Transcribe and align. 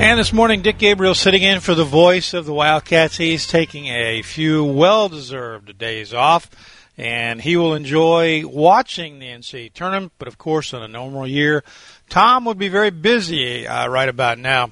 And 0.00 0.20
this 0.20 0.32
morning, 0.32 0.62
Dick 0.62 0.78
Gabriel 0.78 1.12
sitting 1.12 1.42
in 1.42 1.58
for 1.58 1.74
the 1.74 1.84
voice 1.84 2.32
of 2.32 2.46
the 2.46 2.54
Wildcats. 2.54 3.16
He's 3.16 3.48
taking 3.48 3.88
a 3.88 4.22
few 4.22 4.64
well 4.64 5.08
deserved 5.08 5.76
days 5.76 6.14
off, 6.14 6.48
and 6.96 7.42
he 7.42 7.56
will 7.56 7.74
enjoy 7.74 8.46
watching 8.46 9.18
the 9.18 9.26
NCAA 9.26 9.72
tournament. 9.72 10.12
But 10.20 10.28
of 10.28 10.38
course, 10.38 10.72
in 10.72 10.84
a 10.84 10.88
normal 10.88 11.26
year, 11.26 11.64
Tom 12.08 12.44
would 12.44 12.58
be 12.58 12.68
very 12.68 12.90
busy 12.90 13.66
uh, 13.66 13.88
right 13.88 14.08
about 14.08 14.38
now 14.38 14.70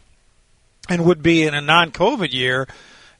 and 0.88 1.04
would 1.04 1.24
be 1.24 1.42
in 1.42 1.54
a 1.54 1.60
non 1.60 1.90
COVID 1.90 2.32
year 2.32 2.68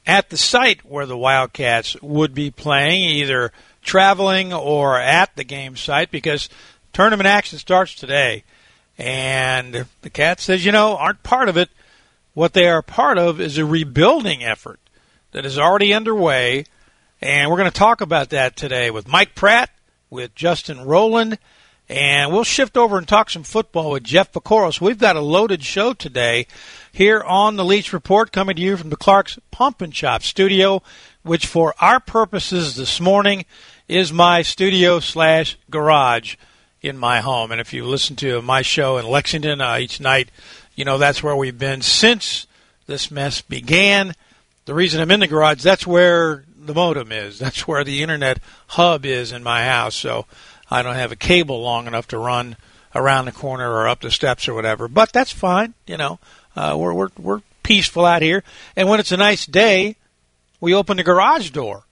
at 0.07 0.31
the 0.31 0.37
site 0.37 0.89
where 0.89 1.07
the 1.07 1.19
Wildcats 1.19 2.01
would 2.03 2.35
be 2.35 2.53
playing, 2.53 3.03
either 3.03 3.51
traveling 3.83 4.53
or 4.53 4.97
at 5.01 5.35
the 5.35 5.45
game 5.45 5.75
site, 5.75 6.13
because 6.13 6.49
tournament 6.93 7.27
action 7.27 7.59
starts 7.59 7.97
today. 7.97 8.45
And 8.97 9.87
the 10.03 10.11
Cats 10.11 10.45
says, 10.45 10.65
you 10.65 10.71
know, 10.71 10.97
aren't 10.97 11.25
part 11.25 11.49
of 11.49 11.57
it 11.57 11.69
what 12.37 12.53
they 12.53 12.69
are 12.69 12.83
part 12.83 13.17
of 13.17 13.41
is 13.41 13.57
a 13.57 13.65
rebuilding 13.65 14.45
effort 14.45 14.79
that 15.33 15.47
is 15.47 15.59
already 15.59 15.95
underway, 15.95 16.67
and 17.23 17.51
we're 17.51 17.57
going 17.57 17.71
to 17.71 17.79
talk 17.79 18.03
about 18.03 18.29
that 18.29 18.57
today 18.57 18.91
with 18.91 19.09
Mike 19.09 19.35
Pratt, 19.35 19.71
with 20.11 20.35
Justin 20.35 20.85
Rowland, 20.85 21.39
and 21.89 22.31
we'll 22.31 22.45
shift 22.45 22.77
over 22.77 22.99
and 22.99 23.09
talk 23.09 23.31
some 23.31 23.43
football 23.43 23.93
with 23.93 24.05
Jeff 24.05 24.33
Piecoro. 24.33 24.79
we've 24.83 24.99
got 24.99 25.17
a 25.17 25.23
loaded 25.23 25.65
show 25.65 25.95
today 25.95 26.47
here 26.93 27.23
on 27.23 27.57
the 27.57 27.65
Leach 27.65 27.95
Report 27.95 28.33
coming 28.33 28.57
to 28.57 28.61
you 28.63 28.77
from 28.77 28.91
the 28.91 28.97
Clark's 28.97 29.39
Pump 29.51 29.81
and 29.81 29.95
Shop 29.95 30.23
studio, 30.23 30.83
which 31.23 31.47
for 31.47 31.75
our 31.81 32.01
purposes 32.01 32.77
this 32.77 33.01
morning 33.01 33.47
is 33.89 34.13
my 34.13 34.43
studio 34.43 35.01
slash 35.01 35.57
garage 35.71 36.37
in 36.83 36.99
my 36.99 37.21
home. 37.21 37.51
And 37.51 37.63
if 37.63 37.73
you 37.73 37.87
listen 37.87 38.15
to 38.17 38.43
my 38.43 38.61
show 38.61 38.99
in 38.99 39.07
Lexington 39.07 39.63
uh, 39.63 39.79
each 39.79 40.01
night, 40.01 40.31
you 40.77 40.85
know, 40.85 40.99
that's 40.99 41.23
where 41.23 41.35
we've 41.35 41.59
been 41.59 41.83
since 41.83 42.47
this 42.87 43.11
mess 43.11 43.41
began. 43.41 44.15
The 44.67 44.75
reason 44.75 45.01
I'm 45.01 45.11
in 45.11 45.21
the 45.21 45.27
garage, 45.27 45.63
that's 45.63 45.87
where 45.87 46.45
the 46.57 46.75
modem 46.75 47.13
is. 47.13 47.39
That's 47.41 47.67
where 47.69 47.85
the 47.85 48.03
internet 48.03 48.41
hub 48.67 49.07
is 49.07 49.31
in 49.31 49.43
my 49.43 49.65
house. 49.65 49.95
So 49.95 50.27
I 50.71 50.83
don't 50.83 50.97
have 50.97 51.13
a 51.13 51.17
cable 51.17 51.63
long 51.63 51.87
enough 51.87 52.09
to 52.09 52.19
run 52.19 52.57
around 52.95 53.27
the 53.27 53.33
corner 53.33 53.71
or 53.71 53.89
up 53.89 54.01
the 54.01 54.11
steps 54.11 54.49
or 54.49 54.55
whatever. 54.55 54.89
But 54.89 55.13
that's 55.13 55.31
fine. 55.33 55.75
You 55.87 55.97
know, 55.97 56.19
uh, 56.57 56.75
we're, 56.77 56.93
we're, 56.93 57.11
we're 57.19 57.43
peaceful 57.63 58.05
out 58.05 58.23
here. 58.23 58.43
And 58.75 58.89
when 58.89 58.99
it's 58.99 59.13
a 59.13 59.17
nice 59.17 59.47
day, 59.47 59.97
we 60.61 60.75
open 60.75 60.97
the 60.97 61.05
garage 61.05 61.51
door. 61.51 61.85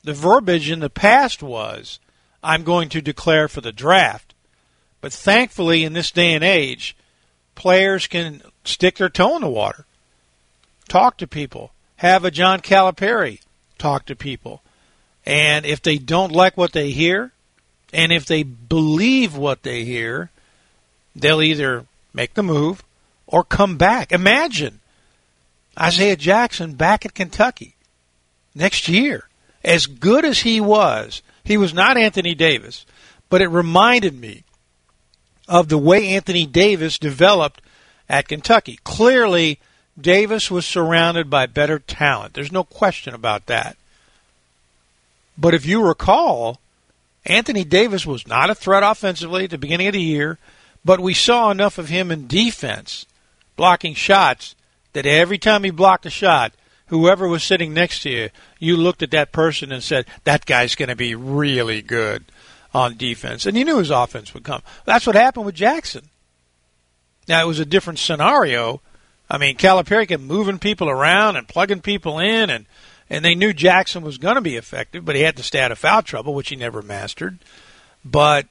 The 0.03 0.13
verbiage 0.13 0.69
in 0.69 0.79
the 0.79 0.89
past 0.89 1.41
was, 1.43 1.99
I'm 2.43 2.63
going 2.63 2.89
to 2.89 3.01
declare 3.01 3.47
for 3.47 3.61
the 3.61 3.71
draft. 3.71 4.33
But 5.01 5.13
thankfully, 5.13 5.83
in 5.83 5.93
this 5.93 6.11
day 6.11 6.33
and 6.33 6.43
age, 6.43 6.95
players 7.55 8.07
can 8.07 8.41
stick 8.63 8.97
their 8.97 9.09
toe 9.09 9.35
in 9.35 9.41
the 9.41 9.49
water, 9.49 9.85
talk 10.87 11.17
to 11.17 11.27
people, 11.27 11.71
have 11.97 12.23
a 12.23 12.31
John 12.31 12.61
Calipari 12.61 13.41
talk 13.77 14.05
to 14.05 14.15
people. 14.15 14.61
And 15.25 15.65
if 15.65 15.81
they 15.81 15.97
don't 15.97 16.31
like 16.31 16.55
what 16.55 16.71
they 16.71 16.91
hear, 16.91 17.31
and 17.91 18.11
if 18.11 18.25
they 18.25 18.43
believe 18.43 19.35
what 19.35 19.63
they 19.63 19.83
hear, 19.83 20.29
they'll 21.19 21.41
either 21.41 21.85
make 22.13 22.33
the 22.33 22.43
move 22.43 22.83
or 23.25 23.43
come 23.43 23.77
back. 23.77 24.11
Imagine 24.11 24.79
Isaiah 25.79 26.15
Jackson 26.15 26.73
back 26.73 27.05
at 27.05 27.13
Kentucky 27.13 27.75
next 28.55 28.87
year. 28.87 29.27
As 29.63 29.85
good 29.85 30.23
as 30.23 30.39
he 30.39 30.61
was, 30.61 31.21
he 31.43 31.57
was 31.57 31.73
not 31.73 31.97
Anthony 31.97 32.35
Davis, 32.35 32.85
but 33.29 33.41
it 33.41 33.47
reminded 33.47 34.19
me 34.19 34.43
of 35.47 35.69
the 35.69 35.77
way 35.77 36.09
Anthony 36.09 36.45
Davis 36.45 36.97
developed 36.97 37.61
at 38.09 38.27
Kentucky. 38.27 38.79
Clearly, 38.83 39.59
Davis 39.99 40.51
was 40.51 40.65
surrounded 40.65 41.29
by 41.29 41.45
better 41.45 41.79
talent. 41.79 42.33
There's 42.33 42.51
no 42.51 42.63
question 42.63 43.13
about 43.13 43.47
that. 43.47 43.77
But 45.37 45.53
if 45.53 45.65
you 45.65 45.85
recall, 45.85 46.59
Anthony 47.25 47.63
Davis 47.63 48.05
was 48.05 48.27
not 48.27 48.49
a 48.49 48.55
threat 48.55 48.83
offensively 48.83 49.45
at 49.45 49.49
the 49.49 49.57
beginning 49.57 49.87
of 49.87 49.93
the 49.93 50.01
year. 50.01 50.37
But 50.87 51.01
we 51.01 51.13
saw 51.13 51.51
enough 51.51 51.77
of 51.77 51.89
him 51.89 52.11
in 52.11 52.27
defense, 52.27 53.05
blocking 53.57 53.93
shots, 53.93 54.55
that 54.93 55.05
every 55.05 55.37
time 55.37 55.65
he 55.65 55.69
blocked 55.69 56.05
a 56.05 56.09
shot, 56.09 56.53
whoever 56.85 57.27
was 57.27 57.43
sitting 57.43 57.73
next 57.73 58.03
to 58.03 58.09
you, 58.09 58.29
you 58.57 58.77
looked 58.77 59.03
at 59.03 59.11
that 59.11 59.33
person 59.33 59.73
and 59.73 59.83
said, 59.83 60.05
that 60.23 60.45
guy's 60.45 60.75
going 60.75 60.87
to 60.87 60.95
be 60.95 61.13
really 61.13 61.81
good 61.81 62.23
on 62.73 62.95
defense. 62.95 63.45
And 63.45 63.57
you 63.57 63.65
knew 63.65 63.79
his 63.79 63.89
offense 63.89 64.33
would 64.33 64.45
come. 64.45 64.61
That's 64.85 65.05
what 65.05 65.17
happened 65.17 65.45
with 65.45 65.55
Jackson. 65.55 66.05
Now, 67.27 67.43
it 67.43 67.47
was 67.47 67.59
a 67.59 67.65
different 67.65 67.99
scenario. 67.99 68.79
I 69.29 69.37
mean, 69.37 69.57
Calipari 69.57 70.07
kept 70.07 70.23
moving 70.23 70.57
people 70.57 70.89
around 70.89 71.35
and 71.35 71.49
plugging 71.49 71.81
people 71.81 72.17
in, 72.17 72.49
and, 72.49 72.65
and 73.09 73.25
they 73.25 73.35
knew 73.35 73.51
Jackson 73.51 74.03
was 74.03 74.17
going 74.17 74.35
to 74.35 74.41
be 74.41 74.55
effective, 74.55 75.03
but 75.03 75.17
he 75.17 75.23
had 75.23 75.35
to 75.35 75.43
stay 75.43 75.59
out 75.59 75.73
of 75.73 75.79
foul 75.79 76.01
trouble, 76.01 76.33
which 76.33 76.47
he 76.47 76.55
never 76.55 76.81
mastered. 76.81 77.39
But 78.05 78.45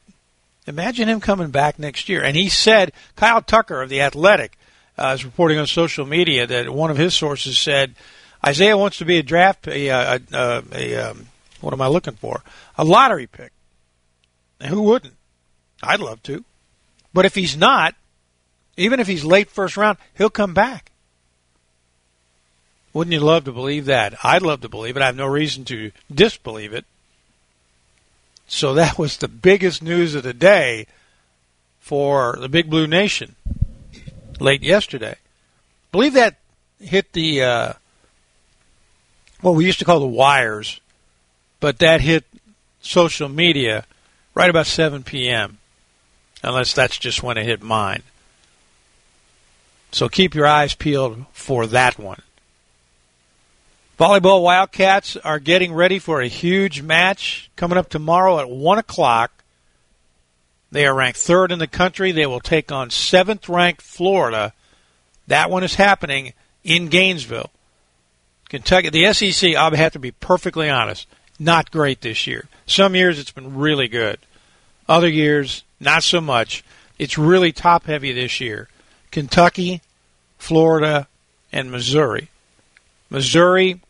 Imagine 0.66 1.09
him 1.09 1.21
coming 1.21 1.50
back 1.50 1.78
next 1.78 2.09
year. 2.09 2.22
And 2.22 2.37
he 2.37 2.49
said, 2.49 2.93
Kyle 3.15 3.43
Tucker 3.43 3.82
of 3.82 3.88
The 3.88 4.00
Athletic 4.00 4.59
uh, 4.99 5.12
is 5.15 5.25
reporting 5.25 5.59
on 5.59 5.66
social 5.66 6.06
media 6.06 6.47
that 6.47 6.72
one 6.72 6.91
of 6.91 6.97
his 6.97 7.15
sources 7.15 7.59
said, 7.59 7.94
Isaiah 8.44 8.77
wants 8.77 8.99
to 8.99 9.04
be 9.04 9.19
a 9.19 9.22
draft, 9.22 9.69
a, 9.69 9.88
a, 9.88 10.21
a, 10.32 10.62
a 10.72 10.97
um, 10.97 11.28
what 11.60 11.72
am 11.72 11.81
I 11.81 11.87
looking 11.87 12.15
for? 12.15 12.43
A 12.77 12.84
lottery 12.84 13.27
pick. 13.27 13.53
And 14.60 14.71
who 14.71 14.82
wouldn't? 14.82 15.15
I'd 15.82 16.00
love 16.00 16.22
to. 16.25 16.44
But 17.12 17.27
if 17.27 17.34
he's 17.34 17.56
not, 17.56 17.94
even 18.77 19.00
if 19.00 19.06
he's 19.06 19.25
late 19.25 19.50
first 19.50 19.77
round, 19.77 19.98
he'll 20.16 20.31
come 20.31 20.54
back. 20.54 20.93
Wouldn't 22.93 23.12
you 23.12 23.21
love 23.21 23.44
to 23.44 23.53
believe 23.53 23.87
that? 23.87 24.15
I'd 24.25 24.43
love 24.43 24.62
to 24.62 24.69
believe 24.69 24.97
it. 24.97 25.03
I 25.03 25.07
have 25.07 25.16
no 25.16 25.27
reason 25.27 25.65
to 25.66 25.92
disbelieve 26.12 26.72
it. 26.72 26.84
So 28.47 28.75
that 28.75 28.98
was 28.98 29.16
the 29.16 29.28
biggest 29.28 29.83
news 29.83 30.15
of 30.15 30.22
the 30.22 30.34
day 30.34 30.87
for 31.81 32.37
the 32.41 32.48
Big 32.48 32.71
Blue 32.71 32.87
Nation 32.87 33.34
late 34.41 34.63
yesterday. 34.63 35.15
I 35.15 35.91
believe 35.93 36.15
that 36.15 36.37
hit 36.81 37.13
the 37.13 37.43
uh, 37.43 37.72
what 39.41 39.54
we 39.54 39.66
used 39.66 39.78
to 39.81 39.84
call 39.84 40.01
the 40.01 40.07
wires, 40.07 40.81
but 41.60 41.78
that 41.78 42.01
hit 42.01 42.25
social 42.81 43.28
media 43.28 43.84
right 44.34 44.51
about 44.51 44.66
7 44.66 45.03
p.m. 45.03 45.59
Unless 46.43 46.75
that's 46.75 46.98
just 46.98 47.22
when 47.22 47.39
it 47.39 47.47
hit 47.47 47.63
mine. 47.63 48.03
So 49.91 50.09
keep 50.09 50.34
your 50.34 50.47
eyes 50.47 50.75
peeled 50.75 51.25
for 51.33 51.66
that 51.66 51.98
one. 51.98 52.21
Volleyball 53.98 54.43
Wildcats 54.43 55.16
are 55.16 55.39
getting 55.39 55.72
ready 55.72 55.98
for 55.98 56.21
a 56.21 56.28
huge 56.28 56.83
match 56.83 57.51
coming 57.57 57.78
up 57.78 57.89
tomorrow 57.89 58.39
at 58.39 58.51
1 58.51 58.77
o'clock. 58.77 59.43
They 60.71 60.87
are 60.87 60.95
ranked 60.95 61.19
third 61.19 61.51
in 61.51 61.59
the 61.59 61.66
country. 61.66 62.13
They 62.13 62.27
will 62.27 62.41
take 62.41 62.71
on 62.71 62.91
seventh 62.91 63.48
ranked 63.48 63.81
Florida. 63.81 64.53
That 65.28 65.48
one 65.48 65.65
is 65.65 65.77
happening 65.77 66.34
in 66.63 66.89
Gainesville. 66.89 67.51
Kentucky, 68.51 68.91
the 68.91 69.10
SEC, 69.15 69.54
I'll 69.54 69.75
have 69.75 69.95
to 69.95 69.98
be 69.98 70.10
perfectly 70.10 70.69
honest, 70.69 71.09
not 71.39 71.71
great 71.71 72.03
this 72.03 72.27
year. 72.27 72.48
Some 72.66 72.95
years 72.95 73.19
it's 73.19 73.31
been 73.31 73.57
really 73.57 73.89
good. 73.89 74.19
Other 74.87 75.09
years, 75.09 75.65
not 75.81 76.03
so 76.03 76.21
much. 76.21 76.63
It's 76.98 77.16
really 77.16 77.51
top 77.51 77.84
heavy 77.84 78.13
this 78.13 78.43
year. 78.43 78.69
Kentucky, 79.10 79.81
Florida, 80.37 81.09
and 81.51 81.71
Missouri. 81.71 82.28
Missouri 83.09 83.81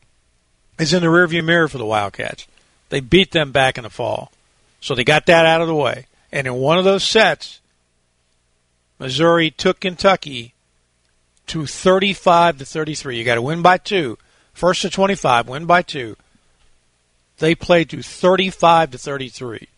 is 0.78 0.92
in 0.92 1.02
the 1.02 1.08
rearview 1.08 1.44
mirror 1.44 1.68
for 1.68 1.78
the 1.78 1.86
Wildcats. 1.86 2.46
They 2.88 3.00
beat 3.00 3.32
them 3.32 3.52
back 3.52 3.78
in 3.78 3.84
the 3.84 3.90
fall. 3.90 4.30
So 4.80 4.94
they 4.94 5.04
got 5.04 5.26
that 5.26 5.46
out 5.46 5.60
of 5.60 5.68
the 5.68 5.74
way. 5.74 6.06
And 6.30 6.46
in 6.46 6.54
one 6.54 6.78
of 6.78 6.84
those 6.84 7.04
sets, 7.04 7.60
Missouri 8.98 9.50
took 9.50 9.80
Kentucky 9.80 10.54
to 11.48 11.66
35 11.66 12.58
to 12.58 12.64
33. 12.64 13.18
You 13.18 13.24
got 13.24 13.36
to 13.36 13.42
win 13.42 13.62
by 13.62 13.78
two. 13.78 14.18
First 14.52 14.82
to 14.82 14.90
25, 14.90 15.48
win 15.48 15.66
by 15.66 15.82
two. 15.82 16.16
They 17.38 17.54
played 17.54 17.90
to 17.90 18.02
35 18.02 18.92
to 18.92 18.98
33. 18.98 19.68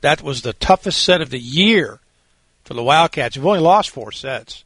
That 0.00 0.22
was 0.22 0.42
the 0.42 0.52
toughest 0.52 1.02
set 1.02 1.20
of 1.20 1.30
the 1.30 1.40
year 1.40 2.00
for 2.64 2.74
the 2.74 2.82
Wildcats. 2.82 3.36
You've 3.36 3.46
only 3.46 3.60
lost 3.60 3.90
four 3.90 4.12
sets. 4.12 4.64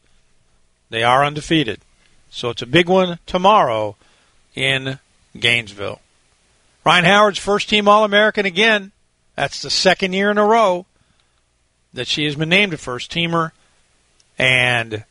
They 0.91 1.03
are 1.03 1.25
undefeated. 1.25 1.81
So 2.31 2.51
it's 2.51 2.63
a 2.63 2.67
big 2.67 2.89
one 2.89 3.19
tomorrow 3.27 3.97
in 4.55 4.99
Gainesville. 5.39 6.01
Rhyne 6.85 7.05
Howard's 7.05 7.39
first 7.39 7.69
team 7.69 7.89
All 7.89 8.05
American 8.05 8.47
again. 8.47 8.93
That's 9.37 9.63
the 9.63 9.71
second 9.71 10.13
year 10.13 10.31
in 10.31 10.39
a 10.39 10.45
row 10.45 10.87
that 11.93 12.07
she 12.07 12.25
has 12.25 12.37
been 12.37 12.49
named 12.49 12.75
a 12.75 12.77
first 12.77 13.11
teamer. 13.11 13.53
And 14.39 15.05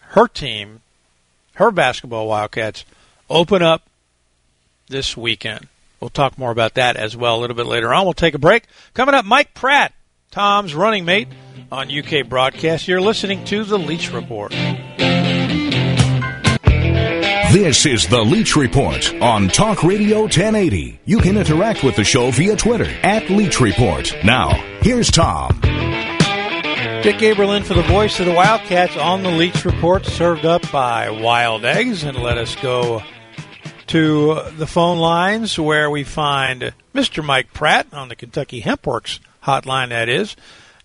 her 0.00 0.28
team, 0.28 0.80
her 1.54 1.70
basketball 1.70 2.28
Wildcats, 2.28 2.84
open 3.28 3.62
up 3.62 3.82
this 4.88 5.16
weekend. 5.16 5.68
We'll 6.00 6.10
talk 6.10 6.38
more 6.38 6.52
about 6.52 6.74
that 6.74 6.96
as 6.96 7.16
well 7.16 7.36
a 7.36 7.40
little 7.40 7.56
bit 7.56 7.66
later 7.66 7.92
on. 7.92 8.04
We'll 8.04 8.14
take 8.14 8.34
a 8.34 8.38
break. 8.38 8.64
Coming 8.94 9.14
up, 9.14 9.24
Mike 9.24 9.52
Pratt, 9.52 9.92
Tom's 10.30 10.74
running 10.74 11.04
mate 11.04 11.28
on 11.72 11.90
UK 11.90 12.28
broadcast. 12.28 12.86
You're 12.86 13.00
listening 13.00 13.44
to 13.46 13.64
The 13.64 13.78
Leach 13.78 14.12
Report. 14.12 14.54
This 17.52 17.86
is 17.86 18.06
The 18.06 18.22
Leach 18.22 18.56
Report 18.56 19.14
on 19.22 19.48
Talk 19.48 19.82
Radio 19.82 20.20
1080. 20.20 21.00
You 21.06 21.18
can 21.18 21.38
interact 21.38 21.82
with 21.82 21.96
the 21.96 22.04
show 22.04 22.30
via 22.30 22.54
Twitter 22.56 22.84
at 23.02 23.30
Leach 23.30 23.58
Report. 23.58 24.14
Now, 24.22 24.50
here's 24.82 25.10
Tom. 25.10 25.58
Dick 27.02 27.16
Gabriel 27.18 27.58
for 27.62 27.72
the 27.72 27.86
voice 27.88 28.20
of 28.20 28.26
the 28.26 28.34
Wildcats 28.34 28.98
on 28.98 29.22
the 29.22 29.30
Leach 29.30 29.64
Report, 29.64 30.04
served 30.04 30.44
up 30.44 30.70
by 30.70 31.08
Wild 31.08 31.64
Eggs. 31.64 32.04
And 32.04 32.18
let 32.18 32.36
us 32.36 32.54
go 32.56 33.02
to 33.86 34.42
the 34.58 34.66
phone 34.66 34.98
lines 34.98 35.58
where 35.58 35.88
we 35.88 36.04
find 36.04 36.74
Mr. 36.94 37.24
Mike 37.24 37.54
Pratt 37.54 37.86
on 37.94 38.08
the 38.08 38.16
Kentucky 38.16 38.60
Hempworks 38.60 39.20
hotline, 39.44 39.88
that 39.88 40.10
is. 40.10 40.36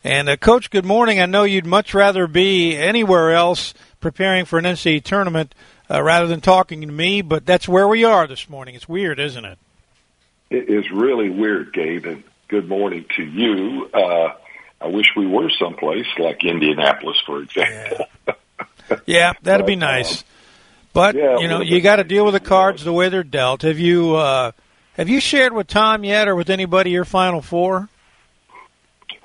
And, 0.02 0.30
uh, 0.30 0.38
Coach, 0.38 0.70
good 0.70 0.86
morning. 0.86 1.20
I 1.20 1.26
know 1.26 1.44
you'd 1.44 1.66
much 1.66 1.94
rather 1.94 2.26
be 2.26 2.78
anywhere 2.78 3.34
else 3.34 3.74
preparing 4.00 4.46
for 4.46 4.58
an 4.58 4.64
NCAA 4.64 5.04
tournament 5.04 5.54
uh, 5.94 6.02
rather 6.02 6.28
than 6.28 6.42
talking 6.42 6.82
to 6.82 6.88
me, 6.88 7.22
but 7.22 7.46
that's 7.46 7.68
where 7.68 7.88
we 7.88 8.04
are 8.04 8.26
this 8.26 8.50
morning. 8.50 8.76
It's 8.76 8.90
weird, 8.90 9.20
isn't 9.20 9.46
it? 9.46 9.60
It 10.50 10.70
is 10.70 10.90
really 10.92 11.30
weird, 11.30 11.74
Gabe, 11.74 12.06
and 12.06 12.24
good 12.48 12.68
morning 12.68 13.06
to 13.16 13.24
you. 13.24 13.90
Uh, 13.94 14.34
I 14.82 14.88
wish 14.88 15.08
we 15.16 15.28
were 15.28 15.50
someplace 15.60 16.08
like 16.18 16.44
Indianapolis, 16.44 17.18
for 17.26 17.42
example. 17.42 18.06
Yeah, 18.28 18.98
yeah 19.06 19.34
that'd 19.44 19.66
be 19.66 19.76
nice. 19.76 20.24
But 20.94 21.16
yeah, 21.16 21.40
you 21.40 21.48
know, 21.48 21.62
you 21.62 21.82
got 21.82 21.96
to 21.96 22.04
deal 22.04 22.26
with 22.26 22.34
the 22.34 22.40
cards 22.40 22.84
the 22.84 22.94
way 22.94 23.10
they're 23.10 23.24
dealt. 23.24 23.64
Have 23.64 23.80
you 23.80 24.16
uh, 24.16 24.52
have 24.94 25.10
you 25.10 25.20
shared 25.20 25.54
with 25.54 25.68
Tom 25.68 26.04
yet, 26.04 26.28
or 26.28 26.36
with 26.36 26.52
anybody 26.52 26.92
your 26.92 27.06
Final 27.06 27.42
Four? 27.42 27.90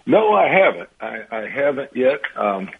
No, 0.06 0.32
I 0.32 0.48
haven't. 0.48 0.88
I, 0.98 1.24
I 1.30 1.48
haven't 1.48 1.94
yet. 1.94 2.20
Um, 2.34 2.70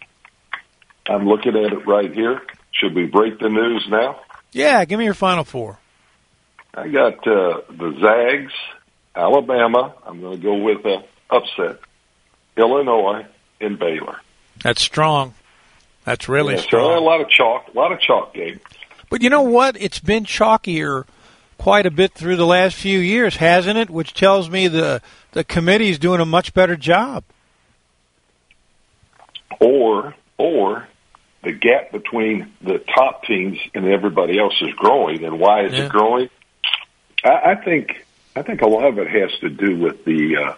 I'm 1.07 1.27
looking 1.27 1.55
at 1.55 1.71
it 1.71 1.85
right 1.85 2.11
here. 2.11 2.41
Should 2.71 2.95
we 2.95 3.05
break 3.05 3.39
the 3.39 3.49
news 3.49 3.85
now? 3.89 4.21
Yeah, 4.51 4.85
give 4.85 4.99
me 4.99 5.05
your 5.05 5.13
Final 5.13 5.43
Four. 5.43 5.79
I 6.73 6.87
got 6.87 7.27
uh, 7.27 7.61
the 7.69 7.97
Zags, 8.01 8.53
Alabama. 9.15 9.93
I'm 10.05 10.21
going 10.21 10.37
to 10.37 10.43
go 10.43 10.55
with 10.55 10.85
a 10.85 11.03
upset. 11.29 11.79
Illinois, 12.57 13.25
and 13.61 13.79
Baylor. 13.79 14.19
That's 14.63 14.81
strong. 14.81 15.33
That's 16.03 16.27
really 16.27 16.55
yeah, 16.55 16.61
strong. 16.61 16.97
A 16.97 16.99
lot 16.99 17.21
of 17.21 17.29
chalk, 17.29 17.67
a 17.73 17.77
lot 17.77 17.91
of 17.91 17.99
chalk 17.99 18.33
game. 18.33 18.59
But 19.09 19.21
you 19.21 19.29
know 19.29 19.43
what? 19.43 19.79
It's 19.81 19.99
been 19.99 20.25
chalkier 20.25 21.05
quite 21.57 21.85
a 21.85 21.91
bit 21.91 22.13
through 22.13 22.35
the 22.35 22.45
last 22.45 22.75
few 22.75 22.99
years, 22.99 23.37
hasn't 23.37 23.77
it? 23.77 23.89
Which 23.89 24.13
tells 24.13 24.49
me 24.49 24.67
the 24.67 25.01
the 25.31 25.43
committee 25.43 25.89
is 25.89 25.99
doing 25.99 26.19
a 26.19 26.25
much 26.25 26.53
better 26.53 26.75
job. 26.75 27.23
Or 29.59 30.15
or 30.37 30.87
the 31.43 31.53
gap 31.53 31.91
between 31.91 32.51
the 32.61 32.79
top 32.79 33.23
teams 33.23 33.57
and 33.73 33.85
everybody 33.85 34.39
else 34.39 34.55
is 34.61 34.73
growing. 34.73 35.23
And 35.23 35.39
why 35.39 35.65
is 35.65 35.73
yeah. 35.73 35.85
it 35.85 35.89
growing? 35.89 36.29
I, 37.23 37.51
I 37.51 37.55
think 37.55 38.05
I 38.35 38.41
think 38.41 38.61
a 38.61 38.67
lot 38.67 38.85
of 38.85 38.99
it 38.99 39.07
has 39.07 39.37
to 39.39 39.49
do 39.49 39.77
with 39.77 40.05
the 40.05 40.37
uh, 40.37 40.53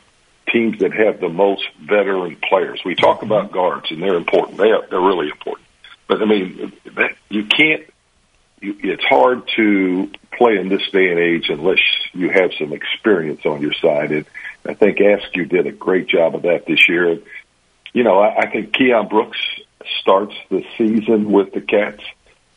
teams 0.51 0.79
that 0.79 0.93
have 0.93 1.19
the 1.19 1.29
most 1.29 1.63
veteran 1.79 2.35
players. 2.35 2.81
We 2.83 2.95
talk 2.95 3.17
mm-hmm. 3.17 3.31
about 3.31 3.51
guards, 3.51 3.91
and 3.91 4.01
they're 4.01 4.15
important. 4.15 4.57
They 4.57 4.71
are, 4.71 4.85
they're 4.89 4.99
really 4.99 5.29
important. 5.29 5.67
But 6.07 6.21
I 6.21 6.25
mean, 6.25 6.73
that, 6.95 7.15
you 7.29 7.45
can't. 7.45 7.83
You, 8.59 8.75
it's 8.79 9.03
hard 9.03 9.49
to 9.55 10.11
play 10.37 10.57
in 10.57 10.69
this 10.69 10.87
day 10.91 11.09
and 11.09 11.19
age 11.19 11.49
unless 11.49 11.79
you 12.13 12.29
have 12.29 12.51
some 12.59 12.73
experience 12.73 13.45
on 13.45 13.61
your 13.61 13.73
side. 13.73 14.11
And 14.11 14.25
I 14.67 14.73
think 14.73 14.99
Askew 14.99 15.45
did 15.45 15.67
a 15.67 15.71
great 15.71 16.07
job 16.07 16.35
of 16.35 16.43
that 16.43 16.65
this 16.65 16.87
year. 16.87 17.19
You 17.93 18.03
know, 18.03 18.19
I, 18.19 18.41
I 18.41 18.51
think 18.51 18.71
Keion 18.73 19.09
Brooks 19.09 19.39
starts 19.99 20.35
the 20.49 20.65
season 20.77 21.31
with 21.31 21.53
the 21.53 21.61
Cats, 21.61 22.03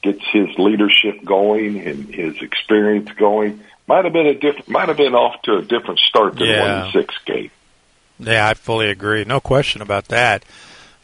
gets 0.03 0.23
his 0.32 0.59
leadership 0.59 1.25
going 1.25 1.81
and 1.81 2.15
his 2.15 2.41
experience 2.43 3.11
going. 3.12 3.61
Might 3.87 4.05
have 4.05 4.12
been 4.12 4.26
a 4.26 4.35
different, 4.35 4.69
might 4.69 4.88
have 4.88 4.97
been 4.97 5.15
off 5.15 5.43
to 5.43 5.56
a 5.56 5.62
different 5.62 6.00
start 6.00 6.37
than 6.37 6.49
yeah. 6.49 6.82
one 6.82 6.93
six 6.93 7.15
game. 7.26 7.50
Yeah, 8.19 8.49
I 8.49 8.55
fully 8.55 8.91
agree. 8.91 9.25
No 9.25 9.41
question 9.41 9.82
about 9.82 10.09
that. 10.09 10.44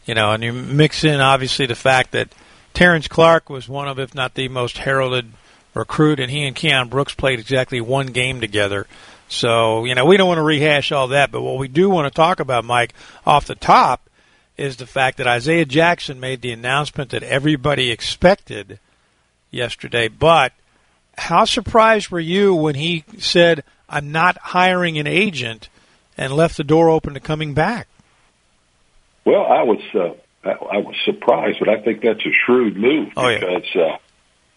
You 0.05 0.15
know, 0.15 0.31
and 0.31 0.43
you 0.43 0.51
mix 0.53 1.03
in 1.03 1.19
obviously 1.19 1.67
the 1.67 1.75
fact 1.75 2.11
that 2.11 2.33
Terrence 2.73 3.07
Clarke 3.07 3.49
was 3.49 3.69
one 3.69 3.87
of, 3.87 3.99
if 3.99 4.15
not 4.15 4.33
the 4.33 4.47
most 4.47 4.77
heralded 4.77 5.31
recruit, 5.73 6.19
and 6.19 6.31
he 6.31 6.43
and 6.43 6.55
Keion 6.55 6.89
Brooks 6.89 7.13
played 7.13 7.39
exactly 7.39 7.81
one 7.81 8.07
game 8.07 8.41
together. 8.41 8.87
So, 9.27 9.85
you 9.85 9.95
know, 9.95 10.05
we 10.05 10.17
don't 10.17 10.27
want 10.27 10.39
to 10.39 10.43
rehash 10.43 10.91
all 10.91 11.09
that, 11.09 11.31
but 11.31 11.41
what 11.41 11.57
we 11.57 11.67
do 11.67 11.89
want 11.89 12.11
to 12.11 12.15
talk 12.15 12.39
about, 12.39 12.65
Mike, 12.65 12.93
off 13.25 13.45
the 13.45 13.55
top, 13.55 14.01
is 14.61 14.77
the 14.77 14.85
fact 14.85 15.17
that 15.17 15.27
Isaiah 15.27 15.65
Jackson 15.65 16.19
made 16.19 16.41
the 16.41 16.51
announcement 16.51 17.09
that 17.11 17.23
everybody 17.23 17.91
expected 17.91 18.79
yesterday. 19.49 20.07
But 20.07 20.53
how 21.17 21.45
surprised 21.45 22.09
were 22.09 22.19
you 22.19 22.55
when 22.55 22.75
he 22.75 23.03
said, 23.17 23.63
I'm 23.89 24.11
not 24.11 24.37
hiring 24.37 24.97
an 24.97 25.07
agent– 25.07 25.69
and 26.17 26.33
left 26.33 26.57
the 26.57 26.63
door 26.63 26.89
open 26.89 27.15
to 27.15 27.19
coming 27.19 27.53
back. 27.53 27.87
Well, 29.25 29.43
I 29.43 29.63
was 29.63 29.81
uh, 29.93 30.13
I, 30.47 30.77
was 30.77 30.95
surprised, 31.05 31.59
but 31.59 31.69
I 31.69 31.81
think 31.81 32.01
that's 32.01 32.25
a 32.25 32.31
shrewd 32.45 32.77
move 32.77 33.09
oh, 33.15 33.27
because 33.27 33.63
yeah. 33.73 33.81
uh, 33.81 33.97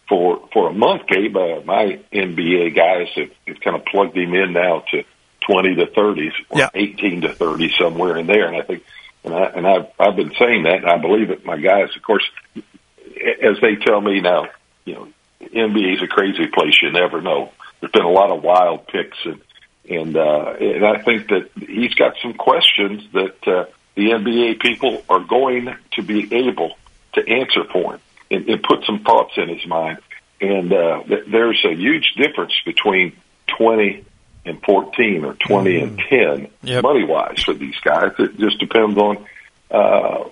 for 0.09 0.49
for 0.53 0.71
a 0.71 0.73
month, 0.73 1.07
Gabe, 1.07 1.37
uh, 1.37 1.61
my 1.65 2.01
NBA 2.13 2.75
guys 2.75 3.09
have, 3.17 3.31
have 3.47 3.61
kind 3.61 3.77
of 3.77 3.85
plugged 3.85 4.17
him 4.17 4.35
in 4.35 4.53
now 4.53 4.85
to 4.91 5.05
twenty 5.41 5.75
to 5.75 5.87
thirties 5.87 6.33
or 6.49 6.61
yeah. 6.61 6.71
eighteen 6.75 7.23
to 7.23 7.35
thirty 7.35 7.73
somewhere 7.79 8.17
in 8.17 8.27
there, 8.27 8.47
and 8.47 8.57
I 8.57 8.63
think 8.63 8.85
and 9.25 9.35
I 9.35 9.45
and 9.45 9.67
I've 9.67 9.87
I've 9.99 10.17
been 10.17 10.33
saying 10.39 10.65
that, 10.65 10.77
and 10.77 10.87
I 10.87 10.99
believe 10.99 11.31
it. 11.31 11.45
My 11.45 11.59
guys, 11.59 11.89
of 11.97 12.03
course, 12.03 12.25
as 12.57 13.61
they 13.61 13.77
tell 13.77 14.01
me 14.01 14.21
now, 14.21 14.49
you 14.85 14.95
know, 14.95 15.09
NBA 15.41 15.97
is 15.97 16.03
a 16.03 16.07
crazy 16.07 16.47
place. 16.47 16.75
You 16.83 16.93
never 16.93 17.21
know. 17.21 17.51
There's 17.81 17.93
been 17.93 18.05
a 18.05 18.11
lot 18.11 18.31
of 18.31 18.43
wild 18.43 18.87
picks 18.87 19.19
and 19.25 19.41
and 19.89 20.17
uh, 20.17 20.55
and 20.61 20.85
I 20.85 21.03
think 21.03 21.29
that 21.29 21.51
he's 21.59 21.95
got 21.95 22.15
some 22.23 22.35
questions 22.35 23.03
that 23.13 23.47
uh, 23.47 23.65
the 23.95 24.11
NBA 24.11 24.61
people 24.61 25.03
are 25.09 25.21
going 25.21 25.75
to 25.93 26.03
be 26.03 26.35
able 26.35 26.77
to 27.15 27.29
answer 27.29 27.65
for 27.73 27.95
him 27.95 28.01
and, 28.31 28.49
and 28.49 28.63
put 28.63 28.85
some 28.85 29.01
thoughts 29.01 29.33
in 29.37 29.49
his 29.49 29.67
mind. 29.67 29.99
And 30.41 30.73
uh, 30.73 31.03
th- 31.05 31.27
there's 31.29 31.65
a 31.65 31.75
huge 31.75 32.15
difference 32.17 32.53
between 32.65 33.17
20 33.59 34.05
and 34.45 34.61
14 34.63 35.25
or 35.25 35.35
20 35.35 35.71
mm. 35.71 35.83
and 35.83 35.99
10 36.43 36.51
yep. 36.63 36.83
money 36.83 37.05
wise 37.05 37.43
for 37.43 37.55
these 37.55 37.77
guys. 37.83 38.13
It 38.19 38.39
just 38.39 38.59
depends 38.59 38.99
on. 38.99 39.27
Uh, 39.71 40.25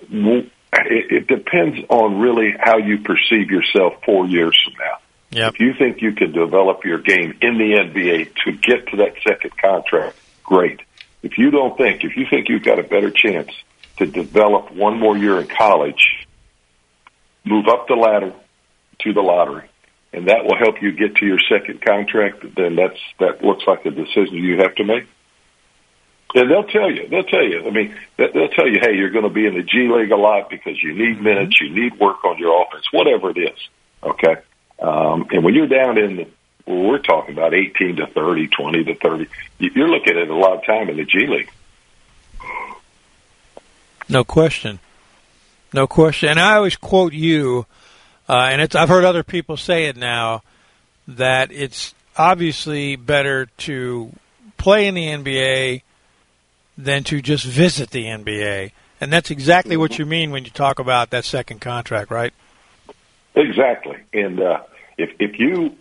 it, 0.75 1.11
it 1.11 1.27
depends 1.27 1.77
on 1.89 2.19
really 2.19 2.53
how 2.59 2.77
you 2.77 2.99
perceive 2.99 3.51
yourself 3.51 3.93
four 4.05 4.25
years 4.25 4.57
from 4.63 4.73
now. 4.79 4.97
Yep. 5.31 5.53
If 5.53 5.59
you 5.59 5.73
think 5.77 6.01
you 6.01 6.13
can 6.13 6.31
develop 6.31 6.85
your 6.85 6.99
game 6.99 7.37
in 7.41 7.57
the 7.57 7.73
NBA 7.73 8.35
to 8.45 8.51
get 8.51 8.87
to 8.87 8.97
that 8.97 9.15
second 9.27 9.57
contract, 9.57 10.15
great. 10.43 10.79
If 11.23 11.37
you 11.37 11.51
don't 11.51 11.77
think, 11.77 12.03
if 12.03 12.15
you 12.15 12.25
think 12.29 12.49
you've 12.49 12.63
got 12.63 12.79
a 12.79 12.83
better 12.83 13.09
chance 13.09 13.49
to 13.97 14.05
develop 14.05 14.71
one 14.71 14.99
more 14.99 15.17
year 15.17 15.39
in 15.39 15.47
college, 15.47 16.27
move 17.43 17.67
up 17.67 17.87
the 17.87 17.95
ladder 17.95 18.33
to 18.99 19.13
the 19.13 19.21
lottery 19.21 19.69
and 20.13 20.27
that 20.27 20.45
will 20.45 20.57
help 20.57 20.81
you 20.81 20.91
get 20.91 21.15
to 21.15 21.25
your 21.25 21.39
second 21.49 21.81
contract, 21.81 22.45
then 22.55 22.75
that's 22.75 22.99
that 23.19 23.43
looks 23.43 23.65
like 23.65 23.85
a 23.85 23.91
decision 23.91 24.35
you 24.35 24.57
have 24.57 24.75
to 24.75 24.83
make. 24.83 25.05
And 26.35 26.49
they'll 26.49 26.63
tell 26.63 26.89
you, 26.89 27.07
they'll 27.09 27.23
tell 27.23 27.43
you. 27.43 27.65
I 27.65 27.69
mean, 27.69 27.95
they'll 28.17 28.49
tell 28.49 28.67
you, 28.67 28.79
hey, 28.81 28.95
you're 28.95 29.11
going 29.11 29.23
to 29.23 29.29
be 29.29 29.45
in 29.45 29.53
the 29.55 29.63
G 29.63 29.87
League 29.87 30.11
a 30.11 30.15
lot 30.15 30.49
because 30.49 30.81
you 30.81 30.93
need 30.93 31.21
minutes, 31.21 31.59
you 31.61 31.69
need 31.69 31.99
work 31.99 32.23
on 32.23 32.37
your 32.39 32.63
offense, 32.63 32.85
whatever 32.91 33.29
it 33.31 33.37
is. 33.37 33.69
Okay. 34.01 34.35
Um, 34.79 35.27
and 35.31 35.43
when 35.43 35.53
you're 35.53 35.67
down 35.67 35.97
in 35.97 36.15
the, 36.15 36.27
well, 36.65 36.89
we're 36.89 36.99
talking 36.99 37.35
about 37.35 37.53
18 37.53 37.97
to 37.97 38.07
30, 38.07 38.47
20 38.47 38.83
to 38.85 38.95
30, 38.95 39.27
you're 39.59 39.89
looking 39.89 40.17
at 40.17 40.27
a 40.27 40.35
lot 40.35 40.57
of 40.57 40.65
time 40.65 40.89
in 40.89 40.97
the 40.97 41.05
G 41.05 41.27
League. 41.27 41.51
No 44.09 44.23
question. 44.23 44.79
No 45.71 45.87
question. 45.87 46.29
And 46.29 46.39
I 46.39 46.55
always 46.55 46.75
quote 46.75 47.13
you, 47.13 47.65
uh, 48.29 48.49
and 48.51 48.61
it's, 48.61 48.75
I've 48.75 48.89
heard 48.89 49.05
other 49.05 49.23
people 49.23 49.57
say 49.57 49.85
it 49.85 49.97
now, 49.97 50.43
that 51.07 51.51
it's 51.51 51.93
obviously 52.17 52.95
better 52.95 53.47
to 53.57 54.11
play 54.57 54.87
in 54.87 54.95
the 54.95 55.07
NBA 55.07 55.81
than 56.77 57.03
to 57.05 57.21
just 57.21 57.45
visit 57.45 57.91
the 57.91 58.05
NBA. 58.05 58.71
And 59.01 59.11
that's 59.11 59.31
exactly 59.31 59.75
what 59.75 59.99
you 59.99 60.05
mean 60.05 60.31
when 60.31 60.45
you 60.45 60.51
talk 60.51 60.79
about 60.79 61.09
that 61.09 61.25
second 61.25 61.59
contract, 61.59 62.09
right? 62.09 62.33
Exactly. 63.35 63.97
And 64.13 64.39
uh, 64.39 64.61
if 64.97 65.11
if 65.19 65.39
you 65.39 65.75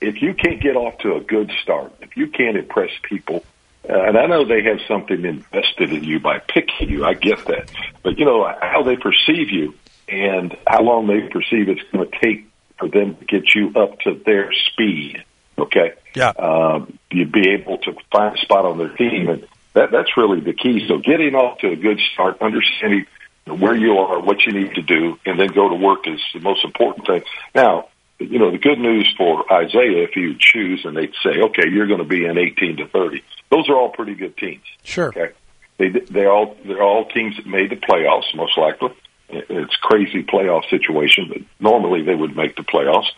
if 0.00 0.20
you 0.20 0.34
can't 0.34 0.60
get 0.60 0.76
off 0.76 0.98
to 0.98 1.14
a 1.14 1.20
good 1.20 1.50
start, 1.62 1.92
if 2.00 2.16
you 2.16 2.26
can't 2.26 2.56
impress 2.56 2.90
people, 3.02 3.44
uh, 3.88 4.02
and 4.02 4.18
I 4.18 4.26
know 4.26 4.44
they 4.44 4.62
have 4.64 4.80
something 4.86 5.24
invested 5.24 5.92
in 5.92 6.04
you 6.04 6.20
by 6.20 6.40
picking 6.40 6.90
you, 6.90 7.04
I 7.04 7.14
get 7.14 7.44
that. 7.46 7.70
But 8.02 8.18
you 8.18 8.24
know 8.24 8.52
how 8.60 8.82
they 8.82 8.96
perceive 8.96 9.50
you 9.50 9.74
and 10.12 10.56
how 10.66 10.82
long 10.82 11.06
they 11.06 11.22
perceive 11.28 11.68
it's 11.68 11.80
going 11.90 12.08
to 12.08 12.18
take 12.20 12.46
for 12.78 12.88
them 12.88 13.16
to 13.16 13.24
get 13.24 13.54
you 13.54 13.72
up 13.74 13.98
to 14.00 14.20
their 14.26 14.52
speed. 14.52 15.24
Okay. 15.58 15.94
Yeah. 16.14 16.30
Um, 16.30 16.98
you'd 17.10 17.32
be 17.32 17.50
able 17.50 17.78
to 17.78 17.94
find 18.10 18.36
a 18.36 18.40
spot 18.40 18.66
on 18.66 18.78
their 18.78 18.94
team 18.94 19.28
and 19.28 19.46
that, 19.74 19.90
that's 19.90 20.16
really 20.16 20.40
the 20.40 20.52
key. 20.52 20.86
So 20.86 20.98
getting 20.98 21.34
off 21.34 21.58
to 21.60 21.70
a 21.70 21.76
good 21.76 21.98
start, 22.12 22.42
understanding 22.42 23.06
where 23.46 23.74
you 23.74 23.98
are, 23.98 24.20
what 24.20 24.44
you 24.44 24.52
need 24.52 24.74
to 24.74 24.82
do, 24.82 25.18
and 25.24 25.40
then 25.40 25.48
go 25.48 25.68
to 25.68 25.74
work 25.74 26.06
is 26.06 26.20
the 26.34 26.40
most 26.40 26.64
important 26.64 27.06
thing. 27.06 27.22
Now, 27.54 27.88
you 28.18 28.38
know, 28.38 28.50
the 28.50 28.58
good 28.58 28.78
news 28.78 29.12
for 29.16 29.50
Isaiah, 29.52 30.04
if 30.04 30.14
you 30.14 30.36
choose 30.38 30.84
and 30.84 30.96
they'd 30.96 31.14
say, 31.22 31.40
okay, 31.40 31.68
you're 31.70 31.86
going 31.86 31.98
to 31.98 32.04
be 32.04 32.24
in 32.24 32.38
18 32.38 32.76
to 32.76 32.88
30, 32.88 33.24
those 33.50 33.68
are 33.68 33.76
all 33.76 33.90
pretty 33.90 34.14
good 34.14 34.36
teams. 34.36 34.62
Sure. 34.84 35.08
Okay. 35.08 35.30
They, 35.78 35.88
they're 35.88 36.30
all, 36.30 36.56
they're 36.64 36.82
all 36.82 37.06
teams 37.06 37.36
that 37.36 37.46
made 37.46 37.70
the 37.70 37.76
playoffs, 37.76 38.34
most 38.34 38.56
likely. 38.58 38.90
It's 39.32 39.76
crazy 39.76 40.22
playoff 40.22 40.68
situation, 40.68 41.28
but 41.28 41.38
normally 41.58 42.02
they 42.02 42.14
would 42.14 42.36
make 42.36 42.56
the 42.56 42.62
playoffs, 42.62 43.08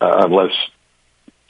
uh, 0.00 0.24
unless 0.26 0.52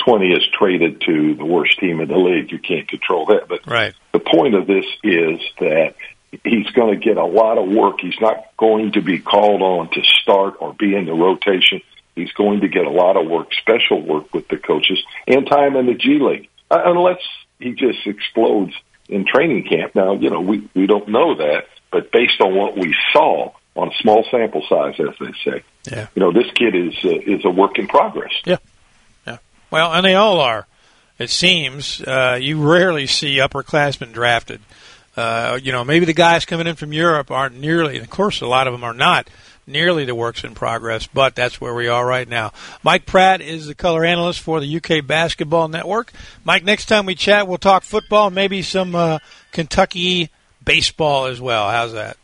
20 0.05 0.33
is 0.33 0.43
traded 0.53 1.01
to 1.03 1.35
the 1.35 1.45
worst 1.45 1.79
team 1.79 2.01
in 2.01 2.09
the 2.09 2.17
league. 2.17 2.51
You 2.53 2.59
can't 2.59 2.89
control 2.89 3.27
that. 3.27 3.49
But 3.49 3.67
right. 3.67 3.95
the 4.13 4.21
point 4.21 4.55
of 4.55 4.67
this 4.67 4.85
is 5.03 5.41
that 5.61 5.95
he's 6.45 6.71
going 6.71 6.99
to 6.99 7.05
get 7.05 7.17
a 7.17 7.25
lot 7.25 7.59
of 7.59 7.69
work. 7.69 8.01
He's 8.01 8.21
not 8.21 8.57
going 8.57 8.93
to 8.93 9.03
be 9.03 9.19
called 9.19 9.63
on 9.63 9.91
to 9.91 10.03
start 10.23 10.55
or 10.61 10.75
be 10.75 10.95
in 10.95 11.07
the 11.07 11.13
rotation. 11.13 11.83
He's 12.15 12.33
going 12.33 12.61
to 12.61 12.69
get 12.69 12.87
a 12.87 12.91
lot 12.91 13.17
of 13.17 13.29
work, 13.29 13.55
special 13.55 14.03
work 14.03 14.35
with 14.35 14.49
the 14.49 14.59
coaches, 14.59 15.03
and 15.27 15.47
time 15.47 15.77
in 15.77 15.87
the 15.87 15.95
G 15.95 16.19
League, 16.19 16.49
uh, 16.71 16.83
unless 16.85 17.21
he 17.59 17.73
just 17.73 18.07
explodes 18.07 18.75
in 19.09 19.25
training 19.25 19.65
camp. 19.65 19.95
Now, 19.95 20.15
you 20.15 20.31
know, 20.31 20.41
we, 20.41 20.69
we 20.75 20.87
don't 20.87 21.09
know 21.09 21.37
that, 21.37 21.69
but 21.91 22.13
based 22.13 22.41
on 22.41 22.55
what 22.55 22.77
we 22.77 22.95
saw 23.13 23.53
on 23.75 23.89
a 23.89 23.95
small 24.01 24.25
sample 24.31 24.63
size, 24.69 24.95
as 25.01 25.15
they 25.19 25.33
say, 25.45 25.63
yeah. 25.91 26.07
you 26.15 26.21
know, 26.21 26.33
this 26.33 26.51
kid 26.53 26.75
is 26.75 26.95
uh, 27.05 27.09
is 27.09 27.45
a 27.45 27.51
work 27.51 27.79
in 27.79 27.87
progress. 27.89 28.33
Yeah. 28.45 28.59
Yeah. 29.27 29.39
Well, 29.71 29.93
and 29.93 30.05
they 30.05 30.15
all 30.15 30.41
are. 30.41 30.67
It 31.19 31.31
seems 31.31 32.01
uh, 32.03 32.39
you 32.41 32.63
rarely 32.63 33.07
see 33.07 33.37
upperclassmen 33.37 34.13
drafted. 34.13 34.61
Uh, 35.17 35.59
you 35.63 35.73
know, 35.73 35.85
maybe 35.85 36.07
the 36.07 36.15
guys 36.15 36.45
coming 36.45 36.67
in 36.67 36.75
from 36.75 36.93
Europe 36.93 37.31
aren't 37.31 37.59
nearly, 37.59 37.99
of 37.99 38.09
course, 38.09 38.41
a 38.41 38.47
lot 38.47 38.67
of 38.67 38.73
them 38.73 38.83
are 38.83 38.95
not 38.95 39.29
nearly 39.67 40.05
the 40.05 40.15
works 40.15 40.43
in 40.43 40.55
progress, 40.55 41.07
but 41.07 41.35
that's 41.35 41.61
where 41.61 41.75
we 41.75 41.87
are 41.87 42.05
right 42.05 42.29
now. 42.29 42.53
Mike 42.83 43.07
Pratt 43.07 43.41
is 43.41 43.67
the 43.67 43.75
color 43.75 44.05
analyst 44.05 44.41
for 44.41 44.59
the 44.59 44.77
UK 44.77 45.07
Basketball 45.07 45.69
Network. 45.69 46.13
Mike, 46.45 46.65
next 46.65 46.87
time 46.87 47.07
we 47.07 47.15
chat, 47.15 47.47
we'll 47.47 47.59
talk 47.59 47.83
football, 47.83 48.31
maybe 48.31 48.63
some 48.63 48.95
uh, 48.95 49.19
Kentucky 49.53 50.31
baseball 50.65 51.27
as 51.27 51.41
well. 51.41 51.69
How's 51.71 51.93
that? 51.93 52.17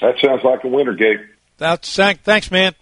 That 0.00 0.14
sounds 0.22 0.42
like 0.44 0.62
a 0.64 0.68
winner, 0.68 0.94
Gabe. 0.94 1.20
That's 1.58 1.94
thanks, 1.94 2.50
man. 2.50 2.74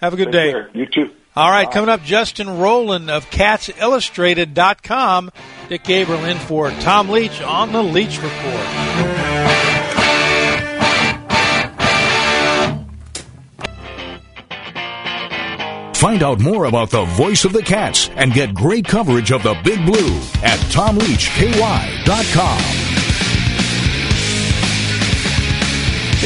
Have 0.00 0.14
a 0.14 0.16
good 0.16 0.26
Take 0.26 0.32
day. 0.32 0.52
Care. 0.52 0.70
You 0.74 0.86
too. 0.86 1.10
All 1.34 1.50
right, 1.50 1.68
coming 1.70 1.90
up, 1.90 2.02
Justin 2.02 2.58
Rowland 2.58 3.10
of 3.10 3.28
CatsIllustrated.com. 3.28 5.30
Dick 5.68 5.84
Gabriel 5.84 6.24
in 6.24 6.38
for 6.38 6.70
Tom 6.70 7.10
Leach 7.10 7.42
on 7.42 7.72
the 7.72 7.82
Leach 7.82 8.22
Report. 8.22 8.62
Find 15.96 16.22
out 16.22 16.40
more 16.40 16.64
about 16.66 16.90
the 16.90 17.04
voice 17.04 17.44
of 17.44 17.52
the 17.52 17.62
Cats 17.62 18.08
and 18.16 18.32
get 18.32 18.54
great 18.54 18.86
coverage 18.86 19.32
of 19.32 19.42
the 19.42 19.54
Big 19.64 19.84
Blue 19.84 20.16
at 20.42 20.58
TomLeachKY.com. 20.70 22.85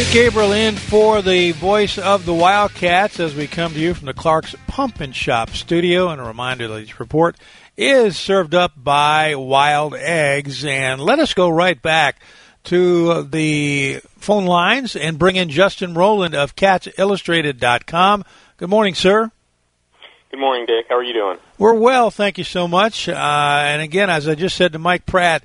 Dick 0.00 0.12
Gabriel 0.12 0.52
in 0.52 0.76
for 0.76 1.21
the 1.21 1.52
voice 1.52 1.99
of 1.99 2.25
the 2.25 2.33
Wildcats 2.33 3.21
as 3.21 3.35
we 3.35 3.47
come 3.47 3.75
to 3.75 3.78
you 3.78 3.92
from 3.92 4.07
the 4.07 4.14
Clark's 4.14 4.54
Pump 4.66 4.99
and 4.99 5.14
Shop 5.14 5.50
studio. 5.50 6.09
And 6.09 6.19
a 6.19 6.25
reminder 6.25 6.69
that 6.69 6.80
this 6.80 6.99
report 6.99 7.37
is 7.76 8.16
served 8.16 8.54
up 8.54 8.73
by 8.83 9.35
Wild 9.35 9.95
Eggs. 9.95 10.64
And 10.64 11.02
let 11.02 11.19
us 11.19 11.35
go 11.35 11.50
right 11.50 11.80
back 11.83 12.19
to 12.64 13.25
the 13.25 14.00
phone 14.16 14.47
lines 14.47 14.97
and 14.97 15.19
bring 15.19 15.37
in 15.37 15.50
Justin 15.50 15.92
Rowland 15.92 16.35
of 16.35 16.57
CatsIllustrated.com. 16.57 18.25
Good 18.57 18.71
morning, 18.71 18.95
sir. 18.95 19.30
Good 20.30 20.40
morning, 20.40 20.64
Dick. 20.64 20.87
How 20.88 20.97
are 20.97 21.04
you 21.04 21.12
doing? 21.12 21.37
We're 21.59 21.75
well, 21.75 22.11
thank 22.11 22.38
you 22.38 22.45
so 22.45 22.66
much. 22.66 23.07
Uh, 23.07 23.12
and 23.12 23.83
again, 23.83 24.09
as 24.09 24.26
I 24.26 24.35
just 24.35 24.57
said 24.57 24.73
to 24.73 24.78
Mike 24.78 25.04
Pratt, 25.04 25.45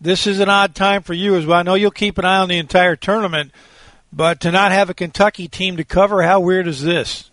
this 0.00 0.26
is 0.26 0.40
an 0.40 0.48
odd 0.48 0.74
time 0.74 1.02
for 1.02 1.14
you 1.14 1.36
as 1.36 1.46
well. 1.46 1.60
I 1.60 1.62
know 1.62 1.74
you'll 1.74 1.92
keep 1.92 2.18
an 2.18 2.24
eye 2.24 2.38
on 2.38 2.48
the 2.48 2.58
entire 2.58 2.96
tournament 2.96 3.52
but 4.12 4.40
to 4.40 4.50
not 4.50 4.72
have 4.72 4.90
a 4.90 4.94
Kentucky 4.94 5.48
team 5.48 5.78
to 5.78 5.84
cover, 5.84 6.22
how 6.22 6.40
weird 6.40 6.68
is 6.68 6.82
this? 6.82 7.30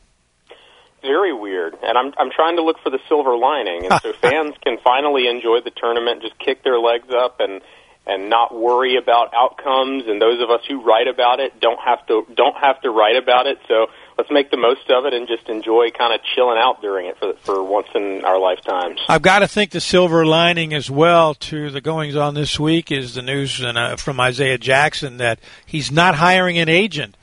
Very 1.01 1.33
weird. 1.33 1.75
And 1.81 1.97
I'm 1.97 2.13
I'm 2.17 2.31
trying 2.31 2.57
to 2.57 2.63
look 2.63 2.77
for 2.83 2.89
the 2.89 2.99
silver 3.07 3.37
lining, 3.37 3.85
and 3.85 4.01
so 4.01 4.13
fans 4.21 4.55
can 4.63 4.77
finally 4.83 5.27
enjoy 5.27 5.59
the 5.63 5.71
tournament, 5.71 6.21
just 6.21 6.37
kick 6.39 6.63
their 6.63 6.79
legs 6.79 7.07
up 7.13 7.39
and 7.39 7.61
and 8.05 8.29
not 8.29 8.53
worry 8.57 8.97
about 8.97 9.33
outcomes. 9.33 10.03
And 10.07 10.21
those 10.21 10.41
of 10.41 10.49
us 10.49 10.61
who 10.67 10.81
write 10.81 11.07
about 11.07 11.39
it 11.39 11.59
don't 11.59 11.79
have 11.79 12.05
to 12.07 12.25
don't 12.35 12.57
have 12.57 12.81
to 12.81 12.89
write 12.89 13.15
about 13.15 13.47
it. 13.47 13.59
So 13.67 13.87
let's 14.19 14.29
make 14.29 14.51
the 14.51 14.57
most 14.57 14.89
of 14.89 15.05
it 15.05 15.13
and 15.13 15.29
just 15.29 15.47
enjoy 15.47 15.91
kind 15.91 16.13
of 16.13 16.19
chilling 16.35 16.57
out 16.57 16.81
during 16.81 17.05
it 17.05 17.17
for 17.17 17.33
for 17.35 17.63
once 17.63 17.87
in 17.95 18.25
our 18.25 18.37
lifetimes. 18.37 18.99
I've 19.07 19.21
got 19.21 19.39
to 19.39 19.47
think 19.47 19.71
the 19.71 19.79
silver 19.79 20.25
lining 20.25 20.73
as 20.73 20.91
well 20.91 21.35
to 21.35 21.69
the 21.69 21.79
goings 21.79 22.17
on 22.17 22.33
this 22.33 22.59
week 22.59 22.91
is 22.91 23.13
the 23.13 23.21
news 23.21 23.63
uh, 23.63 23.95
from 23.95 24.19
Isaiah 24.19 24.57
Jackson 24.57 25.17
that 25.17 25.39
he's 25.65 25.89
not 25.89 26.15
hiring 26.15 26.57
an 26.57 26.67
agent 26.67 27.15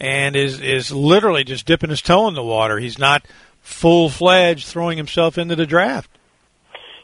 and 0.00 0.34
is 0.34 0.58
is 0.60 0.90
literally 0.90 1.44
just 1.44 1.66
dipping 1.66 1.90
his 1.90 2.00
toe 2.00 2.26
in 2.28 2.34
the 2.34 2.42
water. 2.42 2.78
He's 2.78 2.98
not 2.98 3.26
full 3.60 4.08
fledged 4.08 4.66
throwing 4.66 4.96
himself 4.96 5.36
into 5.36 5.54
the 5.54 5.66
draft. 5.66 6.10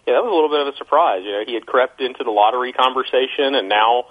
Yeah, 0.07 0.15
that 0.15 0.25
was 0.25 0.33
a 0.33 0.35
little 0.35 0.49
bit 0.49 0.67
of 0.67 0.75
a 0.75 0.77
surprise. 0.79 1.21
You 1.23 1.33
know, 1.33 1.45
he 1.47 1.53
had 1.53 1.67
crept 1.67 2.01
into 2.01 2.25
the 2.25 2.31
lottery 2.31 2.73
conversation, 2.73 3.55
and 3.55 3.69
now 3.69 4.07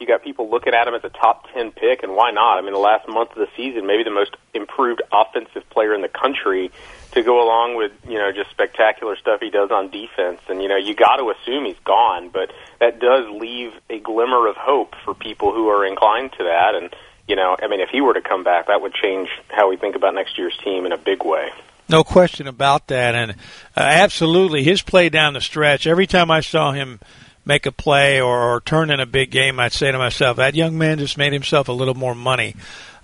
you 0.00 0.06
got 0.06 0.24
people 0.24 0.50
looking 0.50 0.72
at 0.72 0.88
him 0.88 0.94
as 0.94 1.04
a 1.04 1.10
top 1.10 1.52
10 1.52 1.72
pick, 1.72 2.02
and 2.02 2.16
why 2.16 2.30
not? 2.30 2.56
I 2.58 2.62
mean, 2.62 2.72
the 2.72 2.78
last 2.78 3.06
month 3.06 3.32
of 3.32 3.36
the 3.36 3.48
season, 3.54 3.86
maybe 3.86 4.02
the 4.02 4.10
most 4.10 4.34
improved 4.54 5.02
offensive 5.12 5.68
player 5.68 5.94
in 5.94 6.00
the 6.00 6.08
country 6.08 6.70
to 7.12 7.22
go 7.22 7.44
along 7.44 7.76
with, 7.76 7.92
you 8.08 8.16
know, 8.16 8.32
just 8.32 8.50
spectacular 8.50 9.14
stuff 9.16 9.40
he 9.40 9.50
does 9.50 9.70
on 9.70 9.90
defense. 9.90 10.40
And, 10.48 10.62
you 10.62 10.68
know, 10.68 10.78
you 10.78 10.94
got 10.94 11.16
to 11.16 11.30
assume 11.30 11.66
he's 11.66 11.78
gone, 11.84 12.30
but 12.30 12.50
that 12.80 12.98
does 12.98 13.26
leave 13.28 13.72
a 13.90 13.98
glimmer 13.98 14.48
of 14.48 14.56
hope 14.56 14.94
for 15.04 15.12
people 15.12 15.52
who 15.52 15.68
are 15.68 15.84
inclined 15.84 16.32
to 16.32 16.44
that. 16.44 16.74
And, 16.74 16.94
you 17.28 17.36
know, 17.36 17.56
I 17.62 17.68
mean, 17.68 17.80
if 17.80 17.90
he 17.90 18.00
were 18.00 18.14
to 18.14 18.22
come 18.22 18.42
back, 18.42 18.68
that 18.68 18.80
would 18.80 18.94
change 18.94 19.28
how 19.48 19.68
we 19.68 19.76
think 19.76 19.96
about 19.96 20.14
next 20.14 20.38
year's 20.38 20.56
team 20.64 20.86
in 20.86 20.92
a 20.92 20.98
big 20.98 21.24
way. 21.24 21.50
No 21.90 22.04
question 22.04 22.46
about 22.46 22.86
that. 22.86 23.14
And 23.14 23.32
uh, 23.32 23.34
absolutely, 23.80 24.62
his 24.62 24.80
play 24.80 25.10
down 25.10 25.34
the 25.34 25.40
stretch, 25.42 25.86
every 25.86 26.06
time 26.06 26.30
I 26.30 26.40
saw 26.40 26.72
him 26.72 27.00
make 27.44 27.66
a 27.66 27.72
play 27.72 28.20
or, 28.20 28.38
or 28.38 28.60
turn 28.60 28.90
in 28.90 29.00
a 29.00 29.06
big 29.06 29.30
game, 29.30 29.58
I'd 29.58 29.72
say 29.72 29.90
to 29.90 29.98
myself, 29.98 30.36
that 30.36 30.54
young 30.54 30.76
man 30.76 30.98
just 30.98 31.18
made 31.18 31.32
himself 31.32 31.68
a 31.68 31.72
little 31.72 31.94
more 31.94 32.14
money. 32.14 32.54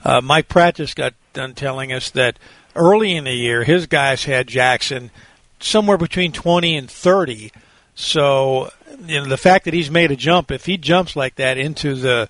Uh, 0.04 0.20
Mike 0.20 0.48
Pratt 0.48 0.76
just 0.76 0.96
got 0.96 1.14
done 1.32 1.54
telling 1.54 1.92
us 1.92 2.10
that 2.10 2.38
early 2.74 3.16
in 3.16 3.24
the 3.24 3.32
year, 3.32 3.64
his 3.64 3.86
guys 3.86 4.24
had 4.24 4.46
Jackson 4.46 5.10
somewhere 5.58 5.98
between 5.98 6.32
20 6.32 6.76
and 6.76 6.90
30. 6.90 7.50
So, 7.94 8.70
you 9.04 9.20
know, 9.20 9.26
the 9.26 9.36
fact 9.36 9.64
that 9.64 9.74
he's 9.74 9.90
made 9.90 10.10
a 10.10 10.16
jump, 10.16 10.50
if 10.50 10.66
he 10.66 10.76
jumps 10.76 11.16
like 11.16 11.36
that 11.36 11.58
into 11.58 11.94
the 11.94 12.28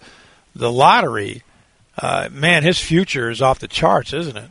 the 0.54 0.72
lottery, 0.72 1.42
uh, 1.98 2.30
man, 2.32 2.62
his 2.62 2.80
future 2.80 3.28
is 3.28 3.42
off 3.42 3.58
the 3.58 3.68
charts, 3.68 4.14
isn't 4.14 4.36
it? 4.38 4.50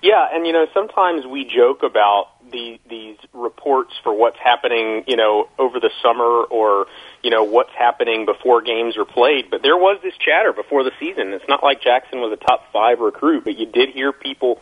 Yeah, 0.00 0.26
and 0.32 0.46
you 0.46 0.52
know, 0.52 0.66
sometimes 0.72 1.26
we 1.26 1.44
joke 1.44 1.82
about 1.82 2.28
the, 2.50 2.80
these 2.88 3.16
reports 3.32 3.92
for 4.02 4.12
what's 4.14 4.38
happening, 4.38 5.04
you 5.06 5.16
know, 5.16 5.48
over 5.58 5.80
the 5.80 5.90
summer 6.02 6.24
or, 6.24 6.86
you 7.22 7.30
know, 7.30 7.44
what's 7.44 7.72
happening 7.76 8.26
before 8.26 8.62
games 8.62 8.96
are 8.96 9.04
played. 9.04 9.50
But 9.50 9.62
there 9.62 9.76
was 9.76 10.00
this 10.02 10.14
chatter 10.18 10.52
before 10.52 10.84
the 10.84 10.92
season. 10.98 11.32
It's 11.32 11.48
not 11.48 11.62
like 11.62 11.80
Jackson 11.82 12.20
was 12.20 12.32
a 12.32 12.36
top 12.36 12.72
five 12.72 13.00
recruit, 13.00 13.44
but 13.44 13.56
you 13.56 13.66
did 13.66 13.90
hear 13.90 14.12
people 14.12 14.60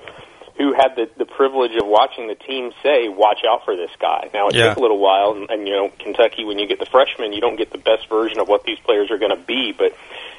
who 0.57 0.73
had 0.73 0.97
the, 0.97 1.11
the 1.19 1.27
privilege 1.27 1.73
of 1.77 1.87
watching 1.87 2.29
the 2.29 2.35
team 2.35 2.73
say, 2.83 3.09
watch 3.09 3.41
out 3.47 3.65
for 3.67 3.77
this 3.77 3.91
guy. 4.01 4.31
Now, 4.33 4.49
it 4.49 4.55
Yeah. 4.55 4.69
took 4.69 4.79
a 4.79 4.81
little 4.81 4.99
while, 4.99 5.33
and, 5.33 5.51
and, 5.51 5.69
you 5.69 5.75
know, 5.75 5.93
Kentucky, 5.99 6.45
when 6.47 6.59
you 6.59 6.67
get 6.67 6.79
the 6.79 6.87
freshmen, 6.87 7.35
you 7.35 7.43
don't 7.43 7.57
get 7.57 7.71
the 7.73 7.79
best 7.79 8.09
version 8.09 8.41
of 8.41 8.49
what 8.49 8.65
these 8.65 8.79
players 8.79 9.11
are 9.11 9.19
going 9.19 9.37
to 9.37 9.43
be, 9.45 9.73
but 9.77 9.95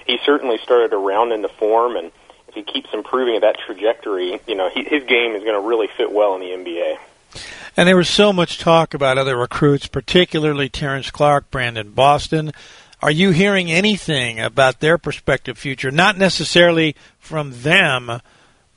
he 0.07 0.17
certainly 0.25 0.57
started 0.63 0.89
to 0.89 0.97
round 0.97 1.33
into 1.33 1.49
form, 1.49 1.95
and 1.97 2.11
if 2.47 2.55
he 2.55 2.63
keeps 2.63 2.89
improving 2.93 3.35
at 3.35 3.41
that 3.41 3.57
trajectory, 3.59 4.39
you 4.47 4.55
know, 4.55 4.69
he, 4.69 4.83
his 4.83 5.03
game 5.03 5.35
is 5.35 5.43
going 5.43 5.53
to 5.61 5.67
really 5.67 5.87
fit 5.97 6.11
well 6.11 6.33
in 6.33 6.41
the 6.41 6.47
NBA. 6.49 6.97
And 7.77 7.87
there 7.87 7.95
was 7.95 8.09
so 8.09 8.33
much 8.33 8.57
talk 8.57 8.95
about 8.95 9.19
other 9.19 9.37
recruits, 9.37 9.85
particularly 9.85 10.67
Terrence 10.67 11.11
Clarke, 11.11 11.51
Brandon 11.51 11.91
Boston. 11.91 12.51
Are 13.03 13.11
you 13.11 13.29
hearing 13.29 13.71
anything 13.71 14.39
about 14.39 14.79
their 14.79 14.97
prospective 14.97 15.59
future? 15.59 15.91
Not 15.91 16.17
necessarily 16.17 16.95
from 17.19 17.61
them, 17.61 18.19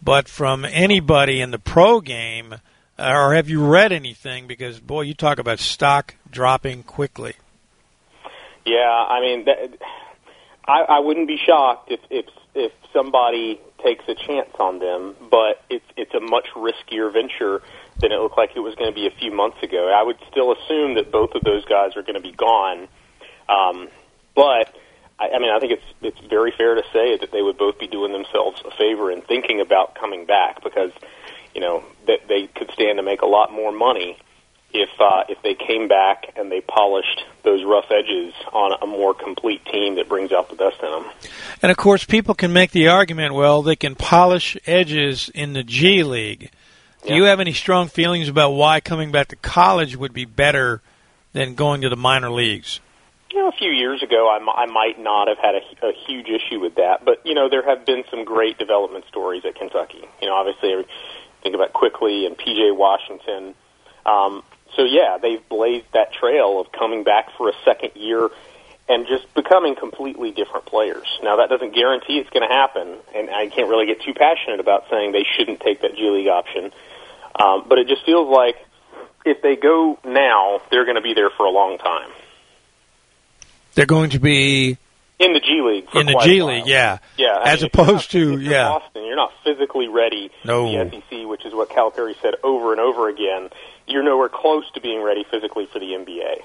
but 0.02 0.28
from 0.28 0.66
anybody 0.66 1.40
in 1.40 1.50
the 1.50 1.58
pro 1.58 2.02
game. 2.02 2.56
Uh, 2.98 3.12
Or 3.14 3.34
have 3.34 3.48
you 3.48 3.64
read 3.64 3.90
anything? 3.90 4.46
Because, 4.46 4.78
boy, 4.80 5.02
you 5.02 5.14
talk 5.14 5.38
about 5.38 5.60
stock 5.60 6.14
dropping 6.30 6.82
quickly. 6.82 7.32
Yeah, 8.66 8.76
I 8.78 9.20
mean, 9.22 9.46
that, 9.46 9.78
I, 10.68 10.82
I 10.82 10.98
wouldn't 10.98 11.26
be 11.26 11.38
shocked 11.38 11.90
if 11.90 12.00
if 12.10 12.26
if 12.54 12.72
somebody 12.92 13.58
takes 13.82 14.04
a 14.08 14.14
chance 14.14 14.50
on 14.58 14.78
them, 14.78 15.16
but 15.30 15.62
it's 15.70 15.86
it's 15.96 16.12
a 16.12 16.20
much 16.20 16.48
riskier 16.54 17.10
venture 17.10 17.62
than 18.00 18.12
it 18.12 18.16
looked 18.16 18.38
like 18.38 18.50
it 18.56 18.60
was 18.60 18.74
going 18.74 18.90
to 18.90 18.94
be 18.94 19.06
a 19.06 19.10
few 19.10 19.32
months 19.32 19.62
ago. 19.62 19.92
I 19.94 20.02
would 20.02 20.18
still 20.30 20.52
assume 20.52 20.94
that 20.94 21.10
both 21.12 21.34
of 21.34 21.42
those 21.42 21.64
guys 21.64 21.96
are 21.96 22.02
going 22.02 22.16
to 22.16 22.22
be 22.22 22.32
gone, 22.32 22.88
um, 23.48 23.88
but. 24.34 24.74
I 25.18 25.28
I 25.34 25.38
mean, 25.38 25.50
I 25.50 25.58
think 25.60 25.72
it's 25.72 25.84
it's 26.00 26.20
very 26.30 26.50
fair 26.56 26.74
to 26.74 26.82
say 26.94 27.18
that 27.18 27.30
they 27.30 27.42
would 27.42 27.58
both 27.58 27.78
be 27.78 27.86
doing 27.86 28.12
themselves 28.12 28.62
a 28.64 28.70
favor 28.70 29.12
in 29.12 29.20
thinking 29.20 29.60
about 29.60 29.94
coming 29.94 30.24
back 30.24 30.64
because, 30.64 30.92
you 31.54 31.60
know, 31.60 31.84
that 32.06 32.20
they 32.26 32.46
could 32.46 32.70
stand 32.72 32.96
to 32.96 33.02
make 33.02 33.20
a 33.20 33.26
lot 33.26 33.52
more 33.52 33.70
money 33.70 34.16
if 34.72 34.88
uh, 35.00 35.24
if 35.28 35.42
they 35.42 35.54
came 35.54 35.88
back 35.88 36.32
and 36.36 36.50
they 36.50 36.60
polished 36.60 37.22
those 37.42 37.64
rough 37.64 37.90
edges 37.90 38.32
on 38.52 38.72
a 38.80 38.86
more 38.86 39.14
complete 39.14 39.64
team 39.66 39.96
that 39.96 40.08
brings 40.08 40.32
out 40.32 40.48
the 40.48 40.56
best 40.56 40.80
in 40.82 40.90
them. 40.90 41.04
And 41.62 41.70
of 41.70 41.76
course, 41.76 42.04
people 42.04 42.34
can 42.34 42.52
make 42.52 42.70
the 42.70 42.88
argument, 42.88 43.34
well, 43.34 43.62
they 43.62 43.76
can 43.76 43.94
polish 43.94 44.56
edges 44.66 45.30
in 45.34 45.52
the 45.52 45.62
G 45.62 46.02
League. 46.02 46.50
Do 47.06 47.14
you 47.14 47.24
have 47.24 47.40
any 47.40 47.52
strong 47.52 47.88
feelings 47.88 48.28
about 48.28 48.50
why 48.50 48.80
coming 48.80 49.10
back 49.10 49.28
to 49.28 49.36
college 49.36 49.96
would 49.96 50.12
be 50.12 50.24
better 50.24 50.82
than 51.32 51.54
going 51.54 51.80
to 51.80 51.88
the 51.88 51.96
minor 51.96 52.30
leagues? 52.30 52.80
You 53.30 53.38
know, 53.38 53.48
a 53.48 53.52
few 53.52 53.70
years 53.70 54.02
ago, 54.02 54.28
I, 54.28 54.38
mi- 54.40 54.52
I 54.54 54.66
might 54.66 54.98
not 54.98 55.28
have 55.28 55.38
had 55.38 55.54
a, 55.54 55.86
a 55.86 55.92
huge 56.06 56.26
issue 56.28 56.60
with 56.60 56.74
that, 56.74 57.04
but 57.04 57.24
you 57.24 57.34
know, 57.34 57.48
there 57.48 57.62
have 57.62 57.86
been 57.86 58.04
some 58.10 58.24
great 58.24 58.58
development 58.58 59.04
stories 59.08 59.44
at 59.44 59.54
Kentucky. 59.54 60.04
You 60.20 60.28
know, 60.28 60.34
obviously, 60.34 60.84
think 61.42 61.54
about 61.54 61.72
Quickley 61.72 62.26
and 62.26 62.36
PJ 62.36 62.76
Washington. 62.76 63.54
Um, 64.04 64.42
so 64.76 64.82
yeah, 64.82 65.18
they've 65.20 65.46
blazed 65.48 65.86
that 65.92 66.12
trail 66.12 66.60
of 66.60 66.72
coming 66.72 67.04
back 67.04 67.28
for 67.36 67.48
a 67.48 67.52
second 67.64 67.92
year 67.94 68.30
and 68.90 69.06
just 69.06 69.32
becoming 69.34 69.76
completely 69.76 70.32
different 70.32 70.66
players. 70.66 71.06
Now 71.22 71.36
that 71.36 71.48
doesn't 71.48 71.74
guarantee 71.74 72.18
it's 72.18 72.28
going 72.30 72.46
to 72.46 72.52
happen, 72.52 72.96
and 73.14 73.30
I 73.30 73.46
can't 73.48 73.68
really 73.68 73.86
get 73.86 74.02
too 74.02 74.12
passionate 74.12 74.58
about 74.60 74.84
saying 74.90 75.12
they 75.12 75.24
shouldn't 75.36 75.60
take 75.60 75.80
that 75.82 75.94
G 75.94 76.10
League 76.10 76.26
option. 76.28 76.72
Um, 77.38 77.64
but 77.68 77.78
it 77.78 77.86
just 77.86 78.04
feels 78.04 78.28
like 78.28 78.56
if 79.24 79.40
they 79.42 79.54
go 79.56 79.98
now, 80.04 80.60
they're 80.70 80.84
going 80.84 80.96
to 80.96 81.02
be 81.02 81.14
there 81.14 81.30
for 81.30 81.46
a 81.46 81.50
long 81.50 81.78
time 81.78 82.10
They're 83.74 83.86
going 83.86 84.10
to 84.10 84.18
be 84.18 84.76
in 85.20 85.32
the 85.34 85.40
G 85.40 85.60
League. 85.62 85.88
For 85.90 86.00
in 86.00 86.06
the 86.06 86.18
G. 86.24 86.42
League, 86.42 86.66
yeah. 86.66 86.98
Yeah, 87.16 87.36
I 87.36 87.52
As 87.52 87.60
mean, 87.62 87.70
opposed 87.72 88.10
to, 88.12 88.38
yeah. 88.40 88.68
Boston, 88.70 89.04
you're 89.06 89.16
not 89.16 89.32
physically 89.44 89.86
ready 89.88 90.30
No. 90.44 90.66
for 90.66 90.84
the 90.90 91.02
SEC, 91.10 91.28
which 91.28 91.44
is 91.46 91.54
what 91.54 91.68
Calipari 91.68 92.14
said 92.20 92.34
over 92.42 92.72
and 92.72 92.80
over 92.80 93.08
again. 93.08 93.50
You're 93.86 94.02
nowhere 94.02 94.28
close 94.30 94.64
to 94.72 94.80
being 94.80 95.02
ready 95.02 95.24
physically 95.30 95.66
for 95.66 95.78
the 95.78 95.86
NBA. 95.94 96.42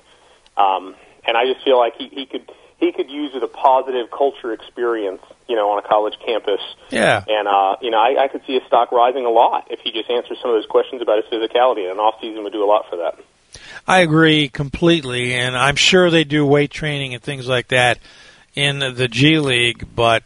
Um, 0.62 0.96
and 1.28 1.38
I 1.38 1.46
just 1.46 1.64
feel 1.64 1.78
like 1.78 1.96
he, 1.98 2.08
he 2.10 2.26
could 2.26 2.50
he 2.78 2.92
could 2.92 3.10
use 3.10 3.32
it 3.34 3.42
a 3.42 3.48
positive 3.48 4.12
culture 4.12 4.52
experience, 4.52 5.22
you 5.48 5.56
know, 5.56 5.72
on 5.72 5.84
a 5.84 5.88
college 5.88 6.16
campus. 6.26 6.60
Yeah. 6.90 7.24
And 7.28 7.48
uh, 7.48 7.78
you 7.82 7.92
know, 7.92 8.00
I, 8.00 8.26
I 8.26 8.28
could 8.28 8.42
see 8.46 8.54
his 8.54 8.64
stock 8.68 8.92
rising 8.92 9.26
a 9.26 9.30
lot 9.30 9.68
if 9.72 9.80
he 9.80 9.92
just 9.92 10.10
answers 10.10 10.38
some 10.42 10.52
of 10.52 10.58
those 10.58 10.70
questions 10.70 11.02
about 11.02 11.24
his 11.24 11.32
physicality. 11.32 11.84
And 11.84 11.92
an 11.92 12.00
off 12.00 12.20
season 12.22 12.44
would 12.44 12.54
do 12.54 12.64
a 12.64 12.68
lot 12.68 12.90
for 12.90 12.98
that. 12.98 13.18
I 13.88 14.00
agree 14.00 14.50
completely, 14.50 15.34
and 15.34 15.56
I'm 15.56 15.76
sure 15.76 16.10
they 16.10 16.24
do 16.24 16.46
weight 16.46 16.72
training 16.72 17.14
and 17.14 17.24
things 17.24 17.48
like 17.48 17.70
that 17.70 18.00
in 18.54 18.80
the 18.80 19.08
G 19.08 19.40
League, 19.40 19.88
but 19.96 20.24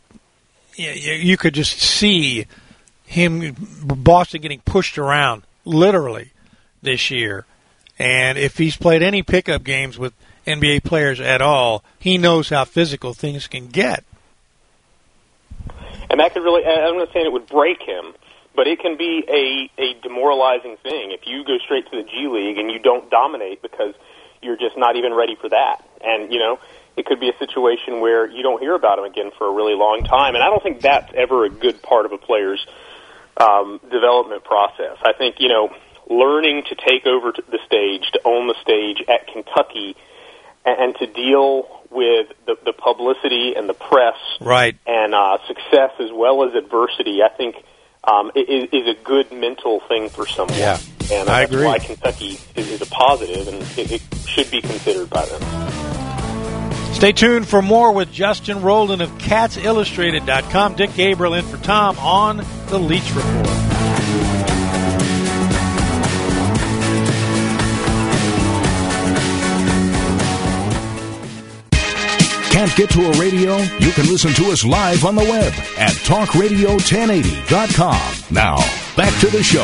you 0.75 1.35
could 1.35 1.53
just 1.53 1.79
see 1.79 2.45
him, 3.05 3.55
Boston, 3.83 4.41
getting 4.41 4.61
pushed 4.61 4.97
around 4.97 5.43
literally 5.65 6.31
this 6.81 7.11
year. 7.11 7.45
And 7.97 8.37
if 8.37 8.57
he's 8.57 8.77
played 8.77 9.03
any 9.03 9.23
pickup 9.23 9.63
games 9.63 9.97
with 9.97 10.13
NBA 10.45 10.83
players 10.83 11.19
at 11.19 11.41
all, 11.41 11.83
he 11.99 12.17
knows 12.17 12.49
how 12.49 12.65
physical 12.65 13.13
things 13.13 13.47
can 13.47 13.67
get. 13.67 14.03
and 16.09 16.19
that 16.19 16.33
could 16.33 16.43
really 16.43 16.65
I'm 16.65 16.97
not 16.97 17.13
saying 17.13 17.25
it 17.25 17.31
would 17.31 17.47
break 17.47 17.81
him, 17.81 18.13
but 18.55 18.67
it 18.67 18.79
can 18.79 18.97
be 18.97 19.23
a 19.27 19.81
a 19.81 19.93
demoralizing 20.01 20.77
thing 20.77 21.11
if 21.11 21.21
you 21.27 21.43
go 21.43 21.57
straight 21.59 21.89
to 21.91 21.97
the 21.97 22.03
G 22.03 22.27
League 22.27 22.57
and 22.57 22.71
you 22.71 22.79
don't 22.79 23.09
dominate 23.09 23.61
because 23.61 23.93
you're 24.41 24.57
just 24.57 24.77
not 24.77 24.95
even 24.95 25.13
ready 25.13 25.35
for 25.35 25.49
that. 25.49 25.85
And 26.01 26.31
you 26.33 26.39
know, 26.39 26.59
it 26.97 27.05
could 27.05 27.19
be 27.19 27.29
a 27.29 27.37
situation 27.37 28.01
where 28.01 28.27
you 28.27 28.41
don't 28.41 28.61
hear 28.61 28.73
about 28.73 28.99
him 28.99 29.05
again 29.05 29.31
for 29.37 29.47
a 29.47 29.53
really 29.53 29.75
long 29.75 30.03
time. 30.03 30.35
And 30.35 30.43
I 30.43 30.49
don't 30.49 30.63
think 30.63 30.81
that's 30.81 31.11
ever 31.15 31.45
a 31.45 31.49
good 31.49 31.81
part 31.81 32.05
of 32.05 32.11
a 32.11 32.17
player's 32.17 32.65
um, 33.37 33.79
development 33.91 34.43
process. 34.43 34.97
I 35.03 35.13
think 35.13 35.35
you 35.39 35.49
know, 35.49 35.69
learning 36.09 36.63
to 36.69 36.75
take 36.75 37.05
over 37.05 37.31
the 37.31 37.59
stage, 37.65 38.09
to 38.13 38.21
own 38.25 38.47
the 38.47 38.55
stage 38.61 39.03
at 39.07 39.27
Kentucky, 39.27 39.95
and, 40.65 40.79
and 40.79 40.95
to 40.97 41.07
deal 41.07 41.67
with 41.91 42.27
the, 42.45 42.55
the 42.65 42.73
publicity 42.73 43.53
and 43.55 43.67
the 43.67 43.73
press 43.73 44.15
Right. 44.41 44.77
and 44.85 45.13
uh, 45.15 45.37
success 45.47 45.91
as 45.99 46.11
well 46.13 46.47
as 46.47 46.53
adversity, 46.55 47.21
I 47.23 47.29
think 47.35 47.55
um, 48.03 48.31
is, 48.35 48.69
is 48.71 48.87
a 48.87 48.93
good 49.03 49.31
mental 49.31 49.79
thing 49.87 50.09
for 50.09 50.27
someone. 50.27 50.57
Yeah, 50.57 50.77
and 51.11 51.27
I 51.29 51.41
that's 51.41 51.51
agree. 51.51 51.65
why 51.65 51.79
Kentucky 51.79 52.39
is, 52.55 52.71
is 52.71 52.81
a 52.81 52.85
positive, 52.85 53.47
and 53.47 53.57
it, 53.77 53.91
it 53.91 54.01
should 54.27 54.49
be 54.51 54.61
considered 54.61 55.09
by 55.09 55.25
them. 55.25 55.41
Stay 56.93 57.11
tuned 57.13 57.47
for 57.47 57.61
more 57.61 57.91
with 57.93 58.11
Justin 58.11 58.61
Rowland 58.61 59.01
of 59.01 59.09
CatsIllustrated.com. 59.19 60.75
Dick 60.75 60.93
Gabriel 60.95 61.33
in 61.33 61.45
for 61.45 61.57
Tom 61.63 61.97
on 61.99 62.37
the 62.67 62.77
Leach 62.79 63.13
Report. 63.15 63.47
Can't 72.59 72.75
get 72.75 72.89
to 72.89 73.09
a 73.09 73.11
radio? 73.17 73.55
You 73.79 73.93
can 73.93 74.07
listen 74.07 74.33
to 74.33 74.51
us 74.51 74.65
live 74.65 75.05
on 75.05 75.15
the 75.15 75.23
web 75.23 75.53
at 75.77 75.93
talkradio1080.com. 76.03 78.35
Now, 78.35 78.57
back 78.97 79.17
to 79.21 79.27
the 79.27 79.41
show. 79.41 79.63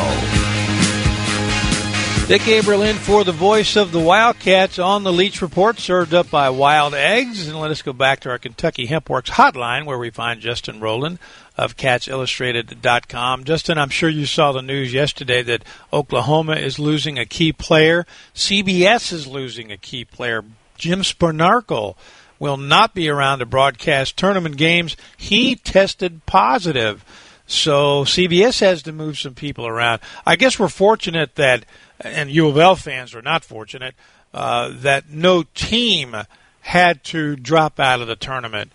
Dick 2.26 2.42
Gabriel 2.46 2.80
in 2.80 2.96
for 2.96 3.22
the 3.22 3.32
voice 3.32 3.76
of 3.76 3.92
the 3.92 4.00
Wildcats 4.00 4.78
on 4.78 5.02
the 5.02 5.12
Leach 5.12 5.42
Report, 5.42 5.78
served 5.78 6.14
up 6.14 6.30
by 6.30 6.48
Wild 6.48 6.94
Eggs. 6.94 7.46
And 7.46 7.60
let 7.60 7.70
us 7.70 7.82
go 7.82 7.92
back 7.92 8.20
to 8.20 8.30
our 8.30 8.38
Kentucky 8.38 8.86
Hempworks 8.86 9.28
hotline 9.28 9.84
where 9.84 9.98
we 9.98 10.08
find 10.08 10.40
Justin 10.40 10.80
Rowland 10.80 11.18
of 11.54 11.76
CatsIllustrated.com. 11.76 13.44
Justin, 13.44 13.76
I'm 13.76 13.90
sure 13.90 14.08
you 14.08 14.24
saw 14.24 14.52
the 14.52 14.62
news 14.62 14.94
yesterday 14.94 15.42
that 15.42 15.66
Oklahoma 15.92 16.54
is 16.54 16.78
losing 16.78 17.18
a 17.18 17.26
key 17.26 17.52
player. 17.52 18.06
CBS 18.34 19.12
is 19.12 19.26
losing 19.26 19.70
a 19.70 19.76
key 19.76 20.06
player. 20.06 20.42
Jim 20.78 21.02
Spanarkel 21.02 21.96
will 22.38 22.56
not 22.56 22.94
be 22.94 23.08
around 23.08 23.38
to 23.38 23.46
broadcast 23.46 24.16
tournament 24.16 24.56
games. 24.56 24.96
He 25.16 25.56
tested 25.56 26.24
positive. 26.26 27.04
So 27.46 28.04
CBS 28.04 28.60
has 28.60 28.82
to 28.82 28.92
move 28.92 29.18
some 29.18 29.34
people 29.34 29.66
around. 29.66 30.00
I 30.26 30.36
guess 30.36 30.58
we're 30.58 30.68
fortunate 30.68 31.36
that, 31.36 31.64
and 32.00 32.30
U 32.30 32.48
of 32.48 32.58
L 32.58 32.76
fans 32.76 33.14
are 33.14 33.22
not 33.22 33.44
fortunate, 33.44 33.94
uh, 34.34 34.72
that 34.74 35.08
no 35.10 35.44
team 35.54 36.16
had 36.60 37.04
to 37.04 37.36
drop 37.36 37.78
out 37.78 38.00
of 38.00 38.08
the 38.08 38.16
tournament. 38.16 38.72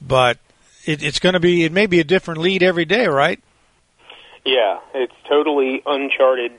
But 0.00 0.38
it, 0.84 1.02
it's 1.02 1.18
going 1.18 1.34
to 1.34 1.40
be, 1.40 1.64
it 1.64 1.72
may 1.72 1.86
be 1.86 2.00
a 2.00 2.04
different 2.04 2.40
lead 2.40 2.62
every 2.62 2.84
day, 2.84 3.06
right? 3.06 3.40
Yeah, 4.44 4.80
it's 4.94 5.14
totally 5.28 5.82
uncharted 5.86 6.52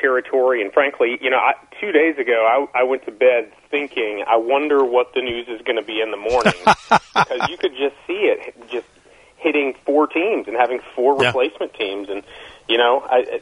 territory, 0.00 0.62
and 0.62 0.72
frankly, 0.72 1.18
you 1.20 1.30
know, 1.30 1.38
I, 1.38 1.54
two 1.80 1.92
days 1.92 2.18
ago 2.18 2.66
I, 2.74 2.80
I 2.80 2.82
went 2.82 3.04
to 3.06 3.12
bed 3.12 3.52
thinking, 3.70 4.24
I 4.26 4.36
wonder 4.36 4.84
what 4.84 5.14
the 5.14 5.20
news 5.20 5.46
is 5.48 5.60
going 5.62 5.76
to 5.76 5.82
be 5.84 6.00
in 6.00 6.10
the 6.10 6.16
morning 6.16 6.54
because 7.14 7.48
you 7.48 7.56
could 7.58 7.72
just 7.72 7.94
see 8.06 8.28
it 8.32 8.54
just 8.70 8.86
hitting 9.36 9.74
four 9.86 10.06
teams 10.06 10.48
and 10.48 10.56
having 10.56 10.80
four 10.96 11.20
Yeah. 11.20 11.28
replacement 11.28 11.74
teams, 11.74 12.08
and 12.08 12.22
you 12.68 12.76
know, 12.76 13.00
I, 13.08 13.40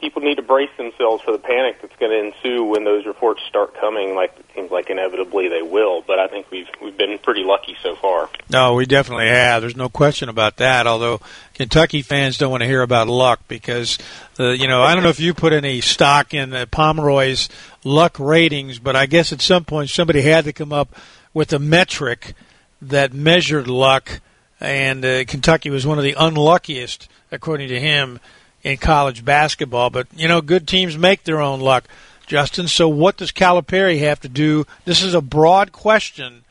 people 0.00 0.22
need 0.22 0.36
to 0.36 0.42
brace 0.42 0.70
themselves 0.76 1.22
for 1.22 1.32
the 1.32 1.38
panic 1.38 1.80
that's 1.80 1.96
going 1.96 2.10
to 2.12 2.26
ensue 2.26 2.64
when 2.64 2.84
those 2.84 3.06
reports 3.06 3.42
start 3.48 3.74
coming. 3.74 4.14
Like 4.14 4.36
it 4.38 4.44
seems 4.54 4.70
like 4.70 4.90
inevitably 4.90 5.48
they 5.48 5.62
will, 5.62 6.02
but 6.02 6.18
I 6.18 6.28
think 6.28 6.50
we've 6.50 6.68
we've 6.82 6.96
been 6.96 7.18
pretty 7.18 7.42
lucky 7.42 7.76
so 7.82 7.94
far. 7.96 8.28
No, 8.50 8.74
we 8.74 8.86
definitely 8.86 9.28
have. 9.28 9.62
There's 9.62 9.76
no 9.76 9.88
question 9.88 10.28
about 10.28 10.56
that. 10.58 10.86
Although 10.86 11.20
Kentucky 11.54 12.02
fans 12.02 12.38
don't 12.38 12.50
want 12.50 12.62
to 12.62 12.66
hear 12.66 12.82
about 12.82 13.08
luck 13.08 13.40
because, 13.48 13.98
uh, 14.38 14.50
you 14.50 14.68
know, 14.68 14.82
I 14.82 14.94
don't 14.94 15.04
know 15.04 15.10
if 15.10 15.20
you 15.20 15.32
put 15.34 15.52
any 15.52 15.80
stock 15.80 16.34
in 16.34 16.52
uh, 16.52 16.66
Pomeroy's 16.66 17.48
luck 17.84 18.18
ratings, 18.18 18.78
but 18.78 18.96
I 18.96 19.06
guess 19.06 19.32
at 19.32 19.40
some 19.40 19.64
point 19.64 19.90
somebody 19.90 20.22
had 20.22 20.44
to 20.44 20.52
come 20.52 20.72
up 20.72 20.94
with 21.32 21.52
a 21.52 21.58
metric 21.58 22.34
that 22.82 23.12
measured 23.12 23.68
luck, 23.68 24.20
and 24.60 25.04
uh, 25.04 25.24
Kentucky 25.24 25.70
was 25.70 25.86
one 25.86 25.98
of 25.98 26.04
the 26.04 26.14
unluckiest, 26.18 27.08
according 27.32 27.68
to 27.68 27.80
him, 27.80 28.20
in 28.64 28.78
college 28.78 29.24
basketball. 29.24 29.90
But 29.90 30.08
you 30.16 30.26
know, 30.26 30.40
good 30.40 30.66
teams 30.66 30.98
make 30.98 31.22
their 31.22 31.40
own 31.40 31.60
luck, 31.60 31.84
Justin. 32.26 32.66
So 32.66 32.88
what 32.88 33.16
does 33.16 33.30
Calipari 33.30 34.00
have 34.00 34.20
to 34.20 34.28
do? 34.28 34.66
This 34.84 35.02
is 35.02 35.14
a 35.14 35.20
broad 35.20 35.70
question, 35.70 36.42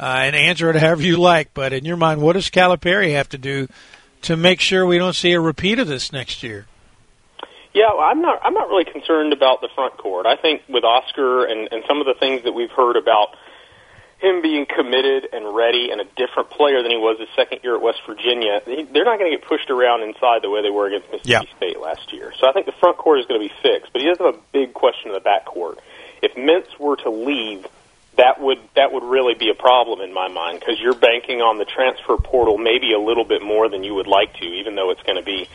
uh, 0.00 0.20
and 0.22 0.34
answer 0.34 0.70
it 0.70 0.76
however 0.76 1.02
you 1.02 1.18
like. 1.18 1.52
But 1.52 1.72
in 1.72 1.84
your 1.84 1.96
mind, 1.96 2.22
what 2.22 2.34
does 2.34 2.48
Calipari 2.48 3.12
have 3.12 3.28
to 3.30 3.38
do 3.38 3.68
to 4.22 4.36
make 4.36 4.60
sure 4.60 4.86
we 4.86 4.98
don't 4.98 5.16
see 5.16 5.32
a 5.32 5.40
repeat 5.40 5.78
of 5.78 5.88
this 5.88 6.12
next 6.12 6.42
year? 6.42 6.66
Yeah, 7.74 7.90
I'm 7.90 8.22
not. 8.22 8.40
I'm 8.42 8.54
not 8.54 8.68
really 8.68 8.90
concerned 8.90 9.34
about 9.34 9.60
the 9.60 9.68
front 9.74 9.98
court. 9.98 10.24
I 10.24 10.36
think 10.36 10.62
with 10.66 10.84
Oscar 10.84 11.44
and, 11.44 11.68
and 11.70 11.84
some 11.86 12.00
of 12.00 12.06
the 12.06 12.14
things 12.14 12.44
that 12.44 12.52
we've 12.52 12.70
heard 12.70 12.96
about 12.96 13.36
him 14.18 14.40
being 14.40 14.66
committed 14.66 15.28
and 15.32 15.54
ready 15.54 15.90
and 15.90 16.00
a 16.00 16.04
different 16.16 16.50
player 16.50 16.82
than 16.82 16.90
he 16.90 16.96
was 16.96 17.18
his 17.20 17.28
second 17.36 17.60
year 17.62 17.76
at 17.76 17.82
West 17.82 18.00
Virginia, 18.06 18.62
they're 18.64 19.04
not 19.04 19.18
going 19.18 19.30
to 19.30 19.36
get 19.36 19.46
pushed 19.46 19.70
around 19.70 20.02
inside 20.02 20.42
the 20.42 20.50
way 20.50 20.62
they 20.62 20.70
were 20.70 20.86
against 20.86 21.10
Mississippi 21.10 21.48
yeah. 21.50 21.56
State 21.56 21.80
last 21.80 22.12
year. 22.12 22.32
So 22.40 22.48
I 22.48 22.52
think 22.52 22.66
the 22.66 22.72
front 22.80 22.96
court 22.96 23.20
is 23.20 23.26
going 23.26 23.40
to 23.40 23.46
be 23.46 23.54
fixed, 23.62 23.92
but 23.92 24.00
he 24.00 24.08
does 24.08 24.18
have 24.18 24.34
a 24.34 24.38
big 24.52 24.72
question 24.72 25.08
in 25.08 25.14
the 25.14 25.20
back 25.20 25.44
court. 25.44 25.78
If 26.22 26.34
Mintz 26.34 26.78
were 26.80 26.96
to 26.96 27.10
leave, 27.10 27.66
that 28.16 28.40
would 28.40 28.58
that 28.74 28.92
would 28.92 29.04
really 29.04 29.34
be 29.34 29.50
a 29.50 29.54
problem 29.54 30.00
in 30.00 30.14
my 30.14 30.28
mind 30.28 30.60
because 30.60 30.80
you're 30.80 30.94
banking 30.94 31.42
on 31.42 31.58
the 31.58 31.66
transfer 31.66 32.16
portal 32.16 32.56
maybe 32.56 32.94
a 32.94 32.98
little 32.98 33.24
bit 33.24 33.42
more 33.42 33.68
than 33.68 33.84
you 33.84 33.94
would 33.94 34.06
like 34.06 34.32
to, 34.34 34.44
even 34.44 34.74
though 34.74 34.90
it's 34.90 35.02
going 35.02 35.16
to 35.16 35.24
be 35.24 35.48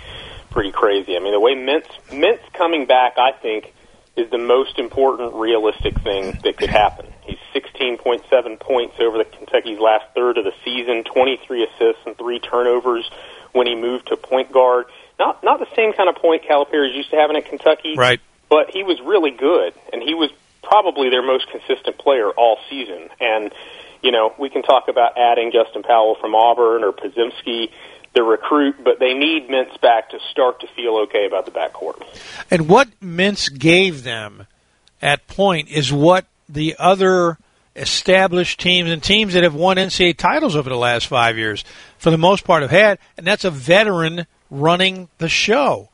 pretty 0.51 0.71
crazy. 0.71 1.15
I 1.15 1.19
mean, 1.19 1.31
the 1.33 1.39
way 1.39 1.55
Mintz 1.55 1.89
Mintz 2.09 2.41
coming 2.53 2.85
back, 2.85 3.17
I 3.17 3.31
think, 3.31 3.73
is 4.15 4.29
the 4.29 4.37
most 4.37 4.77
important 4.77 5.33
realistic 5.33 5.99
thing 6.01 6.37
that 6.43 6.57
could 6.57 6.69
happen. 6.69 7.07
He's 7.21 7.39
16.7 7.81 8.59
points 8.59 8.95
over 8.99 9.17
the 9.17 9.25
Kentucky's 9.25 9.79
last 9.79 10.05
third 10.13 10.37
of 10.37 10.45
the 10.45 10.53
season, 10.63 11.03
23 11.03 11.63
assists 11.63 12.01
and 12.05 12.17
three 12.17 12.39
turnovers 12.39 13.09
when 13.53 13.67
he 13.67 13.75
moved 13.75 14.07
to 14.07 14.17
point 14.17 14.51
guard. 14.51 14.85
Not 15.19 15.43
not 15.43 15.59
the 15.59 15.67
same 15.75 15.93
kind 15.93 16.09
of 16.09 16.15
point 16.15 16.43
Calipari 16.43 16.89
is 16.89 16.95
used 16.95 17.11
to 17.11 17.15
having 17.15 17.35
at 17.35 17.45
Kentucky, 17.45 17.95
right? 17.95 18.19
But 18.49 18.69
he 18.71 18.83
was 18.83 18.99
really 19.01 19.31
good, 19.31 19.73
and 19.93 20.01
he 20.01 20.13
was 20.13 20.31
probably 20.63 21.09
their 21.09 21.21
most 21.21 21.47
consistent 21.49 21.97
player 21.97 22.29
all 22.29 22.57
season. 22.69 23.09
And 23.19 23.51
you 24.01 24.11
know, 24.11 24.33
we 24.39 24.49
can 24.49 24.63
talk 24.63 24.87
about 24.87 25.17
adding 25.17 25.51
Justin 25.51 25.83
Powell 25.83 26.15
from 26.19 26.33
Auburn 26.33 26.83
or 26.83 26.91
Podziemski 26.91 27.69
the 28.13 28.23
recruit, 28.23 28.75
but 28.83 28.99
they 28.99 29.13
need 29.13 29.47
Mintz 29.47 29.79
back 29.79 30.09
to 30.09 30.19
start 30.31 30.59
to 30.61 30.67
feel 30.75 30.97
okay 31.03 31.25
about 31.25 31.45
the 31.45 31.51
backcourt. 31.51 32.03
And 32.49 32.67
what 32.67 32.89
Mintz 32.99 33.57
gave 33.57 34.03
them 34.03 34.47
at 35.01 35.27
point 35.27 35.69
is 35.69 35.93
what 35.93 36.25
the 36.49 36.75
other 36.77 37.37
established 37.75 38.59
teams 38.59 38.91
and 38.91 39.01
teams 39.01 39.33
that 39.33 39.43
have 39.43 39.55
won 39.55 39.77
NCAA 39.77 40.17
titles 40.17 40.55
over 40.55 40.69
the 40.69 40.77
last 40.77 41.07
five 41.07 41.37
years, 41.37 41.63
for 41.97 42.11
the 42.11 42.17
most 42.17 42.43
part, 42.43 42.61
have 42.61 42.71
had, 42.71 42.99
and 43.17 43.25
that's 43.25 43.45
a 43.45 43.51
veteran 43.51 44.25
running 44.49 45.09
the 45.17 45.29
show. 45.29 45.89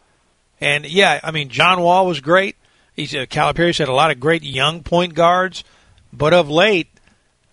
And 0.60 0.86
yeah, 0.86 1.20
I 1.24 1.32
mean, 1.32 1.50
John 1.50 1.82
Wall 1.82 2.08
was 2.08 2.20
great. 2.20 2.56
He's 2.96 3.16
uh, 3.16 3.28
Calipari's 3.30 3.78
had 3.78 3.90
a 3.90 3.94
lot 3.94 4.10
of 4.10 4.20
great 4.20 4.44
young 4.44 4.82
point 4.82 5.14
guards, 5.14 5.64
but 6.12 6.34
of 6.34 6.50
late, 6.50 6.88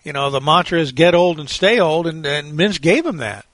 you 0.03 0.11
know, 0.11 0.31
the 0.31 0.41
mantra 0.41 0.79
is 0.79 0.91
get 0.91 1.13
old 1.13 1.39
and 1.39 1.49
stay 1.49 1.79
old, 1.79 2.07
and, 2.07 2.25
and 2.25 2.57
Mintz 2.57 2.81
gave 2.81 3.05
him 3.05 3.17
that. 3.17 3.45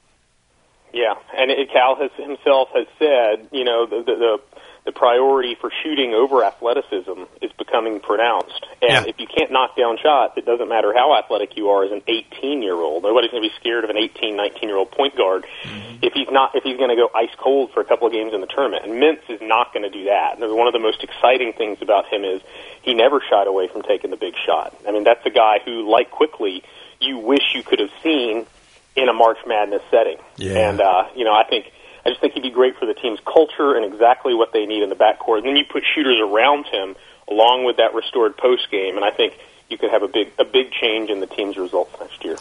Yeah, 0.93 1.15
and 1.37 1.51
it, 1.51 1.71
Cal 1.71 1.95
has 1.95 2.11
himself 2.17 2.69
has 2.73 2.87
said, 2.99 3.47
you 3.51 3.63
know, 3.63 3.85
the, 3.85 4.03
the, 4.03 4.15
the 4.15 4.37
the 4.83 4.91
priority 4.91 5.55
for 5.59 5.71
shooting 5.83 6.13
over 6.13 6.43
athleticism 6.43 7.23
is 7.41 7.51
becoming 7.57 7.99
pronounced. 7.99 8.65
And 8.81 9.05
yeah. 9.05 9.09
if 9.09 9.19
you 9.19 9.27
can't 9.27 9.51
knock 9.51 9.77
down 9.77 9.97
shots, 10.01 10.33
it 10.37 10.45
doesn't 10.45 10.67
matter 10.69 10.91
how 10.93 11.15
athletic 11.17 11.55
you 11.55 11.69
are 11.69 11.83
as 11.85 11.91
an 11.91 12.01
18 12.07 12.63
year 12.63 12.73
old. 12.73 13.03
Nobody's 13.03 13.29
going 13.29 13.43
to 13.43 13.49
be 13.49 13.55
scared 13.59 13.83
of 13.83 13.91
an 13.91 13.97
18, 13.97 14.35
19 14.35 14.67
year 14.67 14.77
old 14.77 14.89
point 14.89 15.15
guard 15.15 15.45
mm-hmm. 15.63 15.97
if 16.01 16.13
he's 16.13 16.29
not 16.31 16.55
if 16.55 16.63
he's 16.63 16.77
going 16.77 16.89
to 16.89 16.95
go 16.95 17.09
ice 17.13 17.33
cold 17.37 17.71
for 17.73 17.81
a 17.81 17.85
couple 17.85 18.07
of 18.07 18.13
games 18.13 18.33
in 18.33 18.41
the 18.41 18.47
tournament. 18.47 18.83
And 18.85 18.93
Mintz 18.93 19.29
is 19.29 19.39
not 19.41 19.71
going 19.71 19.83
to 19.83 19.89
do 19.89 20.05
that. 20.05 20.39
And 20.39 20.55
one 20.55 20.65
of 20.65 20.73
the 20.73 20.79
most 20.79 21.03
exciting 21.03 21.53
things 21.53 21.77
about 21.81 22.07
him 22.11 22.23
is 22.23 22.41
he 22.81 22.95
never 22.95 23.21
shied 23.21 23.45
away 23.45 23.67
from 23.67 23.83
taking 23.83 24.09
the 24.09 24.17
big 24.17 24.33
shot. 24.45 24.75
I 24.87 24.91
mean, 24.91 25.03
that's 25.03 25.25
a 25.27 25.29
guy 25.29 25.59
who, 25.63 25.89
like 25.89 26.09
Quickley, 26.09 26.63
you 26.99 27.19
wish 27.19 27.53
you 27.53 27.61
could 27.61 27.79
have 27.79 27.91
seen 28.01 28.47
in 28.95 29.09
a 29.09 29.13
March 29.13 29.37
Madness 29.45 29.83
setting. 29.91 30.17
Yeah. 30.37 30.69
And 30.69 30.81
uh, 30.81 31.03
you 31.15 31.23
know, 31.23 31.33
I 31.33 31.43
think 31.47 31.71
I 32.05 32.09
just 32.09 32.21
think 32.21 32.33
he'd 32.33 32.43
be 32.43 32.49
great 32.51 32.77
for 32.77 32.85
the 32.85 32.93
team's 32.93 33.19
culture 33.25 33.75
and 33.75 33.85
exactly 33.85 34.33
what 34.33 34.53
they 34.53 34.65
need 34.65 34.83
in 34.83 34.89
the 34.89 34.95
backcourt. 34.95 35.39
And 35.39 35.47
then 35.47 35.55
you 35.55 35.65
put 35.65 35.83
shooters 35.93 36.19
around 36.19 36.65
him 36.65 36.95
along 37.29 37.63
with 37.65 37.77
that 37.77 37.93
restored 37.93 38.37
post 38.37 38.69
game, 38.71 38.95
and 38.95 39.05
I 39.05 39.11
think 39.11 39.33
you 39.69 39.77
could 39.77 39.91
have 39.91 40.03
a 40.03 40.07
big 40.07 40.31
a 40.37 40.45
big 40.45 40.71
change 40.71 41.09
in 41.09 41.19
the 41.19 41.27
team's 41.27 41.57
results 41.57 41.95
next 41.99 42.23
year. 42.23 42.37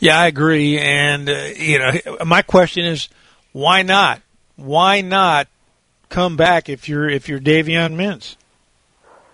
Yeah, 0.00 0.18
I 0.18 0.26
agree. 0.26 0.78
And 0.78 1.28
uh, 1.28 1.48
you 1.56 1.78
know, 1.78 1.92
my 2.24 2.42
question 2.42 2.84
is, 2.84 3.08
why 3.52 3.82
not? 3.82 4.20
Why 4.56 5.00
not 5.00 5.48
come 6.08 6.36
back 6.36 6.68
if 6.68 6.88
you're 6.88 7.08
if 7.08 7.28
you're 7.28 7.40
Davion 7.40 7.94
Mintz? 7.94 8.36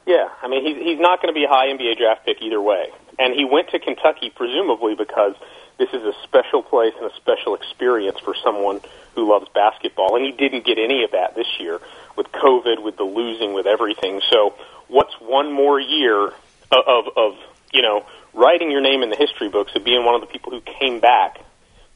Yeah, 0.06 0.28
I 0.42 0.48
mean 0.48 0.64
he's 0.64 0.76
he's 0.76 1.00
not 1.00 1.20
going 1.20 1.32
to 1.32 1.38
be 1.38 1.44
a 1.44 1.48
high 1.48 1.66
NBA 1.66 1.98
draft 1.98 2.24
pick 2.24 2.40
either 2.42 2.60
way, 2.60 2.86
and 3.18 3.34
he 3.34 3.44
went 3.44 3.70
to 3.70 3.78
Kentucky 3.78 4.30
presumably 4.34 4.94
because 4.94 5.34
this 5.80 5.88
is 5.94 6.04
a 6.04 6.12
special 6.24 6.62
place 6.62 6.92
and 7.00 7.10
a 7.10 7.16
special 7.16 7.54
experience 7.54 8.18
for 8.20 8.34
someone 8.44 8.80
who 9.14 9.28
loves 9.28 9.48
basketball. 9.54 10.14
And 10.14 10.24
he 10.24 10.30
didn't 10.30 10.66
get 10.66 10.78
any 10.78 11.04
of 11.04 11.12
that 11.12 11.34
this 11.34 11.48
year 11.58 11.80
with 12.16 12.30
COVID, 12.30 12.84
with 12.84 12.98
the 12.98 13.04
losing, 13.04 13.54
with 13.54 13.66
everything. 13.66 14.20
So, 14.30 14.54
what's 14.88 15.14
one 15.20 15.50
more 15.50 15.80
year 15.80 16.26
of, 16.70 17.04
of, 17.16 17.34
you 17.72 17.80
know, 17.80 18.04
writing 18.34 18.70
your 18.70 18.82
name 18.82 19.02
in 19.02 19.08
the 19.08 19.16
history 19.16 19.48
books 19.48 19.72
of 19.74 19.82
being 19.82 20.04
one 20.04 20.14
of 20.14 20.20
the 20.20 20.26
people 20.26 20.52
who 20.52 20.60
came 20.60 21.00
back? 21.00 21.40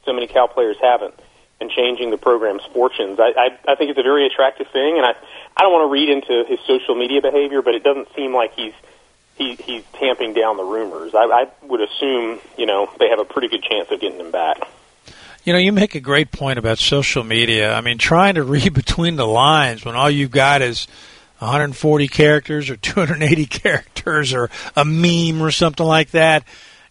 So 0.03 0.13
many 0.13 0.25
Cal 0.25 0.47
players 0.47 0.77
haven't, 0.81 1.13
and 1.61 1.69
changing 1.69 2.09
the 2.09 2.17
program's 2.17 2.63
fortunes. 2.73 3.19
I, 3.19 3.33
I, 3.37 3.73
I 3.73 3.75
think 3.75 3.91
it's 3.91 3.99
a 3.99 4.03
very 4.03 4.25
attractive 4.25 4.67
thing, 4.73 4.97
and 4.97 5.05
I, 5.05 5.13
I 5.55 5.61
don't 5.61 5.71
want 5.71 5.87
to 5.87 5.93
read 5.93 6.09
into 6.09 6.43
his 6.49 6.59
social 6.65 6.95
media 6.95 7.21
behavior, 7.21 7.61
but 7.61 7.75
it 7.75 7.83
doesn't 7.83 8.07
seem 8.15 8.33
like 8.33 8.53
he's 8.55 8.73
he, 9.37 9.55
he's 9.55 9.83
tamping 9.93 10.33
down 10.33 10.57
the 10.57 10.63
rumors. 10.63 11.13
I, 11.13 11.23
I 11.23 11.47
would 11.63 11.81
assume, 11.81 12.39
you 12.57 12.65
know, 12.65 12.89
they 12.99 13.09
have 13.09 13.19
a 13.19 13.25
pretty 13.25 13.49
good 13.49 13.63
chance 13.63 13.89
of 13.91 13.99
getting 13.99 14.19
him 14.19 14.31
back. 14.31 14.59
You 15.43 15.53
know, 15.53 15.59
you 15.59 15.71
make 15.71 15.93
a 15.93 15.99
great 15.99 16.31
point 16.31 16.57
about 16.57 16.79
social 16.79 17.23
media. 17.23 17.73
I 17.73 17.81
mean, 17.81 17.97
trying 17.97 18.35
to 18.35 18.43
read 18.45 18.73
between 18.73 19.15
the 19.15 19.27
lines 19.27 19.85
when 19.85 19.95
all 19.95 20.09
you've 20.09 20.31
got 20.31 20.61
is 20.61 20.87
140 21.39 22.07
characters 22.07 22.69
or 22.69 22.77
280 22.77 23.45
characters 23.45 24.33
or 24.33 24.49
a 24.75 24.85
meme 24.85 25.41
or 25.41 25.51
something 25.51 25.85
like 25.85 26.11
that. 26.11 26.43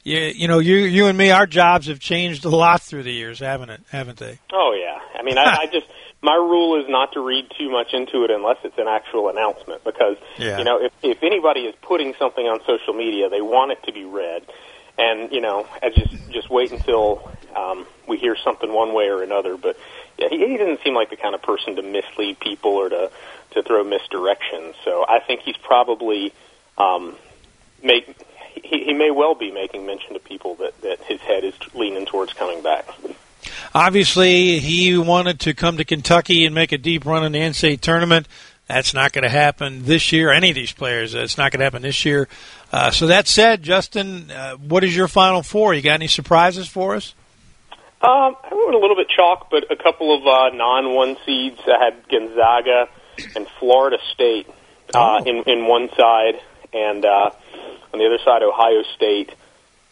You, 0.03 0.19
you 0.19 0.49
know, 0.49 0.59
you 0.59 0.77
you 0.77 1.07
and 1.07 1.17
me, 1.17 1.31
our 1.31 1.47
jobs 1.47 1.87
have 1.87 1.99
changed 1.99 2.45
a 2.45 2.51
lot 2.51 2.83
through 2.83 3.05
the 3.05 3.13
years, 3.13 3.39
haven't 3.39 3.71
it? 3.71 3.81
Haven't 3.91 4.19
they? 4.19 4.39
Oh 4.53 4.77
yeah. 4.79 5.01
I 5.19 5.23
mean, 5.23 5.39
I, 5.39 5.63
I 5.63 5.67
just 5.73 5.87
my 6.25 6.35
rule 6.35 6.81
is 6.81 6.89
not 6.89 7.13
to 7.13 7.21
read 7.21 7.51
too 7.57 7.71
much 7.71 7.93
into 7.93 8.25
it 8.25 8.31
unless 8.31 8.57
it's 8.65 8.79
an 8.79 8.89
actual 8.89 9.29
announcement 9.29 9.85
because 9.85 10.17
yeah. 10.39 10.59
you 10.59 10.65
know 10.65 10.83
if 10.83 10.93
if 11.03 11.23
anybody 11.23 11.61
is 11.61 11.75
putting 11.83 12.15
something 12.19 12.47
on 12.47 12.61
social 12.67 12.95
media 12.95 13.29
they 13.29 13.43
want 13.43 13.71
it 13.71 13.83
to 13.85 13.93
be 13.93 14.05
read 14.05 14.43
and 14.99 15.31
you 15.31 15.43
know 15.43 15.67
I 15.83 15.91
just 15.91 16.31
just 16.31 16.49
wait 16.49 16.73
until 16.73 17.31
um, 17.55 17.87
we 18.09 18.17
hear 18.17 18.37
something 18.43 18.73
one 18.73 18.95
way 18.95 19.09
or 19.09 19.23
another 19.23 19.59
but 19.59 19.77
yeah 20.19 20.29
he, 20.31 20.39
he 20.49 20.57
doesn't 20.57 20.83
seem 20.83 20.95
like 20.95 21.11
the 21.11 21.17
kind 21.17 21.35
of 21.35 21.43
person 21.43 21.77
to 21.77 21.83
mislead 21.83 22.41
people 22.41 22.71
or 22.71 22.89
to 22.89 23.11
to 23.51 23.63
throw 23.63 23.85
misdirection 23.85 24.73
so 24.83 25.05
I 25.07 25.21
think 25.21 25.43
he's 25.43 25.59
probably 25.59 26.33
um, 26.79 27.17
make 27.83 28.17
he, 28.55 28.85
he 28.85 28.93
may 28.95 29.11
well 29.11 29.35
be 29.35 29.51
making 29.51 29.85
mention 29.85 30.15
to 30.15 30.21
people 30.21 30.55
that 30.57 30.81
that 30.81 31.03
his 31.03 31.21
head 31.21 31.45
is 31.45 31.55
leaning 31.75 32.07
towards 32.07 32.33
coming 32.33 32.63
back. 32.63 32.89
Obviously, 33.75 34.59
he 34.61 34.97
wanted 34.97 35.41
to 35.41 35.55
come 35.55 35.77
to 35.77 35.85
Kentucky 35.85 36.45
and 36.45 36.55
make 36.55 36.73
a 36.73 36.79
deep 36.79 37.05
run 37.05 37.25
in 37.25 37.33
the 37.33 37.41
NCAA 37.41 37.81
tournament. 37.81 38.29
That's 38.67 38.95
not 38.95 39.13
going 39.13 39.25
to 39.25 39.31
happen 39.31 39.85
this 39.85 40.13
year. 40.13 40.33
Any 40.33 40.51
of 40.51 40.55
these 40.55 40.73
players, 40.73 41.15
it's 41.15 41.37
not 41.37 41.53
going 41.53 41.61
to 41.61 41.65
happen 41.65 41.83
this 41.83 42.05
year. 42.05 42.29
Uh, 42.73 42.91
so 42.91 43.09
that 43.09 43.29
said, 43.29 43.63
Justin, 43.63 44.31
uh, 44.31 44.57
what 44.57 44.85
is 44.85 44.97
your 44.97 45.09
final 45.09 45.43
four? 45.43 45.75
You 45.75 45.83
got 45.83 45.95
any 45.95 46.07
surprises 46.07 46.67
for 46.67 46.95
us? 46.95 47.15
Um, 48.01 48.37
I 48.43 48.53
went 48.53 48.75
a 48.75 48.79
little 48.79 48.97
bit 48.97 49.09
chalk, 49.09 49.49
but 49.51 49.71
a 49.71 49.77
couple 49.77 50.17
of 50.17 50.27
uh, 50.27 50.55
non-one 50.55 51.17
seeds. 51.25 51.61
I 51.67 51.85
had 51.85 52.09
Gonzaga 52.09 52.89
and 53.37 53.47
Florida 53.59 53.99
State 54.13 54.47
uh, 54.95 55.21
oh. 55.21 55.25
in 55.25 55.43
in 55.47 55.67
one 55.67 55.89
side, 55.97 56.35
and 56.73 57.05
uh, 57.05 57.31
on 57.93 57.99
the 57.99 58.05
other 58.05 58.19
side, 58.25 58.43
Ohio 58.43 58.83
State 58.95 59.31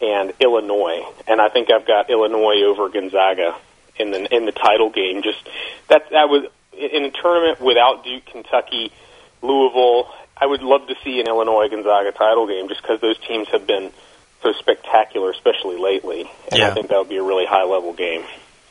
and 0.03 0.33
Illinois, 0.39 1.05
and 1.27 1.39
I 1.39 1.47
think 1.49 1.71
I've 1.71 1.87
got 1.87 2.09
Illinois 2.09 2.61
over 2.63 2.89
Gonzaga 2.89 3.55
in 3.97 4.11
the 4.11 4.35
in 4.35 4.45
the 4.45 4.51
title 4.51 4.89
game. 4.89 5.23
Just 5.23 5.39
that 5.87 6.09
that 6.11 6.27
was 6.29 6.45
in 6.73 7.05
a 7.05 7.11
tournament 7.11 7.61
without 7.61 8.03
Duke, 8.03 8.25
Kentucky, 8.25 8.91
Louisville, 9.41 10.09
I 10.35 10.45
would 10.45 10.61
love 10.61 10.87
to 10.87 10.95
see 11.03 11.19
an 11.19 11.27
Illinois 11.27 11.69
Gonzaga 11.69 12.11
title 12.11 12.47
game 12.47 12.67
just 12.67 12.81
because 12.81 12.99
those 12.99 13.17
teams 13.19 13.47
have 13.49 13.65
been 13.65 13.91
so 14.41 14.51
spectacular, 14.53 15.31
especially 15.31 15.77
lately. 15.77 16.29
And 16.51 16.59
Yeah. 16.59 16.69
I 16.69 16.73
think 16.73 16.89
that 16.89 16.97
would 16.97 17.09
be 17.09 17.17
a 17.17 17.23
really 17.23 17.45
high 17.45 17.63
level 17.63 17.93
game. 17.93 18.23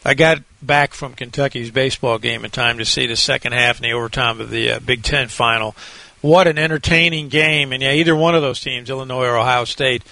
I 0.05 0.15
got 0.15 0.39
back 0.61 0.95
from 0.95 1.15
Kentucky's 1.15 1.71
baseball 1.71 2.19
game 2.19 2.45
in 2.45 2.51
time 2.51 2.79
to 2.79 2.85
see 2.85 3.07
the 3.07 3.17
second 3.17 3.53
half 3.53 3.77
and 3.77 3.85
the 3.85 3.93
overtime 3.93 4.41
of 4.41 4.51
the 4.51 4.73
uh, 4.73 4.81
Big 4.81 5.03
Ten 5.03 5.29
final. 5.29 5.77
What 6.21 6.47
an 6.47 6.59
entertaining 6.59 7.29
game! 7.29 7.73
And 7.73 7.83
yeah, 7.83 7.93
either 7.93 8.15
one 8.15 8.35
of 8.35 8.43
those 8.43 8.61
teams, 8.61 8.91
Illinois 8.91 9.27
or 9.27 9.37
Ohio 9.39 9.65
State, 9.65 10.03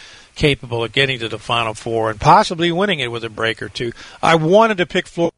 capable 0.40 0.82
of 0.82 0.90
getting 0.92 1.18
to 1.18 1.28
the 1.28 1.38
Final 1.38 1.74
Four 1.74 2.10
and 2.10 2.18
possibly 2.18 2.72
winning 2.72 2.98
it 2.98 3.12
with 3.12 3.22
a 3.24 3.28
break 3.28 3.60
or 3.60 3.68
two. 3.68 3.92
I 4.22 4.36
wanted 4.36 4.78
to 4.78 4.86
pick 4.86 5.06
Florida. 5.06 5.36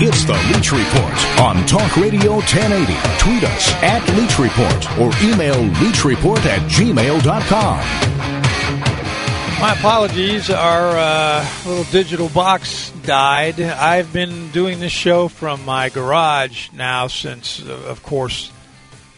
It's 0.00 0.22
the 0.22 0.34
Leach 0.54 0.70
Report 0.70 1.40
on 1.40 1.66
Talk 1.66 1.96
Radio 1.96 2.34
1080. 2.34 2.92
Tweet 3.18 3.42
us 3.42 3.72
at 3.82 4.08
Leach 4.16 4.38
Report 4.38 4.90
or 4.96 5.10
email 5.28 5.56
leachreport 5.80 6.46
at 6.46 6.60
gmail.com. 6.70 7.78
My 9.60 9.72
apologies. 9.72 10.48
Our 10.48 10.96
uh, 10.96 11.48
little 11.66 11.82
digital 11.90 12.28
box 12.28 12.90
died. 13.02 13.60
I've 13.60 14.12
been 14.12 14.52
doing 14.52 14.78
this 14.78 14.92
show 14.92 15.26
from 15.26 15.64
my 15.64 15.88
garage 15.88 16.70
now 16.72 17.08
since, 17.08 17.60
uh, 17.60 17.72
of 17.88 18.04
course, 18.04 18.52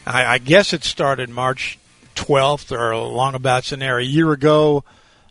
I, 0.06 0.24
I 0.24 0.38
guess 0.38 0.72
it 0.72 0.82
started 0.82 1.28
March 1.28 1.78
12th 2.20 2.70
or 2.70 2.90
along 2.90 3.34
about 3.34 3.72
in 3.72 3.78
there 3.78 3.98
a 3.98 4.04
year 4.04 4.30
ago. 4.32 4.84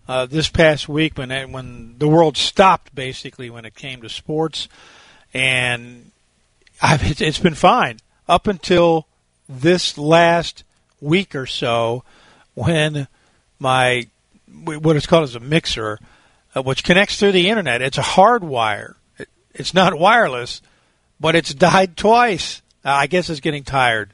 Uh, 0.08 0.25
this 0.25 0.49
past 0.49 0.89
week, 0.89 1.19
when 1.19 1.30
when 1.52 1.95
the 1.99 2.08
world 2.08 2.36
stopped, 2.36 2.95
basically 2.95 3.52
when 3.52 3.63
it 3.63 3.75
came 3.75 4.02
to 4.02 4.10
sports, 4.10 4.67
and 5.32 6.10
I've, 6.82 7.21
it's, 7.21 7.38
been 7.38 7.54
fine 7.54 7.99
up 8.28 8.47
until 8.47 9.06
this 9.47 9.99
last 9.99 10.63
week 10.99 11.36
or 11.36 11.45
so, 11.45 12.04
when 12.56 13.08
my 13.60 14.08
what 14.47 14.95
it's 14.95 15.06
called 15.06 15.25
is 15.25 15.36
a 15.36 15.39
mixer, 15.39 15.99
uh, 16.56 16.63
which 16.63 16.84
connects 16.84 17.19
through 17.19 17.34
the 17.34 17.49
internet. 17.49 17.84
It's 17.84 17.99
a 17.99 18.02
hard 18.02 18.43
wire. 18.43 18.95
It, 19.19 19.30
it's 19.54 19.75
not 19.75 19.93
wireless, 19.93 20.63
but 21.19 21.36
it's 21.36 21.54
died 21.54 21.95
twice. 21.95 22.63
I 22.84 23.06
guess 23.06 23.30
it's 23.30 23.41
getting 23.41 23.63
tired 23.63 24.12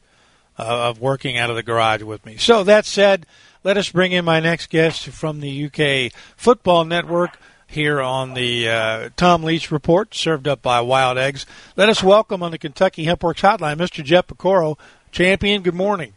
uh, 0.57 0.89
of 0.89 0.99
working 0.99 1.37
out 1.37 1.49
of 1.49 1.55
the 1.55 1.63
garage 1.63 2.03
with 2.03 2.25
me. 2.25 2.37
So 2.37 2.63
that 2.63 2.85
said, 2.85 3.25
let 3.63 3.77
us 3.77 3.89
bring 3.89 4.11
in 4.11 4.25
my 4.25 4.39
next 4.39 4.69
guest 4.69 5.07
from 5.07 5.39
the 5.39 5.65
UK 5.65 6.11
Football 6.37 6.85
Network 6.85 7.37
here 7.67 8.01
on 8.01 8.33
the 8.33 8.69
uh, 8.69 9.09
Tom 9.17 9.43
Leach 9.43 9.71
Report, 9.71 10.13
served 10.13 10.47
up 10.47 10.61
by 10.61 10.81
Wild 10.81 11.17
Eggs. 11.17 11.45
Let 11.75 11.89
us 11.89 12.03
welcome 12.03 12.43
on 12.43 12.51
the 12.51 12.57
Kentucky 12.57 13.05
Hempworks 13.05 13.41
Hotline, 13.41 13.77
Mr. 13.77 14.03
Jeff 14.03 14.27
Piecoro. 14.27 14.77
Champion, 15.11 15.61
good 15.63 15.75
morning. 15.75 16.13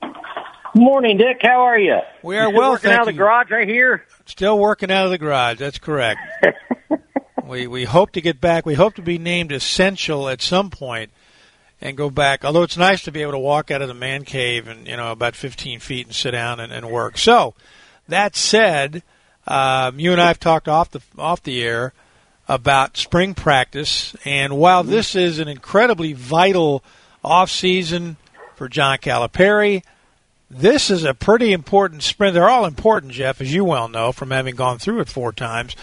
Good 0.00 0.82
Morning, 0.82 1.18
Dick. 1.18 1.38
How 1.42 1.62
are 1.62 1.78
you? 1.78 1.98
We 2.22 2.38
are 2.38 2.50
well, 2.50 2.70
working 2.70 2.92
out 2.92 3.00
of 3.00 3.06
the 3.06 3.12
garage 3.12 3.50
right 3.50 3.68
here. 3.68 4.06
Still 4.24 4.58
working 4.58 4.90
out 4.90 5.04
of 5.04 5.10
the 5.10 5.18
garage. 5.18 5.58
That's 5.58 5.78
correct. 5.78 6.20
we 7.46 7.66
we 7.66 7.84
hope 7.84 8.12
to 8.12 8.22
get 8.22 8.40
back. 8.40 8.64
We 8.64 8.72
hope 8.72 8.94
to 8.94 9.02
be 9.02 9.18
named 9.18 9.52
essential 9.52 10.30
at 10.30 10.40
some 10.40 10.70
point 10.70 11.10
and 11.82 11.96
go 11.96 12.08
back. 12.08 12.44
Although 12.44 12.62
it's 12.62 12.76
nice 12.76 13.02
to 13.02 13.12
be 13.12 13.22
able 13.22 13.32
to 13.32 13.38
walk 13.38 13.70
out 13.70 13.82
of 13.82 13.88
the 13.88 13.94
man 13.94 14.24
cave 14.24 14.68
and 14.68 14.86
you 14.86 14.96
know 14.96 15.12
about 15.12 15.36
15 15.36 15.80
feet 15.80 16.06
and 16.06 16.14
sit 16.14 16.30
down 16.30 16.60
and, 16.60 16.72
and 16.72 16.90
work. 16.90 17.18
So 17.18 17.54
that 18.08 18.36
said, 18.36 19.02
um, 19.46 19.98
you 19.98 20.12
and 20.12 20.20
I 20.20 20.28
have 20.28 20.40
talked 20.40 20.68
off 20.68 20.90
the 20.92 21.02
off 21.18 21.42
the 21.42 21.62
air 21.62 21.92
about 22.48 22.96
spring 22.96 23.34
practice, 23.34 24.16
and 24.24 24.56
while 24.56 24.84
this 24.84 25.14
is 25.14 25.38
an 25.38 25.48
incredibly 25.48 26.12
vital 26.12 26.82
off 27.24 27.50
season 27.50 28.16
for 28.56 28.68
John 28.68 28.98
Calipari. 28.98 29.82
This 30.50 30.90
is 30.90 31.04
a 31.04 31.14
pretty 31.14 31.52
important 31.52 32.02
sprint. 32.02 32.34
They're 32.34 32.48
all 32.48 32.66
important, 32.66 33.12
Jeff, 33.12 33.40
as 33.40 33.54
you 33.54 33.64
well 33.64 33.88
know 33.88 34.12
from 34.12 34.30
having 34.30 34.54
gone 34.54 34.78
through 34.78 35.00
it 35.00 35.08
four 35.08 35.32
times. 35.32 35.74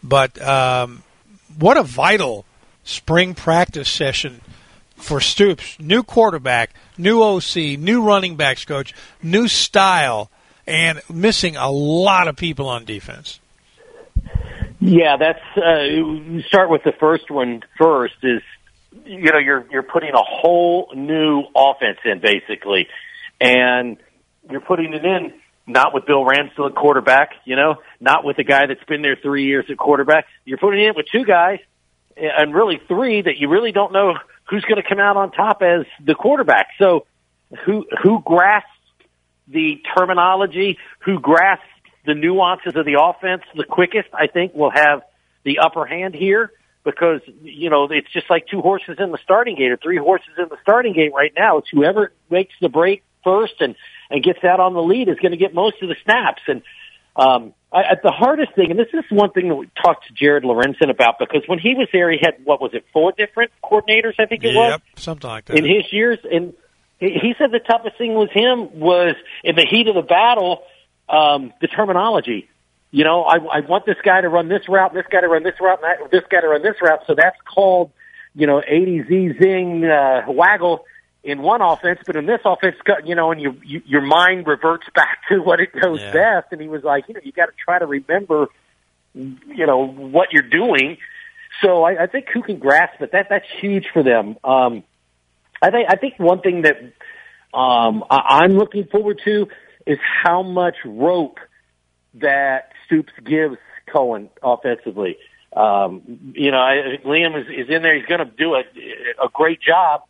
But 0.00 0.40
um, 0.40 1.02
what 1.58 1.76
a 1.76 1.82
vital 1.82 2.44
spring 2.84 3.34
practice 3.34 3.90
session 3.90 4.40
for 5.02 5.20
Stoops. 5.20 5.78
New 5.78 6.02
quarterback, 6.02 6.70
new 6.96 7.22
OC, 7.22 7.78
new 7.78 8.02
running 8.02 8.36
backs 8.36 8.64
coach, 8.64 8.94
new 9.22 9.48
style, 9.48 10.30
and 10.66 11.00
missing 11.12 11.56
a 11.56 11.70
lot 11.70 12.28
of 12.28 12.36
people 12.36 12.68
on 12.68 12.84
defense. 12.84 13.40
Yeah, 14.80 15.16
that's. 15.16 15.40
Uh, 15.56 16.42
start 16.48 16.70
with 16.70 16.82
the 16.84 16.92
first 16.98 17.30
one 17.30 17.62
first. 17.78 18.14
Is 18.22 18.42
you 19.04 19.30
know 19.30 19.38
you're 19.38 19.66
you're 19.70 19.82
putting 19.84 20.10
a 20.10 20.22
whole 20.22 20.90
new 20.94 21.44
offense 21.54 21.98
in 22.04 22.20
basically, 22.20 22.88
and 23.40 23.96
you're 24.50 24.60
putting 24.60 24.92
it 24.92 25.04
in 25.04 25.34
not 25.66 25.94
with 25.94 26.06
Bill 26.06 26.24
Ramsdale 26.24 26.70
at 26.70 26.74
quarterback. 26.74 27.30
You 27.44 27.56
know, 27.56 27.76
not 28.00 28.24
with 28.24 28.38
a 28.38 28.44
guy 28.44 28.66
that's 28.66 28.82
been 28.84 29.02
there 29.02 29.16
three 29.16 29.44
years 29.44 29.66
at 29.70 29.76
quarterback. 29.76 30.26
You're 30.44 30.58
putting 30.58 30.80
it 30.80 30.88
in 30.88 30.94
with 30.96 31.06
two 31.06 31.24
guys, 31.24 31.60
and 32.16 32.52
really 32.52 32.80
three 32.88 33.22
that 33.22 33.36
you 33.38 33.48
really 33.48 33.72
don't 33.72 33.92
know 33.92 34.14
who's 34.52 34.64
going 34.64 34.80
to 34.80 34.86
come 34.86 35.00
out 35.00 35.16
on 35.16 35.32
top 35.32 35.62
as 35.62 35.86
the 36.04 36.14
quarterback. 36.14 36.68
So, 36.78 37.06
who 37.64 37.86
who 38.02 38.20
grasps 38.22 38.68
the 39.48 39.82
terminology, 39.96 40.78
who 41.00 41.20
grasps 41.20 41.64
the 42.04 42.14
nuances 42.14 42.74
of 42.76 42.84
the 42.84 42.98
offense 43.00 43.42
the 43.56 43.64
quickest, 43.64 44.08
I 44.12 44.26
think, 44.26 44.54
will 44.54 44.70
have 44.70 45.02
the 45.44 45.60
upper 45.60 45.86
hand 45.86 46.14
here 46.14 46.52
because, 46.84 47.20
you 47.42 47.70
know, 47.70 47.88
it's 47.90 48.12
just 48.12 48.28
like 48.28 48.46
two 48.48 48.60
horses 48.60 48.96
in 48.98 49.10
the 49.10 49.18
starting 49.22 49.56
gate 49.56 49.70
or 49.70 49.78
three 49.78 49.98
horses 49.98 50.34
in 50.36 50.46
the 50.50 50.58
starting 50.62 50.92
gate 50.92 51.12
right 51.14 51.32
now. 51.36 51.58
It's 51.58 51.68
whoever 51.70 52.12
makes 52.30 52.54
the 52.60 52.68
break 52.68 53.04
first 53.24 53.54
and, 53.60 53.74
and 54.10 54.22
gets 54.22 54.44
out 54.44 54.60
on 54.60 54.74
the 54.74 54.82
lead 54.82 55.08
is 55.08 55.16
going 55.16 55.32
to 55.32 55.38
get 55.38 55.54
most 55.54 55.76
of 55.82 55.88
the 55.88 55.96
snaps. 56.04 56.42
And, 56.46 56.62
um, 57.16 57.54
I, 57.72 57.94
the 58.02 58.12
hardest 58.12 58.54
thing, 58.54 58.70
and 58.70 58.78
this 58.78 58.88
is 58.92 59.04
one 59.10 59.30
thing 59.30 59.48
that 59.48 59.54
we 59.54 59.70
talked 59.82 60.06
to 60.06 60.12
Jared 60.12 60.44
Lorenzen 60.44 60.90
about 60.90 61.18
because 61.18 61.42
when 61.46 61.58
he 61.58 61.74
was 61.74 61.88
there, 61.92 62.10
he 62.10 62.18
had, 62.22 62.34
what 62.44 62.60
was 62.60 62.74
it, 62.74 62.84
four 62.92 63.12
different 63.12 63.50
coordinators, 63.64 64.14
I 64.18 64.26
think 64.26 64.44
it 64.44 64.54
was? 64.54 64.72
Yep, 64.72 64.82
something 64.96 65.30
like 65.30 65.46
that. 65.46 65.56
in 65.56 65.64
his 65.64 65.90
years. 65.90 66.18
And 66.30 66.52
he 66.98 67.34
said 67.38 67.50
the 67.50 67.60
toughest 67.60 67.96
thing 67.96 68.14
with 68.14 68.30
him 68.30 68.78
was 68.78 69.14
in 69.42 69.56
the 69.56 69.66
heat 69.68 69.88
of 69.88 69.94
the 69.94 70.02
battle, 70.02 70.64
um, 71.08 71.52
the 71.62 71.66
terminology. 71.66 72.48
You 72.90 73.04
know, 73.04 73.24
I, 73.24 73.36
I 73.36 73.60
want 73.60 73.86
this 73.86 73.96
guy 74.04 74.20
to 74.20 74.28
run 74.28 74.48
this 74.48 74.68
route, 74.68 74.92
this 74.92 75.06
guy 75.10 75.22
to 75.22 75.28
run 75.28 75.42
this 75.42 75.54
route, 75.58 75.80
and 75.82 76.04
that, 76.04 76.10
this 76.10 76.24
guy 76.30 76.42
to 76.42 76.48
run 76.48 76.62
this 76.62 76.76
route. 76.82 77.00
So 77.06 77.14
that's 77.14 77.38
called, 77.52 77.90
you 78.34 78.46
know, 78.46 78.62
80 78.66 79.04
Z 79.08 79.32
zing 79.40 79.84
uh, 79.86 80.24
waggle 80.28 80.84
in 81.24 81.40
one 81.40 81.62
offense, 81.62 82.00
but 82.04 82.16
in 82.16 82.26
this 82.26 82.40
offense, 82.44 82.76
you 83.04 83.14
know, 83.14 83.30
and 83.30 83.40
you, 83.40 83.56
you 83.64 83.82
your 83.86 84.00
mind 84.02 84.46
reverts 84.46 84.86
back 84.94 85.18
to 85.28 85.38
what 85.38 85.60
it 85.60 85.70
knows 85.74 86.00
Yeah. 86.00 86.12
best. 86.12 86.52
And 86.52 86.60
he 86.60 86.68
was 86.68 86.82
like, 86.82 87.04
you 87.08 87.14
know, 87.14 87.20
you 87.22 87.32
got 87.32 87.46
to 87.46 87.52
try 87.64 87.78
to 87.78 87.86
remember, 87.86 88.48
you 89.14 89.66
know, 89.66 89.86
what 89.86 90.32
you're 90.32 90.42
doing. 90.42 90.98
So 91.62 91.84
I, 91.84 92.04
I 92.04 92.06
think 92.06 92.26
who 92.32 92.42
can 92.42 92.58
grasp 92.58 93.00
it, 93.00 93.12
that 93.12 93.26
that's 93.30 93.46
huge 93.60 93.86
for 93.92 94.02
them. 94.02 94.36
Um, 94.42 94.82
I 95.60 95.70
think 95.70 95.88
I 95.88 95.96
think 95.96 96.14
one 96.18 96.40
thing 96.40 96.62
that 96.62 96.76
um, 97.56 98.04
I, 98.10 98.40
I'm 98.42 98.52
looking 98.52 98.86
forward 98.90 99.20
to 99.24 99.46
is 99.86 99.98
how 100.24 100.42
much 100.42 100.74
rope 100.84 101.38
that 102.14 102.72
Stoops 102.86 103.12
gives 103.24 103.56
Coen 103.92 104.28
offensively. 104.42 105.18
Um, 105.54 106.32
you 106.34 106.50
know, 106.50 106.58
I, 106.58 106.80
think 106.92 107.04
Liam 107.04 107.38
is, 107.40 107.46
is 107.46 107.68
in 107.68 107.82
there. 107.82 107.94
He's 107.96 108.06
going 108.06 108.26
to 108.26 108.32
do 108.36 108.54
a, 108.54 108.62
a 109.22 109.28
great 109.32 109.60
job, 109.60 110.02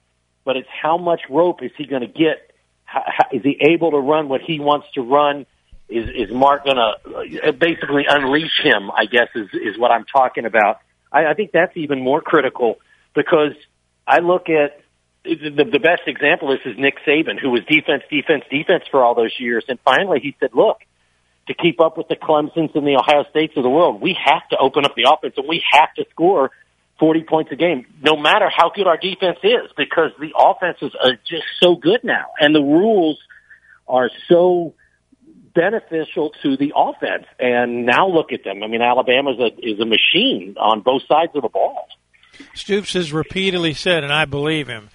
but 0.44 0.56
it's 0.56 0.68
how 0.70 0.98
much 0.98 1.20
rope 1.30 1.62
is 1.62 1.70
he 1.76 1.86
going 1.86 2.02
to 2.02 2.08
get? 2.08 2.50
Is 3.32 3.42
he 3.42 3.58
able 3.60 3.92
to 3.92 3.98
run 3.98 4.28
what 4.28 4.40
he 4.42 4.60
wants 4.60 4.86
to 4.94 5.02
run? 5.02 5.46
Is 5.88 6.08
is 6.08 6.34
Mark 6.34 6.64
going 6.64 6.76
to 6.76 7.48
uh, 7.48 7.52
basically 7.52 8.04
unleash 8.08 8.60
him? 8.62 8.90
I 8.90 9.06
guess 9.06 9.28
is 9.34 9.48
is 9.52 9.78
what 9.78 9.90
I'm 9.90 10.04
talking 10.04 10.44
about. 10.44 10.80
I, 11.10 11.26
I 11.26 11.34
think 11.34 11.52
that's 11.52 11.76
even 11.76 12.02
more 12.02 12.20
critical 12.20 12.76
because 13.14 13.52
I 14.06 14.18
look 14.18 14.48
at 14.48 14.80
the, 15.24 15.50
the 15.70 15.78
best 15.78 16.02
example 16.06 16.52
is 16.52 16.60
is 16.64 16.78
Nick 16.78 16.96
Saban, 17.06 17.38
who 17.40 17.50
was 17.50 17.60
defense, 17.68 18.02
defense, 18.10 18.44
defense 18.50 18.84
for 18.90 19.04
all 19.04 19.14
those 19.14 19.34
years, 19.38 19.64
and 19.68 19.78
finally 19.84 20.20
he 20.20 20.34
said, 20.40 20.50
"Look, 20.54 20.78
to 21.48 21.54
keep 21.54 21.80
up 21.80 21.98
with 21.98 22.08
the 22.08 22.16
Clemson's 22.16 22.70
and 22.74 22.86
the 22.86 22.96
Ohio 22.96 23.24
States 23.30 23.54
of 23.56 23.62
the 23.62 23.70
world, 23.70 24.00
we 24.00 24.16
have 24.24 24.48
to 24.50 24.56
open 24.58 24.84
up 24.84 24.94
the 24.94 25.10
offense 25.10 25.34
and 25.36 25.48
we 25.48 25.62
have 25.72 25.92
to 25.94 26.04
score 26.10 26.50
40 26.98 27.24
points 27.24 27.52
a 27.52 27.56
game, 27.56 27.86
no 28.02 28.16
matter 28.16 28.48
how 28.54 28.70
good 28.70 28.86
our 28.86 28.96
defense 28.96 29.38
is, 29.42 29.70
because 29.76 30.10
the 30.20 30.32
offenses 30.38 30.94
are 31.02 31.12
just 31.28 31.44
so 31.60 31.74
good 31.74 32.04
now, 32.04 32.26
and 32.38 32.54
the 32.54 32.62
rules 32.62 33.18
are 33.88 34.10
so 34.28 34.74
beneficial 35.54 36.32
to 36.42 36.56
the 36.56 36.72
offense. 36.76 37.26
And 37.38 37.86
now 37.86 38.08
look 38.08 38.32
at 38.32 38.44
them. 38.44 38.62
I 38.62 38.66
mean, 38.66 38.82
Alabama's 38.82 39.38
a 39.38 39.50
is 39.58 39.80
a 39.80 39.84
machine 39.84 40.56
on 40.58 40.80
both 40.80 41.02
sides 41.06 41.32
of 41.34 41.42
the 41.42 41.48
ball. 41.48 41.88
Stoops 42.54 42.94
has 42.94 43.12
repeatedly 43.12 43.74
said, 43.74 44.04
and 44.04 44.12
I 44.12 44.24
believe 44.24 44.68
him, 44.68 44.88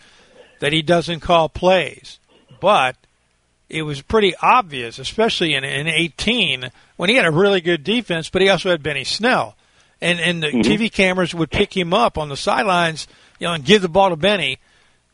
that 0.60 0.73
he 0.73 0.81
doesn't 0.81 1.19
call 1.19 1.49
plays. 1.49 2.19
But 2.60 2.95
it 3.69 3.83
was 3.83 4.01
pretty 4.01 4.33
obvious, 4.41 4.99
especially 4.99 5.53
in, 5.53 5.63
in 5.63 5.88
18, 5.88 6.71
when 6.95 7.10
he 7.10 7.15
had 7.15 7.25
a 7.25 7.31
really 7.31 7.62
good 7.62 7.83
defense, 7.83 8.29
but 8.29 8.41
he 8.41 8.49
also 8.49 8.69
had 8.69 8.81
Benny 8.81 9.03
Snell. 9.03 9.55
And, 9.99 10.19
and 10.19 10.43
the 10.43 10.49
TV 10.49 10.91
cameras 10.91 11.33
would 11.33 11.49
pick 11.49 11.75
him 11.75 11.93
up 11.93 12.17
on 12.17 12.29
the 12.29 12.38
sidelines 12.38 13.07
you 13.39 13.47
know, 13.47 13.53
and 13.53 13.65
give 13.65 13.81
the 13.81 13.89
ball 13.89 14.10
to 14.10 14.15
Benny 14.15 14.60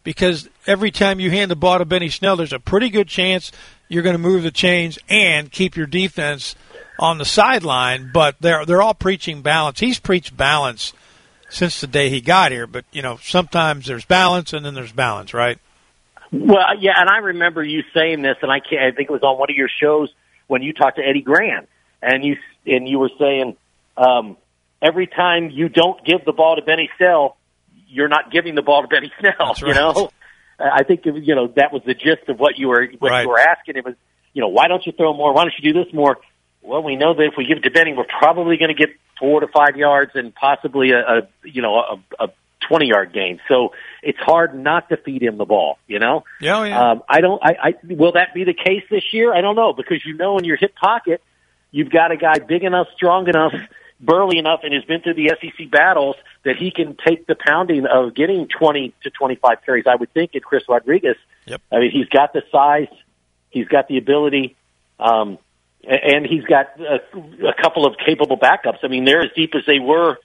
because 0.04 0.50
every 0.68 0.92
time 0.92 1.20
you 1.20 1.32
hand 1.32 1.50
the 1.50 1.56
ball 1.56 1.78
to 1.78 1.86
Benny 1.86 2.10
Snell, 2.10 2.36
there's 2.36 2.54
a 2.54 2.60
pretty 2.60 2.90
good 2.90 3.08
chance 3.08 3.52
you're 3.88 4.04
going 4.04 4.16
to 4.16 4.22
move 4.22 4.44
the 4.44 4.52
chains 4.52 5.00
and 5.10 5.52
keep 5.52 5.76
your 5.76 5.86
defense 5.86 6.56
on 7.00 7.18
the 7.18 7.26
sideline. 7.26 8.12
But 8.14 8.36
they're 8.40 8.66
they're 8.66 8.82
all 8.82 8.94
preaching 8.94 9.42
balance. 9.42 9.80
He's 9.80 10.00
preached 10.00 10.36
balance 10.36 10.94
since 11.50 11.82
the 11.82 11.88
day 11.88 12.10
he 12.10 12.22
got 12.22 12.52
here. 12.52 12.68
But 12.68 12.86
you 12.92 13.02
know, 13.02 13.18
sometimes 13.22 13.86
there's 13.86 14.06
balance 14.06 14.54
and 14.54 14.66
then 14.66 14.74
there's 14.74 14.92
balance, 14.92 15.34
right? 15.34 15.60
Well, 16.32 16.66
yeah, 16.80 16.94
and 16.98 17.10
I 17.10 17.18
remember 17.18 17.64
you 17.64 17.84
saying 17.94 18.24
this, 18.24 18.38
and 18.42 18.52
I 18.52 18.60
can't. 18.60 18.82
I 18.82 18.92
think 18.96 19.10
it 19.10 19.14
was 19.14 19.22
on 19.22 19.38
one 19.38 19.52
of 19.52 19.56
your 19.56 19.70
shows 19.70 20.12
when 20.48 20.64
you 20.64 20.74
talked 20.74 20.98
to 20.98 21.04
Eddie 21.04 21.22
Gran, 21.22 21.68
and 22.02 22.26
you 22.26 22.38
and 22.66 22.88
you 22.88 22.98
were 22.98 23.12
saying 23.20 23.56
um, 23.98 24.38
every 24.84 25.08
time 25.08 25.50
you 25.50 25.70
don't 25.70 26.04
give 26.06 26.26
the 26.26 26.34
ball 26.34 26.58
to 26.58 26.62
Benny 26.62 26.90
Snell, 26.98 27.38
you're 27.88 28.10
not 28.10 28.32
giving 28.32 28.56
the 28.56 28.62
ball 28.62 28.82
to 28.82 28.88
Benny 28.88 29.12
Snell. 29.20 29.34
Right. 29.40 29.62
You 29.62 29.74
know, 29.74 30.10
I 30.60 30.84
think 30.84 31.06
you 31.06 31.36
know 31.36 31.48
that 31.56 31.72
was 31.72 31.82
the 31.86 31.94
gist 31.94 32.28
of 32.28 32.40
what 32.40 32.60
you 32.60 32.68
were 32.68 32.88
what 33.00 33.10
right. 33.10 33.22
you 33.24 33.30
were 33.30 33.40
asking. 33.40 33.78
It 33.78 33.86
was 33.86 33.96
you 34.34 34.42
know 34.42 34.50
why 34.50 34.68
don't 34.68 34.86
you 34.86 34.92
throw 34.92 35.14
more? 35.14 35.34
Why 35.34 35.44
don't 35.44 35.54
you 35.58 35.74
do 35.74 35.84
this 35.84 35.94
more? 35.94 36.18
Well, 36.62 36.84
we 36.84 36.96
know 36.96 37.14
that 37.14 37.24
if 37.24 37.34
we 37.38 37.46
give 37.46 37.58
it 37.58 37.64
to 37.64 37.72
Benny, 37.72 37.94
we're 37.94 38.06
probably 38.06 38.58
going 38.58 38.74
to 38.74 38.76
get 38.76 38.96
four 39.20 39.42
to 39.42 39.48
five 39.48 39.76
yards 39.76 40.12
and 40.16 40.34
possibly 40.34 40.92
a, 40.92 41.00
a 41.00 41.22
you 41.44 41.62
know 41.62 41.76
a, 41.76 42.26
a 42.26 42.28
20 42.68 42.88
yard 42.88 43.14
gain. 43.14 43.40
So 43.48 43.74
it's 44.02 44.20
hard 44.20 44.56
not 44.56 44.90
to 44.90 44.98
feed 44.98 45.22
him 45.22 45.38
the 45.38 45.46
ball, 45.46 45.78
you 45.88 46.00
know? 46.00 46.24
Yeah, 46.40 46.60
oh, 46.60 46.64
yeah. 46.64 46.92
Um, 46.92 47.04
I 47.08 47.22
don't, 47.22 47.42
I, 47.44 47.56
I, 47.62 47.74
will 47.84 48.14
that 48.14 48.34
be 48.34 48.46
the 48.46 48.54
case 48.54 48.84
this 48.90 49.04
year? 49.12 49.34
I 49.34 49.42
don't 49.42 49.56
know 49.56 49.74
because 49.74 50.06
you 50.06 50.16
know 50.16 50.38
in 50.38 50.46
your 50.46 50.58
hip 50.58 50.76
pocket, 50.76 51.22
you've 51.72 51.90
got 51.90 52.12
a 52.12 52.18
guy 52.18 52.40
big 52.40 52.64
enough, 52.64 52.88
strong 52.96 53.28
enough, 53.28 53.54
burly 54.00 54.38
enough, 54.38 54.62
and 54.64 54.74
has 54.74 54.84
been 54.84 55.02
through 55.02 55.16
the 55.16 55.36
SEC 55.42 55.70
battles 55.72 56.16
that 56.44 56.56
he 56.58 56.72
can 56.72 56.98
take 57.06 57.26
the 57.28 57.36
pounding 57.36 57.86
of 57.86 58.14
getting 58.14 58.48
20 58.48 58.94
to 59.04 59.10
25 59.10 59.58
carries. 59.66 59.86
I 59.88 59.96
would 59.96 60.14
think 60.14 60.36
at 60.36 60.44
Chris 60.44 60.64
Rodriguez. 60.68 61.18
Yep. 61.46 61.62
I 61.72 61.80
mean, 61.80 61.92
he's 61.92 62.08
got 62.08 62.34
the 62.34 62.44
size, 62.52 62.94
he's 63.50 63.68
got 63.68 63.88
the 63.88 63.98
ability, 63.98 64.56
um, 65.00 65.38
and 65.84 66.26
he's 66.26 66.44
got 66.44 66.80
a, 66.80 67.02
a 67.48 67.54
couple 67.62 67.86
of 67.86 67.96
capable 67.98 68.38
backups. 68.38 68.80
I 68.84 68.88
mean, 68.88 69.06
they're 69.06 69.22
as 69.22 69.32
deep 69.36 69.54
as 69.56 69.66
they 69.66 69.80
were 69.80 70.18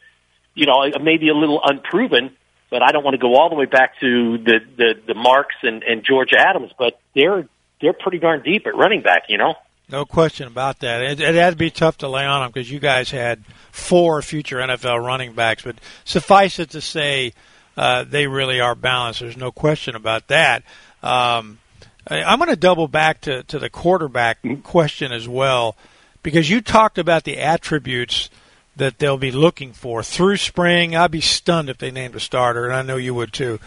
you 0.59 0.67
know, 0.67 0.91
maybe 1.01 1.29
a 1.29 1.35
little 1.35 1.61
unproven, 1.63 2.37
but 2.69 2.83
I 2.83 2.91
don't 2.91 3.05
want 3.05 3.15
to 3.15 3.19
go 3.19 3.37
all 3.37 3.49
the 3.49 3.55
way 3.55 3.67
back 3.67 4.01
to 4.01 4.39
the 4.39 4.59
the, 4.77 4.95
the 5.07 5.15
Marks 5.15 5.55
and, 5.63 5.85
and 5.85 6.05
George 6.05 6.33
Adams, 6.37 6.73
but 6.77 7.01
they're 7.15 7.49
they're 7.81 7.93
pretty 7.93 8.19
darn 8.19 8.43
deep 8.43 8.67
at 8.67 8.75
running 8.75 9.03
back, 9.03 9.25
you 9.29 9.39
know. 9.39 9.55
No 9.91 10.05
question 10.05 10.47
about 10.47 10.81
that. 10.81 11.03
It, 11.03 11.21
it 11.21 11.35
had 11.35 11.51
to 11.51 11.57
be 11.57 11.71
tough 11.71 11.99
to 11.99 12.09
lay 12.09 12.25
on 12.25 12.43
them 12.43 12.51
because 12.53 12.71
you 12.71 12.79
guys 12.79 13.11
had 13.11 13.43
four 13.71 14.21
future 14.21 14.59
NFL 14.59 15.05
running 15.05 15.33
backs, 15.33 15.63
but 15.63 15.77
suffice 16.05 16.59
it 16.59 16.71
to 16.71 16.81
say, 16.81 17.33
uh, 17.77 18.05
they 18.05 18.27
really 18.27 18.61
are 18.61 18.75
balanced. 18.75 19.21
There's 19.21 19.37
no 19.37 19.53
question 19.53 19.95
about 19.95 20.27
that. 20.29 20.63
Um, 21.03 21.59
I, 22.07 22.23
I'm 22.23 22.39
going 22.39 22.51
to 22.51 22.57
double 22.57 22.89
back 22.89 23.23
to, 23.23 23.45
to 23.45 23.59
the 23.59 23.71
quarterback 23.71 24.39
question 24.63 25.13
as 25.13 25.29
well, 25.29 25.77
because 26.23 26.51
you 26.51 26.61
talked 26.61 26.99
about 26.99 27.25
the 27.25 27.39
attributes 27.39 28.29
that 28.77 28.99
they'll 28.99 29.17
be 29.17 29.33
looking 29.33 29.73
for 29.73 30.03
through 30.03 30.37
spring. 30.37 30.95
I'd 30.95 31.11
be 31.11 31.21
stunned 31.21 31.71
if 31.71 31.79
they 31.79 31.91
named 31.91 32.15
a 32.15 32.21
starter, 32.21 32.65
and 32.65 32.75
I 32.75 32.83
know 32.83 32.97
you 32.97 33.15
would 33.15 33.33
too. 33.33 33.59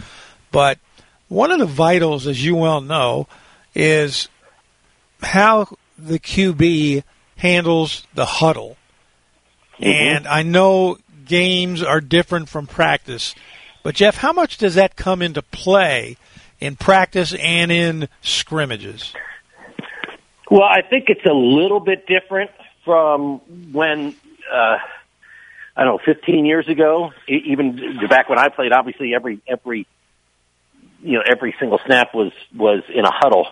But 0.51 0.77
one 1.29 1.51
of 1.51 1.59
the 1.59 1.65
vitals, 1.65 2.27
as 2.27 2.43
you 2.43 2.55
well 2.55 2.81
know, 2.81 3.27
is 3.73 4.27
how 5.21 5.77
the 6.07 6.19
QB 6.19 7.03
handles 7.37 8.05
the 8.13 8.25
huddle. 8.25 8.77
Mm-hmm. 9.75 9.83
And 9.83 10.27
I 10.27 10.43
know 10.43 10.97
games 11.25 11.81
are 11.81 12.01
different 12.01 12.49
from 12.49 12.67
practice, 12.67 13.35
but 13.83 13.95
Jeff, 13.95 14.17
how 14.17 14.33
much 14.33 14.57
does 14.57 14.75
that 14.75 14.95
come 14.95 15.21
into 15.21 15.41
play 15.41 16.17
in 16.59 16.75
practice 16.75 17.33
and 17.33 17.71
in 17.71 18.07
scrimmages? 18.21 19.13
Well, 20.49 20.63
I 20.63 20.81
think 20.81 21.05
it's 21.07 21.25
a 21.25 21.33
little 21.33 21.79
bit 21.79 22.05
different 22.05 22.51
from 22.83 23.39
when 23.71 24.15
uh, 24.51 24.77
I 25.75 25.83
don't 25.83 25.97
know, 25.97 26.13
15 26.13 26.45
years 26.45 26.67
ago, 26.67 27.11
even 27.27 27.99
back 28.09 28.29
when 28.29 28.37
I 28.37 28.49
played, 28.49 28.73
obviously 28.73 29.15
every, 29.15 29.39
every, 29.47 29.87
you 31.01 31.13
know, 31.13 31.23
every 31.25 31.55
single 31.59 31.79
snap 31.85 32.13
was, 32.13 32.33
was 32.55 32.83
in 32.93 33.05
a 33.05 33.11
huddle. 33.11 33.47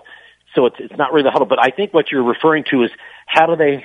So 0.55 0.65
it's, 0.65 0.77
it's 0.79 0.97
not 0.97 1.13
really 1.13 1.23
the 1.23 1.31
huddle, 1.31 1.47
but 1.47 1.59
I 1.59 1.69
think 1.69 1.93
what 1.93 2.11
you're 2.11 2.23
referring 2.23 2.63
to 2.71 2.83
is 2.83 2.91
how 3.25 3.45
do 3.45 3.55
they, 3.55 3.83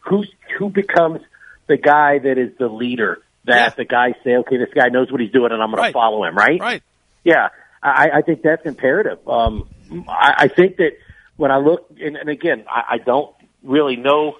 who's, 0.00 0.30
who 0.58 0.68
becomes 0.70 1.20
the 1.68 1.76
guy 1.76 2.18
that 2.18 2.36
is 2.38 2.50
the 2.58 2.68
leader 2.68 3.22
that 3.44 3.54
yeah. 3.54 3.74
the 3.76 3.84
guys 3.84 4.12
say, 4.24 4.36
okay, 4.36 4.56
this 4.56 4.68
guy 4.74 4.88
knows 4.88 5.10
what 5.10 5.20
he's 5.20 5.32
doing 5.32 5.52
and 5.52 5.62
I'm 5.62 5.70
going 5.70 5.82
right. 5.82 5.88
to 5.88 5.92
follow 5.92 6.24
him, 6.24 6.36
right? 6.36 6.60
Right. 6.60 6.82
Yeah. 7.24 7.48
I, 7.82 8.08
I 8.16 8.22
think 8.22 8.42
that's 8.42 8.66
imperative. 8.66 9.26
Um, 9.26 9.68
I, 10.08 10.34
I 10.38 10.48
think 10.48 10.76
that 10.76 10.90
when 11.36 11.50
I 11.50 11.58
look, 11.58 11.90
and, 11.98 12.16
and 12.16 12.28
again, 12.28 12.64
I, 12.68 12.94
I 12.94 12.98
don't 12.98 13.34
really 13.62 13.96
know, 13.96 14.34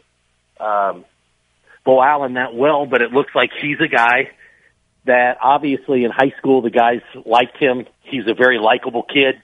um, 0.59 1.04
Beau 1.85 2.02
Allen 2.02 2.35
that 2.35 2.54
well, 2.54 2.85
but 2.85 3.00
it 3.00 3.12
looks 3.12 3.30
like 3.35 3.50
he's 3.61 3.78
a 3.80 3.88
guy 3.88 4.30
that 5.06 5.38
obviously 5.42 6.04
in 6.04 6.11
high 6.11 6.35
school 6.38 6.61
the 6.61 6.70
guys 6.70 7.00
liked 7.24 7.56
him. 7.56 7.87
He's 8.02 8.24
a 8.28 8.35
very 8.35 8.59
likable 8.59 9.02
kid. 9.02 9.40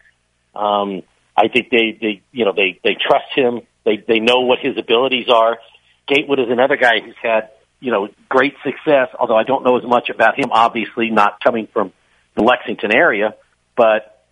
Um, 0.55 1.03
I 1.37 1.49
think 1.49 1.71
they, 1.71 1.99
they, 2.01 2.23
you 2.33 2.45
know, 2.45 2.53
they, 2.53 2.81
they 2.83 2.95
trust 2.95 3.27
him. 3.35 3.61
They, 3.85 3.99
they 3.99 4.21
know 4.21 4.41
what 4.41 4.59
his 4.61 4.77
abilities 4.79 5.29
are. 5.29 5.59
Gatewood 6.09 6.41
is 6.41 6.47
another 6.49 6.77
guy 6.77 7.01
who's 7.05 7.17
had, 7.23 7.51
you 7.81 7.93
know, 7.93 8.09
great 8.29 8.55
success, 8.65 9.09
although 9.19 9.37
I 9.37 9.45
don't 9.45 9.65
know 9.65 9.77
as 9.77 9.85
much 9.85 10.09
about 10.09 10.39
him, 10.39 10.51
obviously 10.51 11.11
not 11.11 11.43
coming 11.45 11.69
from 11.73 11.93
the 12.35 12.43
Lexington 12.43 12.95
area, 12.95 13.35
but, 13.77 14.25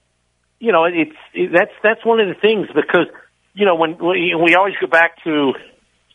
you 0.59 0.73
know, 0.73 0.85
it's, 0.85 1.17
it, 1.35 1.53
that's, 1.53 1.73
that's 1.83 2.05
one 2.05 2.21
of 2.21 2.29
the 2.29 2.41
things 2.41 2.69
because, 2.75 3.07
you 3.55 3.67
know, 3.67 3.75
when, 3.75 3.99
we, 3.99 4.35
we 4.35 4.55
always 4.55 4.75
go 4.81 4.87
back 4.87 5.23
to, 5.25 5.53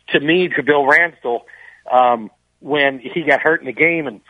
to 0.08 0.20
me, 0.20 0.48
to 0.48 0.62
Bill 0.62 0.84
Ransdell, 0.84 1.42
um, 1.90 2.30
when 2.58 2.98
he 2.98 3.22
got 3.22 3.40
hurt 3.40 3.60
in 3.60 3.66
the 3.66 3.72
game 3.72 4.06
and, 4.06 4.20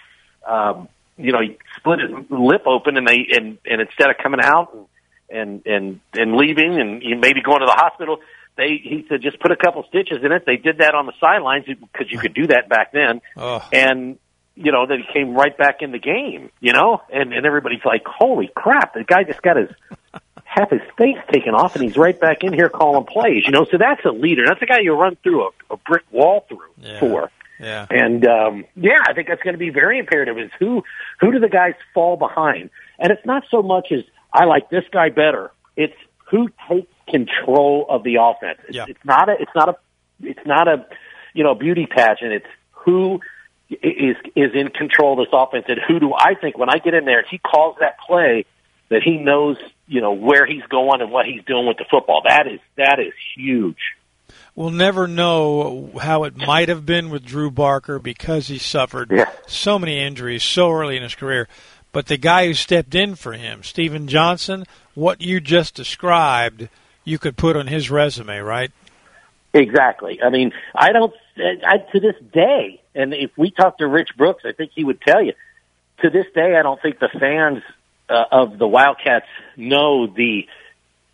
um, 0.46 0.88
you 1.16 1.32
know, 1.32 1.40
he 1.40 1.58
split 1.76 2.00
his 2.00 2.10
lip 2.30 2.62
open 2.66 2.96
and 2.96 3.06
they, 3.06 3.26
and, 3.32 3.58
and 3.64 3.80
instead 3.80 4.10
of 4.10 4.16
coming 4.22 4.40
out 4.42 4.74
and, 4.74 4.86
and, 5.30 5.64
and, 5.66 6.00
and 6.14 6.36
leaving 6.36 6.80
and 6.80 7.00
maybe 7.20 7.42
going 7.42 7.60
to 7.60 7.66
the 7.66 7.76
hospital, 7.76 8.18
they, 8.56 8.80
he 8.82 9.06
said, 9.08 9.22
just 9.22 9.40
put 9.40 9.52
a 9.52 9.56
couple 9.56 9.84
stitches 9.88 10.18
in 10.22 10.32
it. 10.32 10.44
They 10.46 10.56
did 10.56 10.78
that 10.78 10.94
on 10.94 11.06
the 11.06 11.12
sidelines 11.20 11.66
because 11.66 12.10
you 12.10 12.18
could 12.18 12.34
do 12.34 12.48
that 12.48 12.68
back 12.68 12.92
then. 12.92 13.20
Oh. 13.36 13.66
And, 13.72 14.18
you 14.56 14.72
know, 14.72 14.86
then 14.86 14.98
he 14.98 15.12
came 15.12 15.34
right 15.34 15.56
back 15.56 15.76
in 15.80 15.92
the 15.92 15.98
game, 15.98 16.50
you 16.60 16.72
know, 16.72 17.00
and, 17.12 17.32
and 17.32 17.46
everybody's 17.46 17.84
like, 17.84 18.02
holy 18.06 18.50
crap, 18.54 18.94
the 18.94 19.04
guy 19.04 19.24
just 19.24 19.40
got 19.40 19.56
his, 19.56 19.70
half 20.44 20.70
his 20.70 20.82
face 20.98 21.16
taken 21.32 21.54
off 21.54 21.76
and 21.76 21.84
he's 21.84 21.96
right 21.96 22.18
back 22.20 22.42
in 22.42 22.52
here 22.52 22.68
calling 22.68 23.04
plays, 23.06 23.44
you 23.46 23.52
know, 23.52 23.64
so 23.70 23.78
that's 23.78 24.04
a 24.04 24.10
leader. 24.10 24.42
That's 24.46 24.60
a 24.60 24.66
guy 24.66 24.80
you 24.82 24.94
run 24.94 25.16
through 25.22 25.46
a, 25.46 25.50
a 25.70 25.76
brick 25.76 26.02
wall 26.10 26.44
through 26.48 26.58
Yeah. 26.78 26.98
for. 27.00 27.30
Yeah. 27.60 27.86
And 27.90 28.26
um, 28.26 28.64
yeah, 28.74 28.98
I 29.06 29.12
think 29.12 29.28
that's 29.28 29.42
going 29.42 29.52
to 29.54 29.58
be 29.58 29.70
very 29.70 29.98
imperative. 29.98 30.38
Is 30.38 30.50
who 30.58 30.82
who 31.20 31.30
do 31.30 31.38
the 31.40 31.48
guys 31.48 31.74
fall 31.92 32.16
behind? 32.16 32.70
And 32.98 33.12
it's 33.12 33.24
not 33.26 33.44
so 33.50 33.60
much 33.62 33.92
as 33.92 34.02
I 34.32 34.44
like 34.44 34.70
this 34.70 34.84
guy 34.92 35.08
better. 35.10 35.50
It's 35.76 35.94
who 36.30 36.48
takes 36.68 36.92
control 37.08 37.86
of 37.88 38.02
the 38.04 38.16
offense. 38.20 38.58
It's, 38.68 38.76
Yeah. 38.76 38.84
it's 38.88 39.04
not 39.04 39.28
a 39.28 39.32
it's 39.40 39.50
not 39.54 39.68
a 39.68 39.76
it's 40.22 40.46
not 40.46 40.68
a 40.68 40.86
you 41.34 41.42
know 41.44 41.54
beauty 41.54 41.86
pageant. 41.86 42.32
It's 42.32 42.46
who 42.70 43.20
is 43.70 44.16
is 44.36 44.50
in 44.54 44.68
control 44.68 45.12
of 45.20 45.26
this 45.26 45.32
offense, 45.32 45.64
and 45.68 45.78
who 45.86 45.98
do 46.00 46.12
I 46.14 46.34
think 46.40 46.56
when 46.58 46.68
I 46.70 46.78
get 46.78 46.94
in 46.94 47.04
there 47.04 47.18
and 47.20 47.28
he 47.28 47.38
calls 47.38 47.76
that 47.80 47.98
play 48.06 48.44
that 48.90 49.02
he 49.02 49.16
knows 49.18 49.56
you 49.86 50.00
know 50.00 50.12
where 50.12 50.46
he's 50.46 50.62
going 50.68 51.00
and 51.00 51.10
what 51.10 51.26
he's 51.26 51.42
doing 51.44 51.66
with 51.66 51.78
the 51.78 51.84
football. 51.90 52.22
That 52.26 52.46
is 52.46 52.60
that 52.76 52.98
is 53.00 53.12
huge. 53.36 53.78
We'll 54.54 54.70
never 54.70 55.06
know 55.08 55.90
how 56.00 56.24
it 56.24 56.36
might 56.36 56.68
have 56.68 56.84
been 56.86 57.10
with 57.10 57.24
Drew 57.24 57.50
Barker 57.50 57.98
because 57.98 58.46
he 58.48 58.58
suffered 58.58 59.10
Yeah. 59.10 59.28
so 59.46 59.78
many 59.78 59.98
injuries 60.00 60.44
so 60.44 60.70
early 60.70 60.96
in 60.96 61.02
his 61.02 61.14
career. 61.14 61.48
But 61.92 62.06
the 62.06 62.16
guy 62.16 62.46
who 62.46 62.54
stepped 62.54 62.94
in 62.94 63.16
for 63.16 63.32
him, 63.32 63.62
Stephen 63.62 64.06
Johnson, 64.06 64.64
what 64.94 65.20
you 65.20 65.40
just 65.40 65.74
described, 65.74 66.68
you 67.04 67.18
could 67.18 67.36
put 67.36 67.56
on 67.56 67.66
his 67.66 67.90
resume, 67.90 68.38
right? 68.38 68.70
Exactly. 69.52 70.20
I 70.22 70.30
mean, 70.30 70.52
I 70.74 70.92
don't, 70.92 71.12
I, 71.36 71.78
to 71.92 72.00
this 72.00 72.14
day, 72.32 72.80
and 72.94 73.12
if 73.12 73.30
we 73.36 73.50
talk 73.50 73.78
to 73.78 73.86
Rich 73.88 74.10
Brooks, 74.16 74.44
I 74.46 74.52
think 74.52 74.70
he 74.74 74.84
would 74.84 75.00
tell 75.00 75.22
you, 75.22 75.32
to 76.02 76.10
this 76.10 76.26
day, 76.34 76.56
I 76.56 76.62
don't 76.62 76.80
think 76.80 77.00
the 77.00 77.08
fans 77.08 77.62
uh, 78.08 78.24
of 78.30 78.58
the 78.58 78.68
Wildcats 78.68 79.26
know 79.56 80.06
the, 80.06 80.46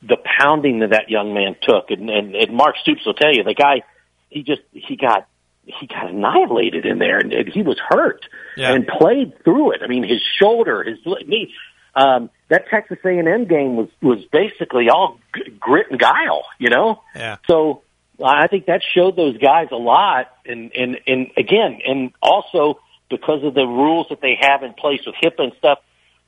the 0.02 0.18
pounding 0.38 0.80
that 0.80 0.90
that 0.90 1.08
young 1.08 1.32
man 1.32 1.56
took. 1.62 1.90
And, 1.90 2.10
and, 2.10 2.34
and 2.34 2.54
Mark 2.54 2.76
Stoops 2.82 3.06
will 3.06 3.14
tell 3.14 3.32
you, 3.32 3.42
the 3.42 3.54
guy, 3.54 3.82
he 4.28 4.42
just, 4.42 4.62
he 4.72 4.96
got, 4.96 5.26
he 5.66 5.86
got 5.86 6.10
annihilated 6.10 6.86
in 6.86 6.98
there 6.98 7.18
and, 7.18 7.32
and 7.32 7.48
he 7.48 7.62
was 7.62 7.78
hurt 7.88 8.24
Yeah. 8.56 8.72
and 8.72 8.86
played 8.86 9.42
through 9.44 9.72
it. 9.72 9.80
I 9.82 9.88
mean, 9.88 10.04
his 10.04 10.22
shoulder, 10.40 10.82
his 10.84 10.98
knee, 11.26 11.52
um, 11.94 12.30
that 12.48 12.68
Texas 12.70 12.98
A&M 13.04 13.46
game 13.46 13.76
was, 13.76 13.88
was 14.00 14.24
basically 14.30 14.88
all 14.88 15.18
g- 15.34 15.50
grit 15.58 15.86
and 15.90 15.98
guile, 15.98 16.44
you 16.58 16.70
know? 16.70 17.02
Yeah. 17.14 17.36
So 17.48 17.82
I 18.24 18.46
think 18.46 18.66
that 18.66 18.82
showed 18.94 19.16
those 19.16 19.36
guys 19.38 19.68
a 19.72 19.76
lot. 19.76 20.30
And, 20.44 20.70
and, 20.76 21.00
and 21.06 21.30
again, 21.36 21.80
and 21.86 22.12
also 22.22 22.78
because 23.10 23.42
of 23.44 23.54
the 23.54 23.66
rules 23.66 24.06
that 24.10 24.20
they 24.20 24.36
have 24.40 24.62
in 24.62 24.72
place 24.74 25.00
with 25.06 25.16
HIPAA 25.22 25.44
and 25.44 25.52
stuff, 25.58 25.78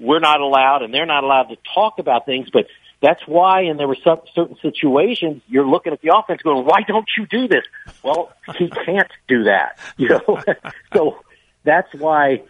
we're 0.01 0.21
not 0.21 0.41
allowed 0.41 0.83
and 0.83 0.93
they're 0.93 1.07
not 1.07 1.23
allowed 1.25 1.45
to 1.51 1.57
talk 1.75 1.99
about 1.99 2.25
things, 2.27 2.49
but 2.53 2.67
that's 3.01 3.23
why, 3.27 3.63
and 3.63 3.79
there 3.79 3.87
were 3.87 3.99
some 4.03 4.21
certain 4.35 4.57
situations 4.61 5.43
you're 5.47 5.67
looking 5.67 5.93
at 5.93 6.01
the 6.01 6.13
offense 6.17 6.43
going, 6.43 6.65
why 6.65 6.83
don't 6.87 7.09
you 7.17 7.27
do 7.27 7.47
this? 7.47 7.65
Well, 8.03 8.33
he 8.57 8.69
can't 8.69 9.11
do 9.29 9.45
that, 9.45 9.79
you 9.97 10.09
know? 10.09 10.43
so 10.93 11.19
that's 11.65 11.93
why 11.95 12.43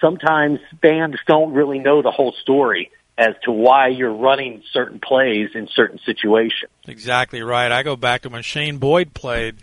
sometimes 0.00 0.60
fans 0.80 1.16
don't 1.26 1.52
really 1.52 1.78
know 1.78 2.02
the 2.02 2.10
whole 2.10 2.32
story 2.32 2.90
as 3.16 3.34
to 3.42 3.50
why 3.50 3.88
you're 3.88 4.14
running 4.14 4.62
certain 4.72 5.00
plays 5.00 5.50
in 5.54 5.66
certain 5.74 5.98
situations. 6.06 6.70
Exactly 6.86 7.42
right. 7.42 7.72
I 7.72 7.82
go 7.82 7.96
back 7.96 8.22
to 8.22 8.28
when 8.28 8.42
Shane 8.42 8.78
Boyd 8.78 9.12
played 9.12 9.56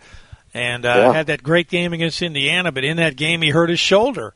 and 0.52 0.84
uh, 0.84 0.88
yeah. 0.88 1.12
had 1.12 1.26
that 1.28 1.42
great 1.42 1.68
game 1.68 1.94
against 1.94 2.20
Indiana, 2.20 2.70
but 2.70 2.84
in 2.84 2.98
that 2.98 3.16
game 3.16 3.40
he 3.40 3.48
hurt 3.48 3.70
his 3.70 3.80
shoulder. 3.80 4.34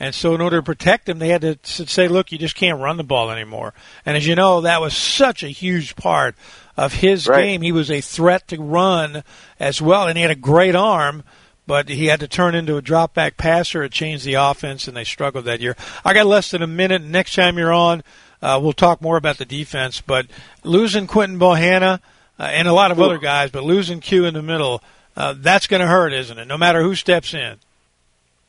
And 0.00 0.14
so, 0.14 0.34
in 0.34 0.40
order 0.40 0.56
to 0.56 0.62
protect 0.62 1.08
him, 1.08 1.18
they 1.18 1.28
had 1.28 1.42
to 1.42 1.58
say, 1.62 2.08
"Look, 2.08 2.32
you 2.32 2.38
just 2.38 2.56
can't 2.56 2.80
run 2.80 2.96
the 2.96 3.04
ball 3.04 3.30
anymore." 3.30 3.74
And 4.04 4.16
as 4.16 4.26
you 4.26 4.34
know, 4.34 4.60
that 4.62 4.80
was 4.80 4.96
such 4.96 5.42
a 5.42 5.48
huge 5.48 5.94
part 5.94 6.34
of 6.76 6.94
his 6.94 7.28
right. 7.28 7.42
game. 7.42 7.62
He 7.62 7.72
was 7.72 7.90
a 7.90 8.00
threat 8.00 8.48
to 8.48 8.60
run 8.60 9.22
as 9.60 9.80
well, 9.80 10.08
and 10.08 10.16
he 10.16 10.22
had 10.22 10.32
a 10.32 10.36
great 10.36 10.74
arm 10.74 11.22
but 11.66 11.88
he 11.88 12.06
had 12.06 12.20
to 12.20 12.28
turn 12.28 12.54
into 12.54 12.76
a 12.76 12.82
drop 12.82 13.14
back 13.14 13.36
passer. 13.36 13.82
It 13.82 13.92
changed 13.92 14.24
the 14.24 14.34
offense, 14.34 14.86
and 14.86 14.96
they 14.96 15.04
struggled 15.04 15.46
that 15.46 15.60
year. 15.60 15.76
I 16.04 16.12
got 16.12 16.26
less 16.26 16.50
than 16.50 16.62
a 16.62 16.66
minute. 16.66 17.02
Next 17.02 17.34
time 17.34 17.58
you're 17.58 17.72
on, 17.72 18.02
uh, 18.42 18.60
we'll 18.62 18.72
talk 18.72 19.00
more 19.00 19.16
about 19.16 19.38
the 19.38 19.44
defense. 19.44 20.00
But 20.00 20.26
losing 20.62 21.06
Quinton 21.06 21.38
Bohanna 21.38 22.00
uh, 22.38 22.42
and 22.42 22.68
a 22.68 22.72
lot 22.72 22.90
of 22.90 22.98
Ooh. 22.98 23.04
other 23.04 23.18
guys, 23.18 23.50
but 23.50 23.64
losing 23.64 24.00
Q 24.00 24.26
in 24.26 24.34
the 24.34 24.42
middle, 24.42 24.82
uh, 25.16 25.34
that's 25.36 25.66
going 25.66 25.80
to 25.80 25.86
hurt, 25.86 26.12
isn't 26.12 26.38
it? 26.38 26.46
No 26.46 26.58
matter 26.58 26.82
who 26.82 26.94
steps 26.94 27.32
in. 27.32 27.56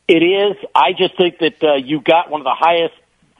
It 0.08 0.22
is. 0.22 0.56
I 0.74 0.92
just 0.96 1.16
think 1.16 1.38
that 1.38 1.62
uh, 1.62 1.74
you 1.74 2.00
got 2.00 2.30
one 2.30 2.40
of 2.40 2.44
the 2.44 2.54
highest 2.54 2.94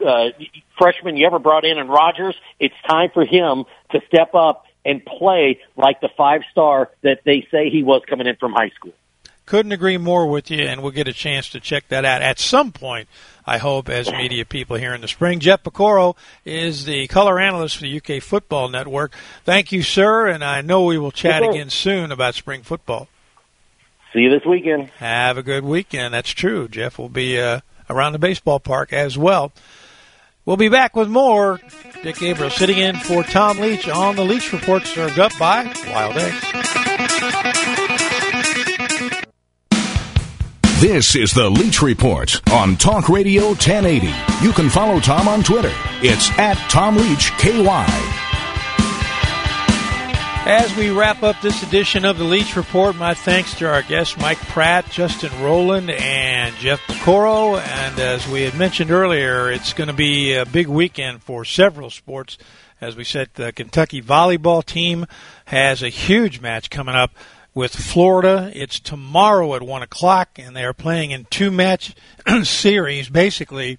uh, 0.05 0.31
freshmen 0.77 1.17
you 1.17 1.27
ever 1.27 1.39
brought 1.39 1.65
in 1.65 1.79
in 1.79 1.89
Rogers. 1.89 2.35
It's 2.59 2.75
time 2.89 3.11
for 3.15 3.25
him 3.25 3.65
to 3.93 4.01
step 4.09 4.35
up 4.35 4.67
and 4.85 5.05
play 5.05 5.61
like 5.77 6.01
the 6.01 6.09
five 6.17 6.43
star 6.51 6.91
that 7.03 7.21
they 7.25 7.47
say 7.51 7.71
he 7.71 7.83
was 7.83 8.03
coming 8.09 8.27
in 8.27 8.37
from 8.37 8.53
high 8.53 8.71
school. 8.71 8.93
Couldn't 9.47 9.71
agree 9.71 9.97
more 9.97 10.27
with 10.27 10.51
you, 10.51 10.65
and 10.65 10.83
we'll 10.83 10.91
get 10.91 11.07
a 11.07 11.13
chance 11.13 11.51
to 11.51 11.61
check 11.61 11.87
that 11.89 12.05
out 12.05 12.21
at 12.21 12.41
some 12.41 12.73
point, 12.73 13.09
I 13.47 13.59
hope, 13.59 13.89
as 13.89 14.11
media 14.11 14.45
people 14.45 14.75
here 14.75 14.93
in 14.93 15.01
the 15.01 15.09
spring. 15.09 15.39
Jeff 15.39 15.63
Piecoro 15.63 16.17
is 16.45 16.85
the 16.85 17.07
color 17.07 17.39
analyst 17.39 17.77
for 17.77 17.83
the 17.83 17.97
UK 17.97 18.21
Football 18.21 18.69
Network. 18.69 19.13
Thank 19.45 19.71
you, 19.71 19.83
sir, 19.83 20.27
and 20.27 20.43
I 20.43 20.63
know 20.63 20.83
we 20.83 20.99
will 20.99 21.13
chat 21.13 21.45
again 21.45 21.71
soon 21.71 22.11
about 22.11 22.35
spring 22.35 22.63
football. 22.63 23.07
See 24.17 24.23
you 24.23 24.31
this 24.31 24.47
weekend. 24.47 24.89
Have 24.97 25.37
a 25.37 25.43
good 25.43 25.63
weekend. 25.63 26.15
That's 26.15 26.31
true. 26.31 26.69
Jeff 26.69 26.99
will 26.99 27.11
be 27.11 27.39
uh, 27.39 27.61
around 27.91 28.13
the 28.13 28.19
baseball 28.19 28.59
park 28.59 28.91
as 28.91 29.19
well. 29.19 29.53
We'll 30.47 30.57
be 30.57 30.71
back 30.71 30.97
with 30.97 31.11
more. 31.11 31.61
Dick 32.03 32.17
Gabriel 32.17 32.49
sitting 32.49 32.79
in 32.79 32.97
for 32.97 33.23
Tom 33.25 33.59
Leach 33.59 33.87
on 33.91 34.17
the 34.17 34.25
Leach 34.25 34.55
Report, 34.55 34.85
served 34.85 35.19
up 35.19 35.33
by 35.39 35.65
Wild 35.89 36.17
Eggs. 36.17 36.41
This 40.81 41.15
is 41.15 41.33
the 41.33 41.51
Leach 41.51 41.83
Report 41.83 42.41
on 42.51 42.77
Talk 42.77 43.11
Radio 43.11 43.49
1080. 43.49 44.07
You 44.43 44.53
can 44.55 44.71
follow 44.71 44.99
Tom 44.99 45.29
on 45.29 45.43
Twitter. 45.43 45.73
It's 46.01 46.31
at 46.39 46.57
Tom 46.71 46.97
Leach 46.97 47.33
KY. 47.33 48.16
As 50.47 50.77
we 50.77 50.91
wrap 50.91 51.25
up 51.25 51.41
this 51.41 51.65
edition 51.65 52.05
of 52.05 52.19
the 52.19 52.25
Leach 52.25 52.55
Report, 52.55 52.95
my 52.95 53.15
thanks 53.15 53.53
to 53.55 53.69
our 53.69 53.83
guests 53.83 54.17
Mike 54.17 54.39
Pratt, 54.39 54.89
Justin 54.93 55.33
Rowland, 55.43 55.91
and 55.91 56.55
Jeff 56.55 56.79
Piecoro. 56.87 57.61
And 57.61 57.99
as 57.99 58.29
we 58.29 58.43
had 58.43 58.55
mentioned 58.55 58.93
earlier, 58.93 59.51
it's 59.51 59.73
going 59.73 59.89
to 59.89 59.93
be 59.93 60.35
a 60.35 60.47
big 60.47 60.69
weekend 60.69 61.25
for 61.25 61.45
several 61.45 61.91
sports. 61.91 62.39
As 62.81 62.95
we 62.95 63.03
said, 63.03 63.31
the 63.35 63.51
Kentucky 63.51 64.01
volleyball 64.01 64.65
team 64.65 65.07
has 65.47 65.83
a 65.83 65.89
huge 65.89 66.41
match 66.41 66.71
coming 66.71 66.95
up 66.95 67.11
with 67.53 67.75
Florida. 67.75 68.53
It's 68.55 68.79
tomorrow 68.79 69.53
at 69.57 69.65
one 69.65 69.83
o'clock, 69.83 70.39
and 70.39 70.55
they 70.55 70.65
are 70.65 70.73
playing 70.73 71.11
in 71.11 71.25
two 71.25 71.51
match 71.51 71.93
series. 72.45 73.09
Basically, 73.09 73.79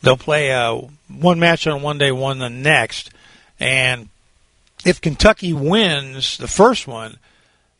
they'll 0.00 0.16
play 0.16 0.52
uh, 0.52 0.82
one 1.08 1.40
match 1.40 1.66
on 1.66 1.82
one 1.82 1.98
day, 1.98 2.12
one 2.12 2.38
the 2.38 2.48
next. 2.48 3.10
And 3.58 4.10
if 4.84 5.00
Kentucky 5.00 5.52
wins 5.52 6.38
the 6.38 6.48
first 6.48 6.86
one, 6.86 7.18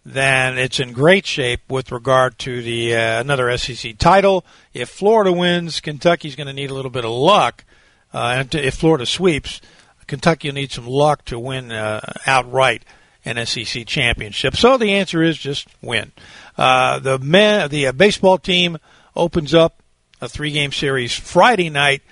then 0.05 0.57
it's 0.57 0.81
in 0.81 0.93
great 0.93 1.27
shape 1.27 1.61
with 1.69 1.93
regard 1.93 2.39
to 2.39 2.63
the 2.63 2.95
uh, 2.95 3.21
another 3.21 3.57
SEC 3.59 3.99
title. 3.99 4.45
If 4.73 4.89
Florida 4.89 5.33
wins, 5.33 5.81
Kentucky's 5.81 6.37
going 6.37 6.47
to 6.47 6.53
need 6.53 6.71
a 6.71 6.75
little 6.75 6.91
bit 6.91 7.05
of 7.05 7.11
luck. 7.11 7.65
Uh, 8.13 8.37
and 8.39 8.55
if 8.55 8.75
Florida 8.75 9.05
sweeps, 9.05 9.61
Kentucky 10.07 10.49
will 10.49 10.55
need 10.55 10.73
some 10.73 10.87
luck 10.87 11.25
to 11.27 11.39
win 11.39 11.71
uh, 11.71 12.01
outright 12.27 12.85
an 13.25 13.45
SEC 13.45 13.87
championship. 13.87 14.57
So 14.57 14.79
the 14.79 14.95
answer 14.95 15.23
is 15.23 15.37
just 15.37 15.69
win. 15.83 16.13
Uh, 16.57 16.99
the 16.99 17.19
men, 17.19 17.69
the 17.69 17.89
uh, 17.89 17.93
baseball 17.93 18.39
team 18.39 18.79
opens 19.15 19.53
up 19.53 19.83
a 20.21 20.29
three-game 20.29 20.73
series 20.73 21.15
Friday 21.15 21.69
night 21.69 22.03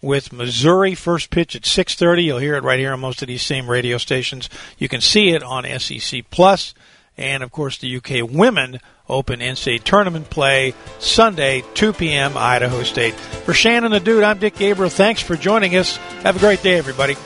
with 0.00 0.32
Missouri. 0.32 0.94
First 0.94 1.30
pitch 1.30 1.56
at 1.56 1.62
6:30. 1.62 2.24
You'll 2.24 2.38
hear 2.38 2.56
it 2.56 2.64
right 2.64 2.78
here 2.78 2.92
on 2.92 3.00
most 3.00 3.22
of 3.22 3.28
these 3.28 3.42
same 3.42 3.68
radio 3.68 3.98
stations. 3.98 4.48
You 4.78 4.88
can 4.88 5.00
see 5.00 5.30
it 5.30 5.42
on 5.42 5.64
SEC 5.78 6.22
Plus, 6.30 6.74
and 7.16 7.42
of 7.42 7.50
course 7.50 7.78
the 7.78 7.96
UK 7.96 8.22
women 8.22 8.80
open 9.08 9.40
NCAA 9.40 9.82
tournament 9.82 10.30
play 10.30 10.74
Sunday, 10.98 11.62
2 11.74 11.92
p.m. 11.92 12.36
Idaho 12.36 12.82
State. 12.82 13.14
For 13.14 13.54
Shannon 13.54 13.92
the 13.92 14.00
Dude, 14.00 14.24
I'm 14.24 14.38
Dick 14.38 14.56
Gabriel. 14.56 14.90
Thanks 14.90 15.22
for 15.22 15.36
joining 15.36 15.76
us. 15.76 15.96
Have 16.22 16.36
a 16.36 16.40
great 16.40 16.62
day, 16.62 16.76
everybody. 16.76 17.16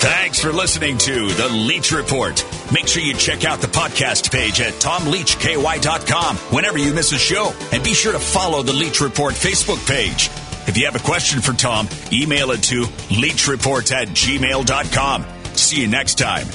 Thanks 0.00 0.40
for 0.40 0.52
listening 0.52 0.98
to 0.98 1.28
The 1.28 1.48
Leach 1.48 1.92
Report. 1.92 2.61
Make 2.72 2.88
sure 2.88 3.02
you 3.02 3.14
check 3.14 3.44
out 3.44 3.60
the 3.60 3.66
podcast 3.66 4.32
page 4.32 4.60
at 4.60 4.72
tomleachky.com 4.74 6.36
whenever 6.36 6.78
you 6.78 6.94
miss 6.94 7.12
a 7.12 7.18
show. 7.18 7.52
And 7.72 7.84
be 7.84 7.92
sure 7.92 8.12
to 8.12 8.18
follow 8.18 8.62
The 8.62 8.72
Leach 8.72 9.00
Report 9.00 9.34
Facebook 9.34 9.86
page. 9.86 10.30
If 10.66 10.78
you 10.78 10.86
have 10.86 10.96
a 10.96 11.00
question 11.00 11.40
for 11.40 11.52
Tom, 11.52 11.88
email 12.12 12.50
it 12.52 12.62
to 12.64 12.82
leachreport 12.82 13.92
at 13.92 14.08
gmail.com. 14.08 15.26
See 15.54 15.82
you 15.82 15.88
next 15.88 16.18
time. 16.18 16.46